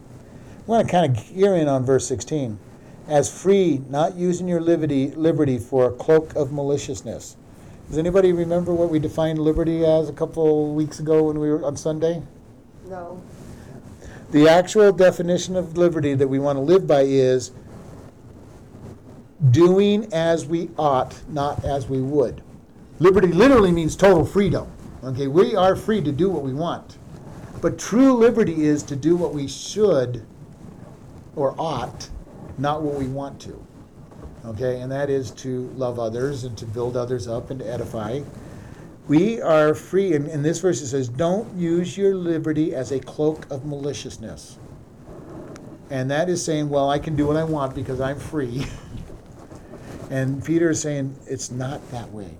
I 0.60 0.62
want 0.66 0.86
to 0.86 0.92
kind 0.92 1.18
of 1.18 1.34
gear 1.34 1.56
in 1.56 1.66
on 1.66 1.84
verse 1.84 2.06
16. 2.06 2.60
As 3.06 3.30
free, 3.30 3.82
not 3.90 4.16
using 4.16 4.48
your 4.48 4.60
liberty 4.60 5.10
liberty 5.10 5.58
for 5.58 5.86
a 5.86 5.92
cloak 5.92 6.34
of 6.34 6.52
maliciousness. 6.52 7.36
Does 7.88 7.98
anybody 7.98 8.32
remember 8.32 8.72
what 8.72 8.88
we 8.88 8.98
defined 8.98 9.38
liberty 9.38 9.84
as 9.84 10.08
a 10.08 10.12
couple 10.12 10.74
weeks 10.74 11.00
ago 11.00 11.24
when 11.24 11.38
we 11.38 11.50
were 11.50 11.62
on 11.64 11.76
Sunday? 11.76 12.22
No. 12.88 13.22
The 14.30 14.48
actual 14.48 14.90
definition 14.90 15.54
of 15.54 15.76
liberty 15.76 16.14
that 16.14 16.26
we 16.26 16.38
want 16.38 16.56
to 16.56 16.60
live 16.60 16.86
by 16.86 17.02
is 17.02 17.52
doing 19.50 20.10
as 20.12 20.46
we 20.46 20.70
ought, 20.78 21.20
not 21.28 21.62
as 21.64 21.88
we 21.88 22.00
would. 22.00 22.42
Liberty 23.00 23.28
literally 23.28 23.70
means 23.70 23.96
total 23.96 24.24
freedom. 24.24 24.66
Okay, 25.02 25.26
we 25.26 25.54
are 25.54 25.76
free 25.76 26.00
to 26.00 26.10
do 26.10 26.30
what 26.30 26.42
we 26.42 26.54
want. 26.54 26.96
But 27.60 27.78
true 27.78 28.14
liberty 28.14 28.64
is 28.64 28.82
to 28.84 28.96
do 28.96 29.16
what 29.16 29.34
we 29.34 29.46
should 29.46 30.24
or 31.36 31.54
ought, 31.58 32.08
not 32.58 32.82
what 32.82 32.94
we 32.94 33.06
want 33.06 33.40
to. 33.42 33.64
Okay, 34.44 34.80
and 34.80 34.92
that 34.92 35.08
is 35.08 35.30
to 35.30 35.70
love 35.74 35.98
others 35.98 36.44
and 36.44 36.56
to 36.58 36.66
build 36.66 36.96
others 36.96 37.26
up 37.26 37.50
and 37.50 37.60
to 37.60 37.66
edify. 37.66 38.20
We 39.08 39.40
are 39.40 39.74
free, 39.74 40.14
and 40.14 40.28
in 40.28 40.42
this 40.42 40.60
verse 40.60 40.80
it 40.82 40.88
says, 40.88 41.08
Don't 41.08 41.56
use 41.56 41.96
your 41.96 42.14
liberty 42.14 42.74
as 42.74 42.92
a 42.92 43.00
cloak 43.00 43.50
of 43.50 43.64
maliciousness. 43.64 44.58
And 45.90 46.10
that 46.10 46.28
is 46.28 46.44
saying, 46.44 46.68
Well, 46.68 46.90
I 46.90 46.98
can 46.98 47.16
do 47.16 47.26
what 47.26 47.36
I 47.36 47.44
want 47.44 47.74
because 47.74 48.00
I'm 48.00 48.18
free. 48.18 48.66
and 50.10 50.44
Peter 50.44 50.70
is 50.70 50.80
saying, 50.80 51.16
It's 51.26 51.50
not 51.50 51.90
that 51.90 52.10
way. 52.12 52.30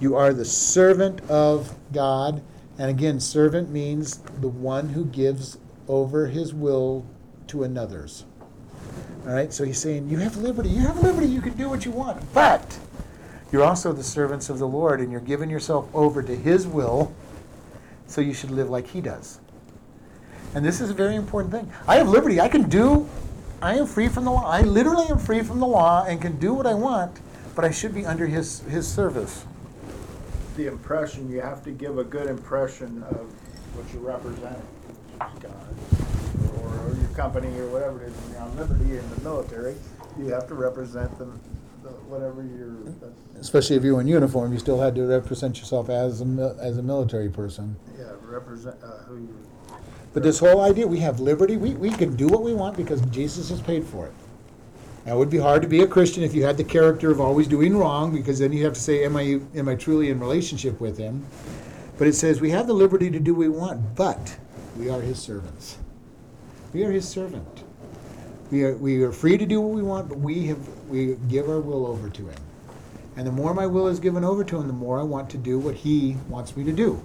You 0.00 0.16
are 0.16 0.32
the 0.32 0.44
servant 0.44 1.20
of 1.30 1.74
God. 1.92 2.42
And 2.78 2.90
again, 2.90 3.20
servant 3.20 3.70
means 3.70 4.18
the 4.40 4.48
one 4.48 4.88
who 4.88 5.04
gives 5.04 5.58
over 5.88 6.26
his 6.26 6.52
will 6.52 7.06
to 7.48 7.64
another's. 7.64 8.24
All 9.26 9.32
right, 9.32 9.52
so 9.52 9.64
he's 9.64 9.78
saying, 9.78 10.10
You 10.10 10.18
have 10.18 10.36
liberty. 10.36 10.68
You 10.68 10.80
have 10.80 11.00
liberty. 11.00 11.28
You 11.28 11.40
can 11.40 11.54
do 11.54 11.68
what 11.68 11.84
you 11.84 11.92
want. 11.92 12.20
But 12.34 12.78
you're 13.52 13.64
also 13.64 13.92
the 13.92 14.02
servants 14.02 14.50
of 14.50 14.58
the 14.58 14.66
Lord, 14.66 15.00
and 15.00 15.12
you're 15.12 15.20
giving 15.20 15.48
yourself 15.48 15.88
over 15.94 16.22
to 16.22 16.34
His 16.34 16.66
will, 16.66 17.14
so 18.06 18.20
you 18.20 18.34
should 18.34 18.50
live 18.50 18.68
like 18.68 18.88
He 18.88 19.00
does. 19.00 19.38
And 20.54 20.64
this 20.64 20.80
is 20.80 20.90
a 20.90 20.94
very 20.94 21.14
important 21.14 21.52
thing. 21.52 21.70
I 21.86 21.96
have 21.96 22.08
liberty. 22.08 22.40
I 22.40 22.48
can 22.48 22.68
do, 22.68 23.08
I 23.60 23.76
am 23.76 23.86
free 23.86 24.08
from 24.08 24.24
the 24.24 24.32
law. 24.32 24.44
I 24.44 24.62
literally 24.62 25.06
am 25.08 25.18
free 25.18 25.42
from 25.42 25.60
the 25.60 25.66
law 25.66 26.04
and 26.04 26.20
can 26.20 26.38
do 26.38 26.52
what 26.52 26.66
I 26.66 26.74
want, 26.74 27.20
but 27.54 27.64
I 27.64 27.70
should 27.70 27.94
be 27.94 28.04
under 28.04 28.26
His, 28.26 28.60
his 28.62 28.88
service. 28.88 29.44
The 30.56 30.66
impression, 30.66 31.30
you 31.30 31.40
have 31.40 31.62
to 31.64 31.70
give 31.70 31.98
a 31.98 32.04
good 32.04 32.26
impression 32.26 33.04
of 33.04 33.32
what 33.76 33.86
you're 33.92 34.02
representing, 34.02 34.66
which 35.18 35.36
is 35.38 35.40
God, 35.40 35.52
or, 35.52 35.90
or 35.92 35.98
your 35.98 36.11
company, 37.14 37.48
or 37.58 37.66
whatever 37.68 38.02
it 38.02 38.08
is. 38.08 38.14
When 38.14 38.32
you're 38.32 38.42
on 38.42 38.56
liberty 38.56 38.96
in 38.98 39.10
the 39.10 39.20
military, 39.22 39.74
You 40.18 40.26
have 40.28 40.46
to 40.48 40.54
represent 40.54 41.16
them, 41.18 41.40
the, 41.82 41.88
whatever 42.10 42.42
you're, 42.42 42.94
Especially 43.40 43.76
if 43.76 43.82
you're 43.84 44.00
in 44.00 44.06
uniform, 44.06 44.52
you 44.52 44.58
still 44.58 44.80
had 44.80 44.94
to 44.96 45.06
represent 45.06 45.58
yourself 45.58 45.88
as 45.88 46.20
a, 46.20 46.24
mil- 46.24 46.56
as 46.60 46.78
a 46.78 46.82
military 46.82 47.28
person. 47.30 47.76
yeah, 47.98 48.06
represent, 48.22 48.76
uh, 48.84 48.98
who 49.04 49.16
you. 49.16 49.34
But 50.12 50.22
this 50.22 50.38
whole 50.38 50.60
idea, 50.60 50.86
we 50.86 50.98
have 51.00 51.20
liberty, 51.20 51.56
we, 51.56 51.70
we 51.74 51.90
can 51.90 52.14
do 52.16 52.26
what 52.28 52.42
we 52.42 52.52
want 52.52 52.76
because 52.76 53.00
Jesus 53.06 53.48
has 53.48 53.60
paid 53.62 53.84
for 53.84 54.06
it. 54.06 54.12
Now, 55.06 55.14
it 55.14 55.18
would 55.18 55.30
be 55.30 55.38
hard 55.38 55.62
to 55.62 55.68
be 55.68 55.82
a 55.82 55.86
Christian 55.86 56.22
if 56.22 56.34
you 56.34 56.44
had 56.44 56.56
the 56.58 56.64
character 56.64 57.10
of 57.10 57.20
always 57.20 57.48
doing 57.48 57.74
wrong, 57.76 58.14
because 58.14 58.38
then 58.38 58.52
you 58.52 58.62
have 58.64 58.74
to 58.74 58.80
say, 58.80 59.04
am 59.04 59.16
I, 59.16 59.40
am 59.54 59.68
I 59.68 59.74
truly 59.74 60.10
in 60.10 60.20
relationship 60.20 60.78
with 60.80 60.98
him? 60.98 61.24
But 61.98 62.06
it 62.06 62.12
says 62.14 62.40
we 62.40 62.50
have 62.50 62.66
the 62.66 62.72
liberty 62.74 63.10
to 63.10 63.18
do 63.18 63.32
what 63.34 63.40
we 63.40 63.48
want, 63.48 63.94
but 63.96 64.36
we 64.76 64.90
are 64.90 65.00
his 65.00 65.18
servants. 65.18 65.78
We 66.72 66.84
are 66.84 66.90
his 66.90 67.08
servant. 67.08 67.64
We 68.50 68.64
are, 68.64 68.74
we 68.76 69.02
are 69.02 69.12
free 69.12 69.38
to 69.38 69.46
do 69.46 69.60
what 69.60 69.74
we 69.74 69.82
want, 69.82 70.08
but 70.08 70.18
we 70.18 70.46
have, 70.46 70.58
we 70.88 71.16
give 71.28 71.48
our 71.48 71.60
will 71.60 71.86
over 71.86 72.08
to 72.08 72.28
him. 72.28 72.40
And 73.16 73.26
the 73.26 73.32
more 73.32 73.52
my 73.52 73.66
will 73.66 73.88
is 73.88 74.00
given 74.00 74.24
over 74.24 74.42
to 74.44 74.58
him, 74.58 74.66
the 74.66 74.72
more 74.72 74.98
I 74.98 75.02
want 75.02 75.28
to 75.30 75.38
do 75.38 75.58
what 75.58 75.74
he 75.74 76.16
wants 76.28 76.56
me 76.56 76.64
to 76.64 76.72
do. 76.72 77.02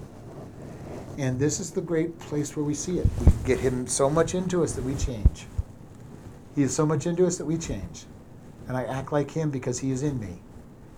And 1.17 1.39
this 1.39 1.59
is 1.59 1.71
the 1.71 1.81
great 1.81 2.17
place 2.19 2.55
where 2.55 2.63
we 2.63 2.73
see 2.73 2.99
it. 2.99 3.07
We 3.25 3.31
get 3.45 3.59
him 3.59 3.87
so 3.87 4.09
much 4.09 4.35
into 4.35 4.63
us 4.63 4.73
that 4.73 4.83
we 4.83 4.95
change. 4.95 5.47
He 6.55 6.63
is 6.63 6.73
so 6.73 6.85
much 6.85 7.05
into 7.05 7.25
us 7.25 7.37
that 7.37 7.45
we 7.45 7.57
change. 7.57 8.05
And 8.67 8.77
I 8.77 8.83
act 8.83 9.11
like 9.11 9.31
him 9.31 9.49
because 9.49 9.79
he 9.79 9.91
is 9.91 10.03
in 10.03 10.19
me. 10.19 10.41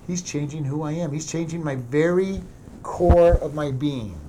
He's 0.08 0.22
changing 0.22 0.66
who 0.66 0.84
I 0.84 0.92
am. 0.94 1.12
He's 1.12 1.32
changing 1.32 1.64
my 1.64 1.76
very 1.76 2.42
core 2.84 3.34
of 3.34 3.54
my 3.54 3.72
being. 3.72 4.20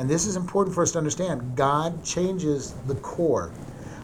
And 0.00 0.08
this 0.08 0.24
is 0.24 0.34
important 0.34 0.74
for 0.74 0.82
us 0.82 0.92
to 0.92 0.98
understand. 0.98 1.56
God 1.56 2.02
changes 2.02 2.72
the 2.86 2.94
core. 2.94 3.52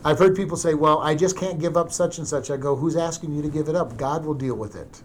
I've 0.05 0.18
heard 0.18 0.36
people 0.36 0.59
say, 0.59 0.74
well, 0.74 0.99
I 0.99 1.14
just 1.14 1.38
can't 1.38 1.59
give 1.59 1.74
up 1.74 1.90
such 1.90 2.18
and 2.18 2.28
such. 2.28 2.51
I 2.51 2.59
go, 2.59 2.76
who's 2.76 2.97
asking 2.97 3.34
you 3.34 3.40
to 3.40 3.49
give 3.49 3.70
it 3.70 3.74
up? 3.74 3.97
God 3.97 4.26
will 4.26 4.34
deal 4.34 4.57
with 4.57 4.76
it. 4.76 5.03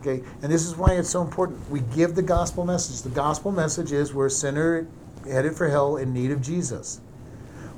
Okay, 0.00 0.24
and 0.40 0.52
this 0.52 0.64
is 0.64 0.76
why 0.76 0.92
it's 0.92 1.08
so 1.10 1.20
important. 1.20 1.68
We 1.68 1.80
give 1.96 2.14
the 2.14 2.22
gospel 2.22 2.64
message. 2.64 3.02
The 3.02 3.08
gospel 3.08 3.50
message 3.50 3.90
is 3.90 4.14
we're 4.14 4.26
a 4.26 4.30
sinner 4.30 4.86
headed 5.24 5.56
for 5.56 5.68
hell 5.68 5.96
in 5.96 6.12
need 6.12 6.30
of 6.30 6.40
Jesus. 6.40 7.00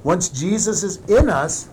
Once 0.04 0.28
Jesus 0.28 0.82
is 0.82 0.98
in 1.06 1.30
us, 1.30 1.70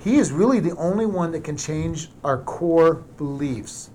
he 0.00 0.16
is 0.16 0.32
really 0.32 0.58
the 0.58 0.76
only 0.78 1.06
one 1.06 1.30
that 1.30 1.44
can 1.44 1.56
change 1.56 2.10
our 2.24 2.38
core 2.38 3.04
beliefs. 3.16 3.90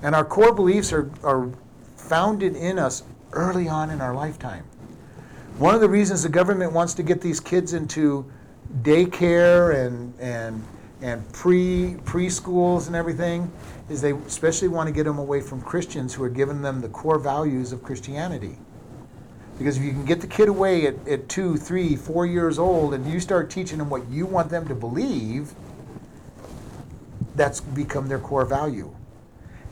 And 0.00 0.14
our 0.14 0.24
core 0.24 0.54
beliefs 0.54 0.94
are, 0.94 1.10
are 1.22 1.50
founded 1.96 2.56
in 2.56 2.78
us 2.78 3.02
early 3.32 3.68
on 3.68 3.90
in 3.90 4.00
our 4.00 4.14
lifetime. 4.14 4.64
One 5.58 5.74
of 5.74 5.80
the 5.80 5.88
reasons 5.88 6.22
the 6.22 6.28
government 6.28 6.72
wants 6.72 6.94
to 6.94 7.02
get 7.02 7.20
these 7.20 7.40
kids 7.40 7.72
into 7.72 8.24
daycare 8.82 9.84
and, 9.84 10.14
and, 10.20 10.62
and 11.02 11.32
pre 11.32 11.96
preschools 12.04 12.86
and 12.86 12.94
everything 12.94 13.50
is 13.90 14.00
they 14.00 14.12
especially 14.12 14.68
want 14.68 14.86
to 14.86 14.92
get 14.92 15.02
them 15.02 15.18
away 15.18 15.40
from 15.40 15.60
Christians 15.60 16.14
who 16.14 16.22
are 16.22 16.28
giving 16.28 16.62
them 16.62 16.80
the 16.80 16.88
core 16.88 17.18
values 17.18 17.72
of 17.72 17.82
Christianity. 17.82 18.56
Because 19.58 19.76
if 19.76 19.82
you 19.82 19.90
can 19.90 20.04
get 20.04 20.20
the 20.20 20.28
kid 20.28 20.48
away 20.48 20.86
at, 20.86 21.08
at 21.08 21.28
two, 21.28 21.56
three, 21.56 21.96
four 21.96 22.24
years 22.24 22.60
old 22.60 22.94
and 22.94 23.04
you 23.10 23.18
start 23.18 23.50
teaching 23.50 23.78
them 23.78 23.90
what 23.90 24.08
you 24.08 24.26
want 24.26 24.50
them 24.50 24.68
to 24.68 24.76
believe, 24.76 25.54
that's 27.34 27.60
become 27.60 28.06
their 28.06 28.20
core 28.20 28.44
value. 28.44 28.94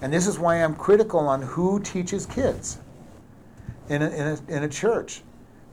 And 0.02 0.12
this 0.12 0.26
is 0.26 0.36
why 0.36 0.64
I'm 0.64 0.74
critical 0.74 1.20
on 1.20 1.42
who 1.42 1.78
teaches 1.78 2.26
kids 2.26 2.78
in 3.88 4.02
a, 4.02 4.08
in 4.08 4.26
a, 4.26 4.56
in 4.56 4.62
a 4.64 4.68
church. 4.68 5.22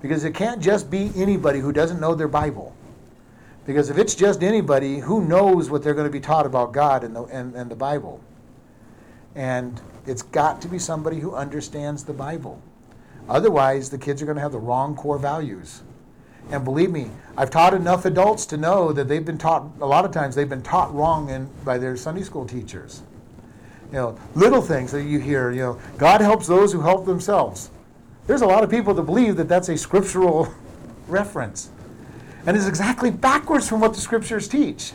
Because 0.04 0.26
it 0.26 0.36
can't 0.36 0.62
just 0.62 0.92
be 0.92 1.12
anybody 1.16 1.60
who 1.60 1.72
doesn't 1.72 2.02
know 2.02 2.14
their 2.14 2.28
Bible. 2.28 2.76
Because 3.66 3.90
if 3.90 3.98
it's 3.98 4.14
just 4.14 4.44
anybody, 4.44 5.00
who 5.00 5.24
knows 5.24 5.70
what 5.70 5.82
they're 5.82 5.94
going 5.94 6.08
to 6.08 6.12
be 6.12 6.20
taught 6.20 6.46
about 6.46 6.74
God 6.74 7.06
and 7.06 7.16
the, 7.16 7.24
and, 7.24 7.56
and 7.56 7.72
the 7.72 7.76
Bible? 7.76 8.20
And 9.34 9.80
it's 10.06 10.22
got 10.22 10.62
to 10.62 10.68
be 10.68 10.78
somebody 10.78 11.22
who 11.22 11.34
understands 11.34 12.04
the 12.04 12.12
Bible. 12.12 12.62
Otherwise, 13.30 13.90
the 13.90 13.98
kids 13.98 14.22
are 14.22 14.26
going 14.26 14.36
to 14.36 14.42
have 14.42 14.52
the 14.52 14.60
wrong 14.60 14.94
core 14.94 15.18
values. 15.18 15.82
And 16.52 16.66
believe 16.66 16.92
me, 16.92 17.10
I've 17.38 17.50
taught 17.50 17.74
enough 17.74 18.04
adults 18.04 18.46
to 18.48 18.58
know 18.58 18.92
that 18.92 19.08
they've 19.08 19.24
been 19.24 19.38
taught, 19.38 19.66
a 19.80 19.86
lot 19.86 20.04
of 20.04 20.12
times, 20.12 20.36
they've 20.36 20.50
been 20.50 20.62
taught 20.62 20.94
wrong 20.94 21.30
in, 21.30 21.50
by 21.64 21.78
their 21.78 21.96
Sunday 21.96 22.24
school 22.24 22.46
teachers. 22.46 23.04
You 23.88 24.00
know, 24.00 24.20
little 24.36 24.62
things 24.62 24.92
that 24.92 25.04
you 25.04 25.20
hear, 25.20 25.52
you 25.52 25.62
know, 25.62 25.80
God 25.98 26.20
helps 26.20 26.46
those 26.46 26.74
who 26.74 26.82
help 26.82 27.06
themselves. 27.06 27.70
There's 28.28 28.42
a 28.42 28.48
lot 28.48 28.64
of 28.64 28.70
people 28.70 28.94
that 28.94 29.04
believe 29.04 29.36
that 29.38 29.50
that's 29.50 29.70
a 29.70 29.78
scriptural 29.78 30.54
reference. 31.08 31.70
And 32.46 32.58
it's 32.58 32.68
exactly 32.68 33.12
backwards 33.12 33.68
from 33.68 33.80
what 33.80 33.94
the 33.94 34.02
scriptures 34.02 34.48
teach. 34.48 34.94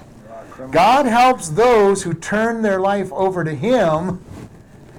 God 0.70 1.06
helps 1.06 1.48
those 1.48 2.02
who 2.02 2.14
turn 2.14 2.62
their 2.62 2.80
life 2.80 3.12
over 3.12 3.44
to 3.44 3.54
Him 3.54 4.24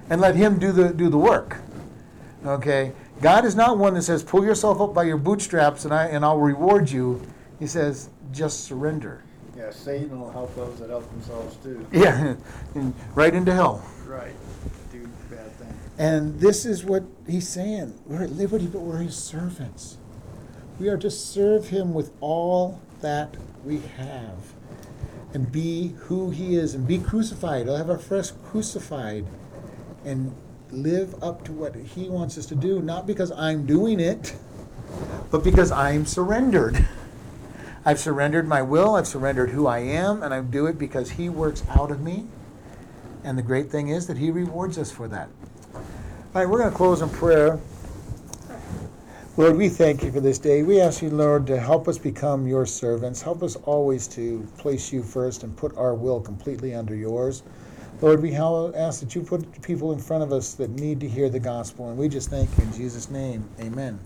and 0.10 0.22
let 0.22 0.36
Him 0.36 0.58
do 0.58 0.72
the, 0.72 0.90
do 0.94 1.10
the 1.10 1.18
work. 1.18 1.58
Okay? 2.46 2.94
God 3.22 3.44
is 3.44 3.56
not 3.56 3.78
one 3.78 3.94
that 3.96 4.04
says, 4.04 4.24
pull 4.24 4.46
yourself 4.46 4.80
up 4.80 4.94
by 4.94 5.04
your 5.04 5.18
bootstraps 5.18 5.84
and, 5.84 5.94
I, 5.94 6.06
and 6.06 6.24
I'll 6.24 6.40
reward 6.40 6.90
you. 6.90 7.22
He 7.60 7.68
says, 7.68 8.10
just 8.32 8.64
surrender. 8.64 9.24
Yeah, 9.58 9.72
Satan 9.72 10.22
will 10.22 10.32
help 10.32 10.56
those 10.56 10.80
that 10.80 10.90
help 10.90 11.10
themselves 11.12 11.58
too. 11.58 11.86
Yeah, 11.92 12.36
right 13.14 13.36
into 13.36 13.54
hell. 13.54 13.86
Right. 14.06 14.34
And 16.00 16.40
this 16.40 16.66
is 16.66 16.86
what 16.86 17.04
he's 17.28 17.48
saying. 17.48 17.94
We're 18.06 18.24
at 18.24 18.32
liberty, 18.32 18.68
but 18.68 18.80
we're 18.80 19.00
his 19.00 19.18
servants. 19.18 19.98
We 20.80 20.88
are 20.88 20.98
to 20.98 21.12
serve 21.12 21.68
him 21.68 21.94
with 21.94 22.12
all 22.22 22.80
that 23.02 23.36
we 23.66 23.82
have 23.98 24.54
and 25.34 25.52
be 25.52 25.90
who 26.04 26.32
he 26.32 26.56
is 26.56 26.74
and 26.74 26.88
be 26.88 27.00
crucified. 27.00 27.68
I'll 27.68 27.76
have 27.76 27.90
our 27.90 27.98
flesh 27.98 28.32
crucified 28.46 29.26
and 30.06 30.34
live 30.72 31.22
up 31.22 31.44
to 31.46 31.52
what 31.52 31.76
he 31.76 32.08
wants 32.08 32.38
us 32.38 32.46
to 32.46 32.56
do, 32.56 32.82
not 32.82 33.06
because 33.06 33.32
I'm 33.34 33.66
doing 33.66 34.00
it, 34.00 34.36
but 35.30 35.44
because 35.44 35.70
I'm 35.70 36.06
surrendered. 36.06 36.88
I've 37.86 38.00
surrendered 38.00 38.48
my 38.48 38.62
will, 38.62 38.96
I've 38.96 39.08
surrendered 39.08 39.50
who 39.50 39.68
I 39.68 39.80
am, 39.80 40.24
and 40.24 40.34
I 40.34 40.42
do 40.42 40.66
it 40.66 40.78
because 40.78 41.12
he 41.12 41.28
works 41.28 41.64
out 41.70 41.92
of 41.92 42.00
me. 42.02 42.28
And 43.24 43.38
the 43.38 43.44
great 43.44 43.70
thing 43.70 43.90
is 43.90 44.08
that 44.08 44.18
he 44.18 44.32
rewards 44.32 44.78
us 44.78 44.92
for 44.92 45.08
that. 45.10 45.30
All 46.36 46.42
right, 46.42 46.48
we're 46.48 46.60
going 46.60 46.70
to 46.70 46.78
close 46.78 47.02
in 47.02 47.10
prayer. 47.10 47.60
Lord, 49.36 49.58
we 49.58 49.68
thank 49.68 50.04
you 50.04 50.12
for 50.12 50.20
this 50.20 50.38
day. 50.38 50.62
We 50.62 50.80
ask 50.80 51.02
you, 51.02 51.10
Lord, 51.10 51.48
to 51.48 51.60
help 51.60 51.88
us 51.88 51.98
become 51.98 52.48
your 52.48 52.68
servants. 52.68 53.20
Help 53.20 53.42
us 53.42 53.56
always 53.56 54.08
to 54.10 54.48
place 54.60 54.94
you 54.94 55.02
first 55.02 55.42
and 55.42 55.58
put 55.58 55.76
our 55.76 55.96
will 55.96 56.22
completely 56.22 56.76
under 56.76 56.94
yours. 56.94 57.42
Lord, 58.00 58.22
we 58.22 58.36
ask 58.36 59.00
that 59.00 59.16
you 59.16 59.24
put 59.24 59.60
people 59.64 59.92
in 59.92 59.98
front 59.98 60.22
of 60.22 60.32
us 60.32 60.54
that 60.54 60.70
need 60.70 61.00
to 61.00 61.10
hear 61.10 61.30
the 61.30 61.40
gospel, 61.40 61.90
and 61.90 61.98
we 61.98 62.08
just 62.08 62.30
thank 62.30 62.56
you 62.60 62.64
in 62.64 62.74
Jesus' 62.74 63.10
name. 63.10 63.44
Amen. 63.60 64.00